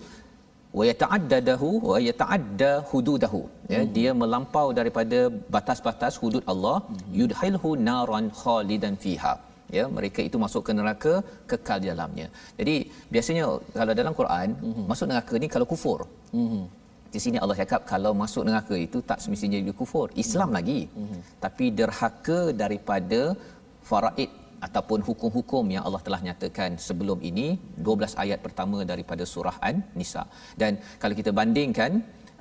wa 0.79 0.85
yata'addadahu 0.91 1.69
wa 1.91 1.99
yata'adda 2.09 2.71
hududahu 2.91 3.41
ya 3.75 3.83
hmm. 3.83 3.91
dia 3.97 4.11
melampau 4.23 4.69
daripada 4.79 5.19
batas-batas 5.55 6.15
hudud 6.23 6.45
Allah 6.53 6.77
hmm. 6.83 7.03
yudhilhu 7.21 7.71
naran 7.89 8.27
khalidan 8.43 8.97
fiha 9.05 9.35
ya 9.79 9.85
mereka 9.97 10.21
itu 10.29 10.37
masuk 10.45 10.63
ke 10.67 10.73
neraka 10.79 11.13
kekal 11.51 11.79
di 11.83 11.89
dalamnya 11.93 12.27
jadi 12.61 12.77
biasanya 13.15 13.45
kalau 13.79 13.93
dalam 14.01 14.15
Quran 14.21 14.49
mm-hmm. 14.67 14.87
masuk 14.93 15.07
neraka 15.11 15.35
ni 15.43 15.49
kalau 15.55 15.67
kufur 15.73 16.01
mm-hmm. 16.41 16.65
di 17.15 17.21
sini 17.25 17.37
Allah 17.43 17.59
cakap 17.63 17.83
kalau 17.93 18.13
masuk 18.23 18.45
neraka 18.49 18.77
itu 18.87 19.01
tak 19.11 19.21
semestinya 19.25 19.61
dia 19.67 19.77
kufur 19.83 20.07
Islam 20.25 20.49
mm-hmm. 20.49 20.59
lagi 20.59 20.81
mm-hmm. 21.03 21.21
tapi 21.45 21.67
derhaka 21.81 22.41
daripada 22.63 23.21
faraid 23.91 24.33
ataupun 24.67 25.01
hukum-hukum 25.09 25.65
yang 25.75 25.85
Allah 25.87 26.03
telah 26.07 26.21
nyatakan 26.27 26.71
sebelum 26.89 27.19
ini 27.31 27.47
12 27.89 28.23
ayat 28.25 28.39
pertama 28.47 28.79
daripada 28.93 29.25
surah 29.33 29.57
An-Nisa 29.69 30.25
dan 30.61 30.73
kalau 31.03 31.15
kita 31.21 31.31
bandingkan 31.39 31.93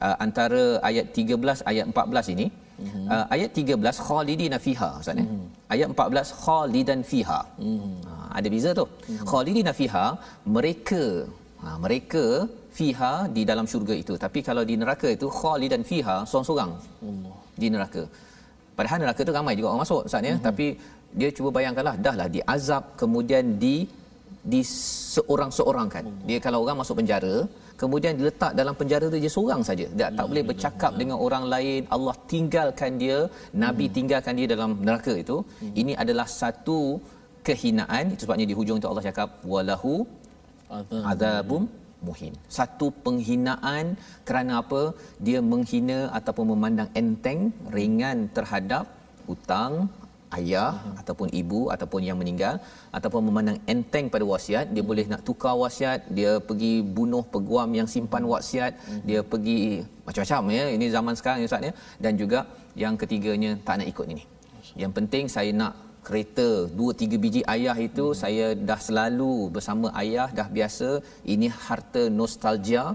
uh, 0.06 0.16
antara 0.26 0.64
ayat 0.90 1.08
13 1.22 1.70
ayat 1.72 1.86
14 1.92 2.34
ini 2.36 2.48
Mm-hmm. 2.82 3.06
Uh, 3.14 3.26
ayat 3.36 3.50
13 3.62 4.06
khalidina 4.06 4.58
fiha 4.66 4.90
ustaz 5.02 5.20
mm-hmm. 5.22 5.44
ayat 5.74 5.88
14 5.94 6.32
khalidan 6.44 7.00
fiha 7.12 7.40
mm-hmm. 7.68 7.94
uh, 8.12 8.28
ada 8.38 8.48
beza 8.54 8.70
tu 8.80 8.86
mm-hmm. 8.90 9.28
khalidina 9.32 9.72
fiha 9.80 10.06
mereka 10.56 11.04
uh, 11.66 11.78
mereka 11.86 12.26
fiha 12.78 13.14
di 13.36 13.42
dalam 13.50 13.68
syurga 13.72 13.96
itu 14.04 14.14
tapi 14.24 14.42
kalau 14.48 14.64
di 14.70 14.76
neraka 14.82 15.08
itu 15.18 15.30
khalidan 15.40 15.84
fiha 15.92 16.16
seorang-seorang 16.30 16.72
Allah 17.10 17.38
di 17.62 17.70
neraka 17.76 18.04
padahal 18.78 19.00
neraka 19.06 19.22
tu 19.30 19.34
ramai 19.38 19.54
juga 19.60 19.68
orang 19.72 19.84
masuk 19.86 20.02
ustaz 20.10 20.26
ya 20.30 20.34
mm-hmm. 20.34 20.48
tapi 20.50 20.68
dia 21.20 21.30
cuba 21.38 21.50
bayangkanlah 21.58 21.96
dahlah 22.06 22.28
diazab 22.36 22.84
kemudian 23.02 23.46
di 23.64 23.76
di 24.54 24.62
seorang-seorang 25.14 25.88
kan 25.96 26.06
dia 26.30 26.40
kalau 26.46 26.66
orang 26.66 26.80
masuk 26.82 26.98
penjara 27.00 27.36
kemudian 27.84 28.14
diletak 28.20 28.52
dalam 28.60 28.74
penjara 28.80 29.06
tu 29.14 29.20
dia 29.24 29.32
seorang 29.36 29.62
saja. 29.70 29.86
Dia 29.98 30.08
tak 30.20 30.26
boleh 30.32 30.44
bercakap 30.50 30.92
dengan 31.02 31.18
orang 31.26 31.46
lain. 31.54 31.82
Allah 31.96 32.16
tinggalkan 32.34 32.92
dia. 33.04 33.20
Nabi 33.66 33.86
hmm. 33.88 33.96
tinggalkan 33.98 34.34
dia 34.40 34.48
dalam 34.56 34.72
neraka 34.88 35.14
itu. 35.24 35.38
Hmm. 35.44 35.74
ini 35.82 35.94
adalah 36.04 36.28
satu 36.42 36.80
kehinaan. 37.48 38.04
Itu 38.16 38.24
sebabnya 38.26 38.48
di 38.52 38.58
hujung 38.60 38.80
tu 38.84 38.90
Allah 38.92 39.06
cakap 39.10 39.30
walahu 39.54 39.96
adzabum 41.12 41.64
muhin. 42.08 42.34
Satu 42.58 42.88
penghinaan 43.06 43.86
kerana 44.28 44.54
apa? 44.64 44.82
Dia 45.26 45.40
menghina 45.52 46.00
ataupun 46.20 46.48
memandang 46.54 46.90
enteng 47.02 47.42
ringan 47.78 48.18
terhadap 48.38 48.88
hutang 49.28 49.74
ayah 50.40 50.72
uh-huh. 50.76 51.00
ataupun 51.02 51.28
ibu 51.42 51.62
ataupun 51.76 52.02
yang 52.08 52.18
meninggal 52.22 52.56
ataupun 52.98 53.22
memandang 53.28 53.58
enteng 53.74 54.08
pada 54.14 54.26
wasiat 54.34 54.66
dia 54.74 54.82
uh-huh. 54.82 54.90
boleh 54.92 55.06
nak 55.14 55.22
tukar 55.30 55.56
wasiat 55.64 56.00
dia 56.18 56.34
pergi 56.50 56.74
bunuh 56.98 57.24
peguam 57.36 57.72
yang 57.80 57.90
simpan 57.96 58.26
wasiat 58.34 58.74
uh-huh. 58.76 59.02
dia 59.10 59.22
pergi 59.34 59.62
macam-macam 60.08 60.44
ya 60.58 60.66
ini 60.76 60.86
zaman 60.98 61.14
sekarang 61.20 61.40
ya 61.42 61.48
ustaz 61.52 61.70
ya 61.70 61.74
dan 62.06 62.14
juga 62.22 62.42
yang 62.84 62.94
ketiganya 63.02 63.52
tak 63.68 63.78
nak 63.82 63.90
ikut 63.94 64.08
ini 64.14 64.24
yang 64.82 64.92
penting 64.98 65.26
saya 65.36 65.52
nak 65.62 65.74
kereta 66.08 66.48
dua 66.80 66.92
tiga 67.02 67.18
biji 67.24 67.42
ayah 67.56 67.76
itu 67.88 68.06
hmm. 68.08 68.18
saya 68.22 68.46
dah 68.70 68.80
selalu 68.88 69.34
bersama 69.56 69.88
ayah 70.04 70.28
dah 70.40 70.48
biasa 70.58 70.90
ini 71.34 71.48
harta 71.66 72.04
nostalgia 72.22 72.86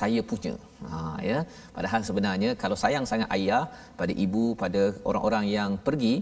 saya 0.00 0.20
punya 0.30 0.54
ha 0.90 0.98
ya 1.30 1.38
padahal 1.76 2.02
sebenarnya 2.08 2.50
kalau 2.62 2.76
sayang 2.82 3.06
sangat 3.10 3.28
ayah 3.36 3.64
pada 4.00 4.12
ibu 4.24 4.44
pada 4.62 4.82
orang-orang 5.08 5.46
yang 5.56 5.72
pergi 5.88 6.14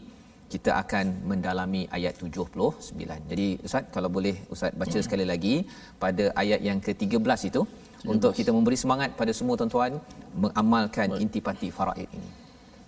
kita 0.53 0.71
akan 0.83 1.05
mendalami 1.31 1.83
ayat 1.97 2.15
79. 2.19 3.31
Jadi 3.31 3.47
Ustaz 3.67 3.85
kalau 3.95 4.11
boleh 4.17 4.35
Ustaz 4.55 4.75
baca 4.81 4.99
hmm. 4.99 5.07
sekali 5.07 5.25
lagi 5.33 5.55
pada 6.03 6.25
ayat 6.43 6.61
yang 6.69 6.79
ke-13 6.87 7.41
itu 7.51 7.63
13. 7.63 8.13
untuk 8.15 8.33
kita 8.39 8.51
memberi 8.57 8.77
semangat 8.83 9.15
pada 9.21 9.33
semua 9.39 9.55
tuan-tuan 9.61 10.03
mengamalkan 10.45 11.09
Baik. 11.15 11.23
intipati 11.25 11.69
faraid 11.79 12.11
ini. 12.19 12.31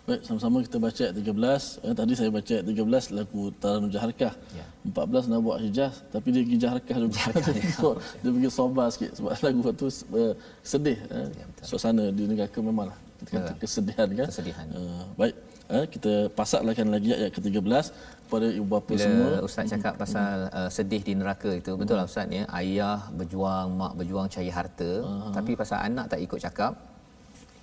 Baik, 0.02 0.20
sama-sama 0.26 0.56
kita 0.66 0.78
baca 0.82 1.00
ayat 1.06 1.14
13. 1.14 1.86
Eh, 1.86 1.94
tadi 2.00 2.12
saya 2.18 2.30
baca 2.34 2.52
ayat 2.58 2.66
13 2.66 3.14
lagu 3.18 3.42
Taranum 3.62 3.90
Jaharkah. 3.94 4.34
Ya. 4.58 4.66
14 4.82 5.30
nak 5.30 5.40
buat 5.46 5.58
hijaz 5.62 5.94
tapi 6.10 6.34
dia 6.34 6.42
pergi 6.42 6.58
Jaharkah 6.58 6.96
juga. 6.98 7.22
dia, 7.46 7.62
dia 8.26 8.30
pergi 8.34 8.50
sobar 8.50 8.86
sikit 8.90 9.10
sebab 9.14 9.30
lagu 9.46 9.60
tu 9.78 9.86
uh, 9.86 10.34
sedih. 10.66 10.98
Eh. 10.98 11.28
Ya, 11.38 11.46
Suasana 11.62 12.10
di 12.10 12.26
negara 12.26 12.50
memanglah 12.58 12.98
kita 13.22 13.38
kata 13.38 13.52
ya. 13.54 13.58
kesedihan 13.62 14.08
kan. 14.18 14.26
Kesedihan. 14.34 14.66
Uh, 14.74 15.06
baik 15.14 15.34
eh, 15.70 15.84
kita 15.86 16.12
pasakkan 16.38 16.88
lagi 16.90 17.10
ayat 17.14 17.30
ke-13 17.36 17.86
kepada 18.32 18.46
ibu 18.48 18.64
bapa 18.64 18.92
Bila 18.96 19.04
semua. 19.04 19.30
Ustaz 19.44 19.68
cakap 19.68 19.94
pasal 20.00 20.48
hmm. 20.48 20.56
uh, 20.56 20.70
sedih 20.72 21.02
di 21.04 21.12
neraka 21.12 21.50
itu 21.52 21.72
betul 21.76 22.00
lah 22.00 22.08
ustaz 22.08 22.32
ya. 22.32 22.48
Ayah 22.48 22.98
berjuang, 23.12 23.68
mak 23.76 23.92
berjuang 24.00 24.26
cari 24.32 24.48
harta 24.48 24.92
uh-huh. 25.04 25.32
tapi 25.36 25.52
pasal 25.52 25.78
anak 25.84 26.08
tak 26.12 26.20
ikut 26.24 26.40
cakap 26.40 26.72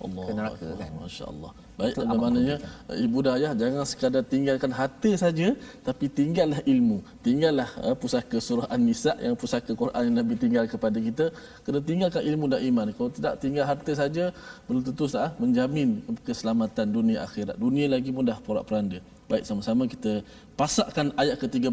Allah 0.00 0.24
ke 0.26 0.32
neraka 0.32 0.66
Allah, 0.70 0.78
kan. 0.80 0.90
Masya-Allah. 1.02 1.52
Baik, 1.80 1.94
dan 1.96 2.06
maknanya 2.12 2.56
eh, 2.92 3.04
ibu 3.06 3.18
dan 3.24 3.32
ayah 3.40 3.52
jangan 3.60 3.84
sekadar 3.88 4.22
tinggalkan 4.32 4.72
harta 4.80 5.10
saja, 5.22 5.48
tapi 5.88 6.06
tinggallah 6.18 6.60
ilmu. 6.72 6.98
Tinggallah 7.26 7.68
uh, 7.86 7.96
pusaka 8.02 8.36
surah 8.46 8.68
An-Nisa 8.74 9.12
yang 9.24 9.34
pusaka 9.42 9.72
Quran 9.82 10.02
yang 10.08 10.16
Nabi 10.20 10.34
tinggal 10.42 10.64
kepada 10.74 10.98
kita. 11.08 11.26
Kena 11.64 11.80
tinggalkan 11.90 12.22
ilmu 12.30 12.44
dan 12.52 12.60
iman. 12.68 12.86
Kalau 12.96 13.10
tidak 13.18 13.34
tinggal 13.42 13.64
harta 13.70 13.92
saja, 14.02 14.24
belum 14.68 14.82
tentu 14.84 15.08
sah, 15.08 15.32
menjamin 15.42 16.04
keselamatan 16.28 16.86
dunia 16.98 17.18
akhirat. 17.24 17.56
Dunia 17.56 17.88
lagi 17.94 18.12
mudah 18.12 18.36
porak 18.44 18.68
peranda. 18.68 19.00
Baik, 19.30 19.48
sama-sama 19.48 19.88
kita 19.88 20.12
pasakkan 20.60 21.16
ayat 21.16 21.40
ke-13, 21.40 21.72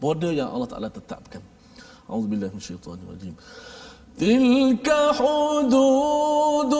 border 0.00 0.32
yang 0.32 0.48
Allah 0.48 0.68
Ta'ala 0.72 0.88
tetapkan. 0.88 1.42
A'udzubillahimusyaitanirajim. 2.08 3.34
Tilka 4.16 5.00
hudud. 5.18 6.72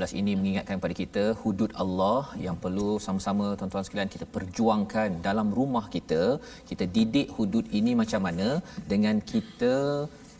11 0.00 0.20
ini 0.20 0.32
mengingatkan 0.40 0.76
kepada 0.80 0.94
kita 1.02 1.24
hudud 1.42 1.70
Allah 1.82 2.22
yang 2.46 2.56
perlu 2.64 2.90
sama-sama 3.06 3.46
tuan-tuan 3.58 3.84
sekalian 3.86 4.12
kita 4.14 4.26
perjuangkan 4.36 5.20
dalam 5.28 5.48
rumah 5.58 5.84
kita, 5.94 6.22
kita 6.70 6.84
didik 6.96 7.28
hudud 7.36 7.66
ini 7.80 7.92
macam 8.02 8.22
mana 8.26 8.48
dengan 8.92 9.16
kita 9.32 9.74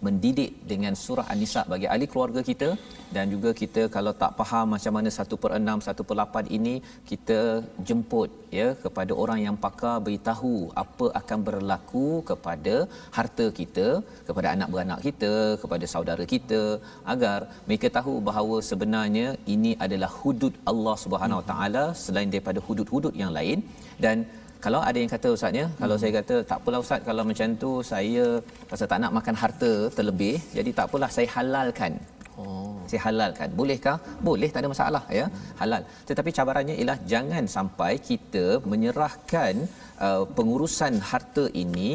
mendidik 0.06 0.50
dengan 0.70 0.94
surah 1.02 1.26
An-Nisa 1.32 1.62
bagi 1.72 1.86
ahli 1.92 2.06
keluarga 2.12 2.42
kita. 2.50 2.68
Dan 3.14 3.26
juga 3.34 3.50
kita 3.60 3.82
kalau 3.94 4.12
tak 4.22 4.32
faham 4.40 4.66
macam 4.74 4.92
mana 4.96 5.10
1 5.16 5.40
per 5.42 5.50
6, 5.58 5.86
1 5.88 6.06
per 6.08 6.16
8 6.24 6.56
ini 6.56 6.74
kita 7.10 7.38
jemput 7.88 8.30
ya 8.58 8.68
kepada 8.84 9.12
orang 9.22 9.40
yang 9.46 9.56
pakar 9.64 9.96
beritahu 10.06 10.54
apa 10.82 11.06
akan 11.20 11.38
berlaku 11.48 12.06
kepada 12.30 12.74
harta 13.16 13.46
kita 13.58 13.86
kepada 14.28 14.48
anak 14.54 14.70
beranak 14.74 15.00
kita 15.06 15.32
kepada 15.62 15.84
saudara 15.94 16.26
kita 16.34 16.62
agar 17.14 17.38
mereka 17.68 17.90
tahu 17.98 18.14
bahawa 18.28 18.58
sebenarnya 18.70 19.28
ini 19.54 19.72
adalah 19.86 20.10
hudud 20.20 20.54
Allah 20.72 20.96
Subhanahu 21.04 21.40
Wa 21.42 21.48
Taala 21.52 21.84
selain 22.04 22.32
daripada 22.34 22.62
hudud-hudud 22.68 23.16
yang 23.22 23.34
lain. 23.38 23.60
Dan 24.04 24.18
kalau 24.64 24.80
ada 24.88 24.98
yang 25.02 25.10
kata 25.14 25.28
ustaz 25.36 25.58
ya 25.60 25.66
kalau 25.80 25.94
hmm. 25.96 26.02
saya 26.02 26.12
kata 26.18 26.36
tak 26.50 26.58
apalah 26.60 26.80
ustaz 26.84 27.00
kalau 27.08 27.22
macam 27.30 27.48
tu 27.62 27.70
saya 27.90 28.24
pasal 28.70 28.86
tak 28.92 28.98
nak 29.02 29.12
makan 29.18 29.36
harta 29.42 29.72
terlebih 29.98 30.36
jadi 30.56 30.70
tak 30.78 30.86
apalah 30.88 31.10
saya 31.16 31.28
halalkan. 31.36 31.94
Oh. 32.40 32.72
Saya 32.90 33.00
halalkan. 33.06 33.48
Bolehkah? 33.58 33.96
Boleh 34.28 34.48
tak 34.52 34.60
ada 34.62 34.68
masalah 34.74 35.02
ya. 35.18 35.24
Halal. 35.60 35.82
Tetapi 36.08 36.30
cabarannya 36.38 36.74
ialah 36.80 36.98
jangan 37.12 37.44
sampai 37.56 37.92
kita 38.08 38.44
menyerahkan 38.72 39.54
uh, 40.06 40.24
pengurusan 40.36 40.94
harta 41.10 41.44
ini 41.64 41.90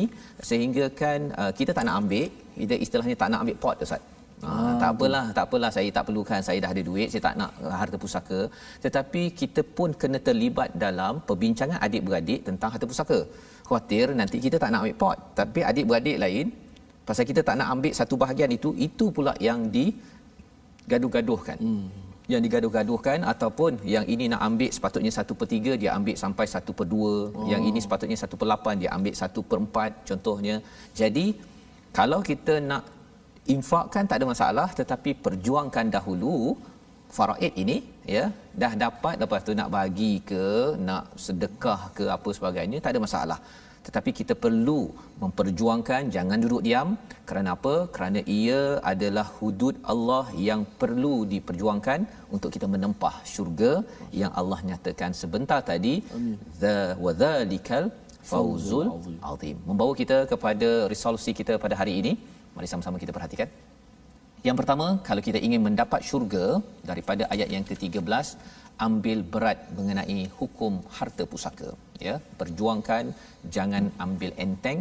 sehingga 0.49 0.87
kan 1.01 1.21
uh, 1.41 1.51
kita 1.59 1.71
tak 1.77 1.85
nak 1.89 1.97
ambil 2.01 2.27
kita 2.59 2.75
istilahnya 2.85 3.15
tak 3.21 3.29
nak 3.31 3.41
ambil 3.43 3.57
pot 3.63 3.83
ustaz 3.85 4.03
Ah, 4.43 4.75
tak 4.81 4.89
apalah, 4.99 5.25
tak 5.35 5.45
apalah 5.47 5.71
saya 5.75 5.89
tak 5.95 6.03
perlukan, 6.07 6.41
saya 6.47 6.59
dah 6.63 6.71
ada 6.73 6.83
duit, 6.89 7.07
saya 7.11 7.21
tak 7.27 7.35
nak 7.39 7.51
harta 7.79 7.95
pusaka. 8.03 8.39
Tetapi 8.83 9.23
kita 9.39 9.61
pun 9.77 9.89
kena 10.01 10.19
terlibat 10.27 10.69
dalam 10.75 11.23
perbincangan 11.27 11.79
adik-beradik 11.85 12.39
tentang 12.47 12.69
harta 12.73 12.85
pusaka. 12.91 13.19
Khawatir 13.67 14.05
nanti 14.19 14.37
kita 14.45 14.57
tak 14.61 14.69
nak 14.71 14.79
ambil 14.83 14.97
pot, 15.03 15.17
tapi 15.39 15.59
adik-beradik 15.71 16.17
lain 16.23 16.45
pasal 17.07 17.23
kita 17.29 17.41
tak 17.47 17.55
nak 17.61 17.67
ambil 17.73 17.93
satu 17.99 18.15
bahagian 18.23 18.51
itu, 18.57 18.69
itu 18.87 19.05
pula 19.15 19.33
yang 19.47 19.59
digaduh-gaduhkan. 19.75 21.57
Hmm. 21.61 21.87
Yang 22.25 22.41
digaduh-gaduhkan 22.45 23.19
ataupun 23.21 23.71
yang 23.95 24.05
ini 24.13 24.25
nak 24.33 24.41
ambil 24.41 24.69
sepatutnya 24.73 25.11
satu 25.13 25.33
per 25.39 25.47
tiga, 25.53 25.71
dia 25.81 25.93
ambil 25.97 26.15
sampai 26.17 26.45
satu 26.49 26.73
per 26.77 26.89
dua. 26.93 27.29
Oh. 27.29 27.45
Yang 27.45 27.61
ini 27.69 27.79
sepatutnya 27.85 28.17
satu 28.17 28.35
per 28.41 28.47
lapan, 28.53 28.81
dia 28.81 28.89
ambil 28.97 29.13
satu 29.13 29.45
per 29.45 29.57
empat 29.61 29.91
contohnya. 30.09 30.55
Jadi, 30.97 31.37
kalau 31.93 32.19
kita 32.25 32.57
nak 32.57 32.94
infakkan 33.53 34.03
tak 34.09 34.17
ada 34.19 34.27
masalah 34.33 34.67
tetapi 34.79 35.11
perjuangkan 35.25 35.87
dahulu 35.95 36.37
faraid 37.17 37.53
ini 37.63 37.77
ya 38.15 38.23
dah 38.61 38.71
dapat 38.85 39.15
lepas 39.21 39.41
tu 39.47 39.53
nak 39.59 39.69
bagi 39.75 40.13
ke 40.31 40.45
nak 40.87 41.05
sedekah 41.25 41.81
ke 41.97 42.05
apa 42.17 42.29
sebagainya 42.37 42.79
tak 42.85 42.93
ada 42.93 43.01
masalah. 43.07 43.39
Tetapi 43.85 44.11
kita 44.19 44.33
perlu 44.43 44.79
memperjuangkan 45.23 46.09
jangan 46.15 46.37
duduk 46.43 46.61
diam. 46.67 46.89
Kerana 47.29 47.49
apa? 47.57 47.73
Kerana 47.95 48.19
ia 48.37 48.61
adalah 48.91 49.25
hudud 49.37 49.75
Allah 49.93 50.25
yang 50.47 50.61
perlu 50.81 51.15
diperjuangkan 51.33 51.99
untuk 52.35 52.49
kita 52.55 52.67
menempah 52.75 53.15
syurga 53.33 53.73
yang 54.21 54.31
Allah 54.41 54.59
nyatakan 54.69 55.13
sebentar 55.21 55.59
tadi. 55.69 55.93
The 56.63 56.77
wadzalikal 57.05 57.85
fauzul 58.31 58.89
azim. 59.33 59.57
Membawa 59.69 59.93
kita 60.01 60.17
kepada 60.33 60.69
resolusi 60.93 61.33
kita 61.41 61.55
pada 61.65 61.77
hari 61.81 61.95
ini 62.01 62.13
Mari 62.55 62.67
sama-sama 62.71 62.97
kita 63.03 63.13
perhatikan. 63.17 63.49
Yang 64.47 64.57
pertama, 64.59 64.87
kalau 65.07 65.21
kita 65.27 65.39
ingin 65.47 65.61
mendapat 65.67 66.01
syurga 66.09 66.45
daripada 66.89 67.23
ayat 67.33 67.49
yang 67.55 67.65
ke-13, 67.69 68.27
ambil 68.87 69.19
berat 69.33 69.59
mengenai 69.77 70.19
hukum 70.39 70.73
harta 70.97 71.23
pusaka. 71.31 71.69
Ya, 72.07 72.15
perjuangkan 72.39 73.05
jangan 73.55 73.85
ambil 74.05 74.31
enteng. 74.45 74.79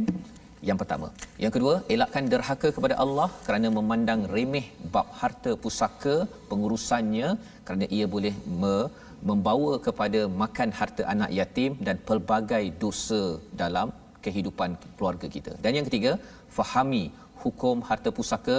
Yang 0.69 0.79
pertama. 0.83 1.09
Yang 1.45 1.53
kedua, 1.57 1.75
elakkan 1.95 2.25
derhaka 2.33 2.69
kepada 2.77 2.95
Allah 3.05 3.29
kerana 3.47 3.69
memandang 3.79 4.21
remeh 4.35 4.67
bab 4.95 5.09
harta 5.21 5.53
pusaka 5.65 6.15
pengurusannya 6.51 7.29
kerana 7.67 7.87
ia 7.97 8.07
boleh 8.15 8.35
me- 8.63 8.89
membawa 9.31 9.73
kepada 9.87 10.21
makan 10.43 10.71
harta 10.79 11.03
anak 11.15 11.31
yatim 11.39 11.73
dan 11.87 11.97
pelbagai 12.09 12.65
dosa 12.85 13.23
dalam 13.63 13.89
kehidupan 14.25 14.71
keluarga 14.97 15.29
kita. 15.37 15.53
Dan 15.65 15.77
yang 15.77 15.87
ketiga, 15.89 16.13
fahami 16.57 17.05
hukum 17.43 17.77
harta 17.89 18.11
pusaka. 18.17 18.59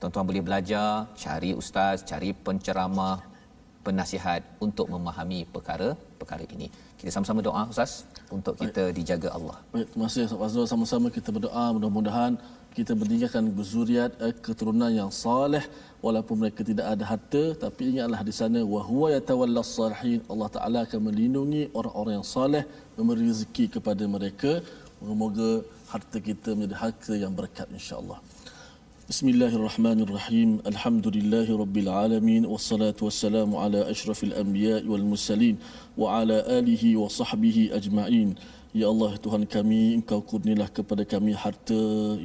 Tuan-tuan 0.00 0.26
boleh 0.30 0.42
belajar 0.48 0.88
cari 1.24 1.50
ustaz 1.62 1.98
cari 2.10 2.30
penceramah 2.46 3.18
penasihat 3.86 4.40
untuk 4.66 4.86
memahami 4.94 5.40
perkara-perkara 5.54 6.44
ini. 6.54 6.66
Kita 6.98 7.10
sama-sama 7.14 7.40
doa 7.46 7.62
ustaz 7.72 7.92
untuk 8.36 8.54
kita 8.62 8.82
Baik. 8.88 8.96
dijaga 8.98 9.28
Allah. 9.36 9.56
Baik, 9.74 9.86
terima 9.90 10.06
kasih 10.08 10.22
Ustaz 10.26 10.40
Fazrul. 10.42 10.68
Sama-sama 10.72 11.06
kita 11.16 11.30
berdoa 11.36 11.64
mudah-mudahan 11.76 12.32
kita 12.78 12.92
meninggalkan 13.00 13.44
berzuriat 13.56 14.12
eh, 14.26 14.34
keturunan 14.46 14.92
yang 15.00 15.10
saleh. 15.22 15.64
Walaupun 16.06 16.36
mereka 16.42 16.60
tidak 16.70 16.86
ada 16.92 17.04
harta 17.10 17.42
tapi 17.64 17.82
ingatlah 17.92 18.20
di 18.28 18.34
sana 18.38 18.60
wa 18.74 18.80
huwa 18.88 19.08
yatawallas 19.14 19.70
salihin 19.78 20.20
Allah 20.32 20.48
Taala 20.56 20.78
akan 20.86 21.00
melindungi 21.08 21.62
orang-orang 21.78 22.14
yang 22.18 22.26
saleh 22.36 22.62
memberi 22.96 23.26
rezeki 23.30 23.66
kepada 23.76 24.04
mereka. 24.14 24.52
Semoga 25.02 25.50
harta 25.92 26.18
kita 26.28 26.56
menjadi 26.56 26.76
harta 26.82 27.12
yang 27.22 27.32
berkat 27.40 27.68
insya-Allah. 27.76 28.18
Bismillahirrahmanirrahim. 29.10 30.50
Alhamdulillahirabbil 30.70 31.90
alamin. 32.04 32.42
Wassalatu 32.52 33.08
wassalamu 33.08 33.60
ala 33.64 33.80
asyrafil 33.92 34.32
anbiya'i 34.42 34.88
wal 34.92 35.04
mursalin 35.10 35.56
wa 36.00 36.16
ala 36.18 36.40
alihi 36.58 36.96
wa 37.02 37.12
sahbihi 37.18 37.76
ajma'in. 37.78 38.30
Ya 38.80 38.86
Allah 38.92 39.12
Tuhan 39.24 39.42
kami 39.54 39.80
Engkau 40.00 40.24
kurnialah 40.30 40.72
kepada 40.76 41.04
kami 41.04 41.36
harta 41.42 41.82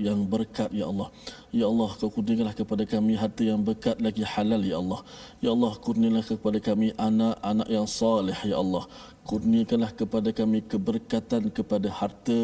yang 0.08 0.24
berkat 0.34 0.72
Ya 0.72 0.88
Allah. 0.92 1.10
Ya 1.52 1.66
Allah 1.72 1.90
kau 2.00 2.08
kurnialah 2.08 2.56
kepada 2.60 2.88
kami 2.94 3.20
harta 3.24 3.44
yang 3.44 3.60
berkat 3.68 4.00
lagi 4.06 4.24
halal 4.34 4.64
Ya 4.72 4.80
Allah. 4.80 5.02
Ya 5.44 5.52
Allah 5.56 5.74
kurnialah 5.86 6.24
kepada 6.24 6.64
kami 6.64 6.96
anak-anak 7.10 7.68
yang 7.68 7.88
saleh 8.00 8.40
Ya 8.48 8.56
Allah 8.64 8.88
kurniakanlah 9.30 9.92
kepada 10.02 10.30
kami 10.40 10.60
keberkatan 10.72 11.44
kepada 11.58 11.90
harta 12.00 12.40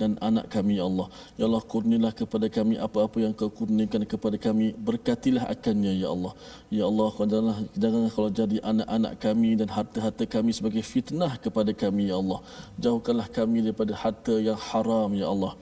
dan 0.00 0.10
anak 0.28 0.46
kami 0.54 0.78
ya 0.80 0.84
Allah. 0.90 1.08
Ya 1.38 1.44
Allah 1.48 1.62
kurnialah 1.72 2.12
kepada 2.20 2.46
kami 2.58 2.74
apa-apa 2.86 3.18
yang 3.24 3.32
kau 3.40 3.50
kurniakan 3.58 4.02
kepada 4.12 4.36
kami 4.46 4.66
berkatilah 4.88 5.44
akannya 5.54 5.92
ya 6.02 6.08
Allah. 6.14 6.32
Ya 6.78 6.84
Allah 6.90 7.10
janganlah 7.30 7.58
janganlah 7.82 8.12
kalau 8.16 8.30
jadi 8.40 8.56
anak-anak 8.72 9.12
kami 9.26 9.50
dan 9.60 9.68
harta-harta 9.76 10.24
kami 10.36 10.50
sebagai 10.58 10.84
fitnah 10.92 11.32
kepada 11.46 11.74
kami 11.82 12.04
ya 12.12 12.16
Allah. 12.22 12.40
Jauhkanlah 12.84 13.28
kami 13.38 13.58
daripada 13.66 13.92
harta 14.04 14.36
yang 14.48 14.58
haram 14.70 15.10
ya 15.22 15.28
Allah 15.34 15.54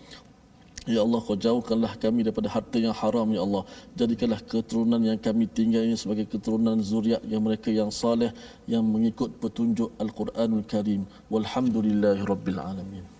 Ya 0.86 1.00
Allah, 1.02 1.20
kau 1.26 1.34
jauhkanlah 1.34 1.92
kami 1.98 2.22
daripada 2.26 2.46
harta 2.46 2.78
yang 2.78 2.94
haram, 2.94 3.26
Ya 3.34 3.42
Allah. 3.46 3.62
Jadikanlah 3.98 4.38
keturunan 4.52 5.02
yang 5.02 5.18
kami 5.18 5.50
tinggal 5.50 5.82
ini 5.82 5.98
sebagai 5.98 6.30
keturunan 6.30 6.78
zuriat 6.78 7.22
yang 7.26 7.42
mereka 7.42 7.74
yang 7.74 7.90
saleh 7.90 8.30
yang 8.70 8.86
mengikut 8.86 9.34
petunjuk 9.42 9.90
Al-Quranul 9.98 10.64
Karim. 10.72 11.02
Walhamdulillahi 11.26 12.22
Rabbil 12.22 12.62
Alamin. 12.62 13.16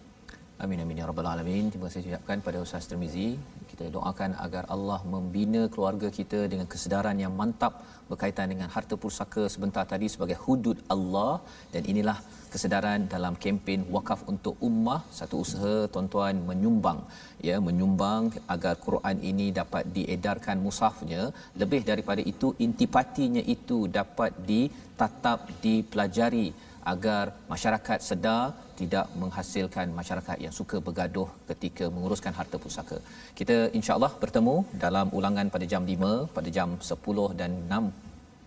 Amin 0.57 0.81
amin 0.81 0.97
ya 0.97 1.05
rabbal 1.05 1.29
alamin. 1.29 1.69
Terima 1.69 1.93
kasih 1.93 2.09
ucapkan 2.09 2.41
pada 2.41 2.65
Ustaz 2.65 2.89
Tirmizi. 2.89 3.37
Kita 3.77 3.93
doakan 3.95 4.33
agar 4.45 4.65
Allah 4.75 4.99
membina 5.15 5.63
keluarga 5.73 6.09
kita 6.19 6.39
dengan 6.53 6.67
kesedaran 6.73 7.19
yang 7.23 7.33
mantap 7.41 7.73
berkaitan 8.11 8.49
dengan 8.53 8.69
harta 8.75 8.95
pusaka 9.03 9.43
sebentar 9.55 9.85
tadi 9.91 10.07
sebagai 10.13 10.37
hudud 10.45 10.79
Allah. 10.95 11.33
Dan 11.73 11.83
inilah 11.93 12.17
kesedaran 12.53 13.05
dalam 13.15 13.35
kempen 13.43 13.85
wakaf 13.97 14.21
untuk 14.33 14.55
ummah 14.69 15.01
satu 15.19 15.45
usaha 15.45 15.75
tuan-tuan 15.93 16.41
menyumbang. 16.49 17.01
Ya 17.49 17.57
menyumbang 17.67 18.33
agar 18.55 18.75
Quran 18.87 19.21
ini 19.31 19.49
dapat 19.61 19.93
diedarkan 19.97 20.57
mushafnya. 20.67 21.23
Lebih 21.63 21.83
daripada 21.91 22.25
itu 22.33 22.57
intipatinya 22.69 23.45
itu 23.57 23.81
dapat 24.01 24.33
ditatap 24.53 25.53
dipelajari 25.67 26.49
agar 26.93 27.25
masyarakat 27.53 27.99
sedar 28.09 28.43
tidak 28.81 29.07
menghasilkan 29.21 29.87
masyarakat 30.01 30.37
yang 30.45 30.55
suka 30.59 30.77
bergaduh 30.87 31.29
ketika 31.51 31.85
menguruskan 31.95 32.33
harta 32.39 32.57
pusaka. 32.65 32.99
Kita 33.39 33.57
insya-Allah 33.79 34.13
bertemu 34.23 34.57
dalam 34.85 35.07
ulangan 35.19 35.47
pada 35.55 35.67
jam 35.73 35.83
5 35.93 36.31
pada 36.37 36.49
jam 36.57 36.69
10 36.91 37.41
dan 37.41 37.51
6 37.79 37.91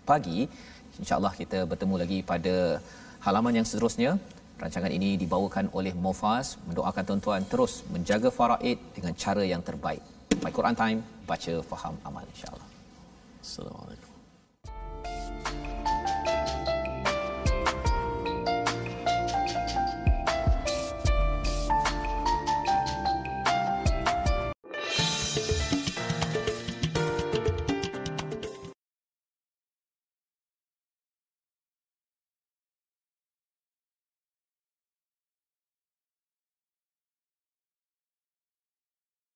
pagi. 0.09 0.39
Insya-Allah 1.01 1.33
kita 1.41 1.59
bertemu 1.71 1.95
lagi 2.03 2.19
pada 2.31 2.55
halaman 3.27 3.59
yang 3.59 3.67
seterusnya. 3.69 4.11
Rancangan 4.63 4.91
ini 4.97 5.09
dibawakan 5.23 5.65
oleh 5.79 5.93
Mofas 6.05 6.47
mendoakan 6.67 7.03
tuan-tuan 7.09 7.43
terus 7.51 7.73
menjaga 7.93 8.29
faraid 8.39 8.79
dengan 8.95 9.13
cara 9.23 9.43
yang 9.53 9.63
terbaik. 9.69 10.03
My 10.43 10.51
Quran 10.57 10.75
Time, 10.81 10.99
baca, 11.29 11.55
faham, 11.71 11.95
amal 12.07 12.23
insya-Allah. 12.33 12.67
Assalamualaikum. 13.43 14.09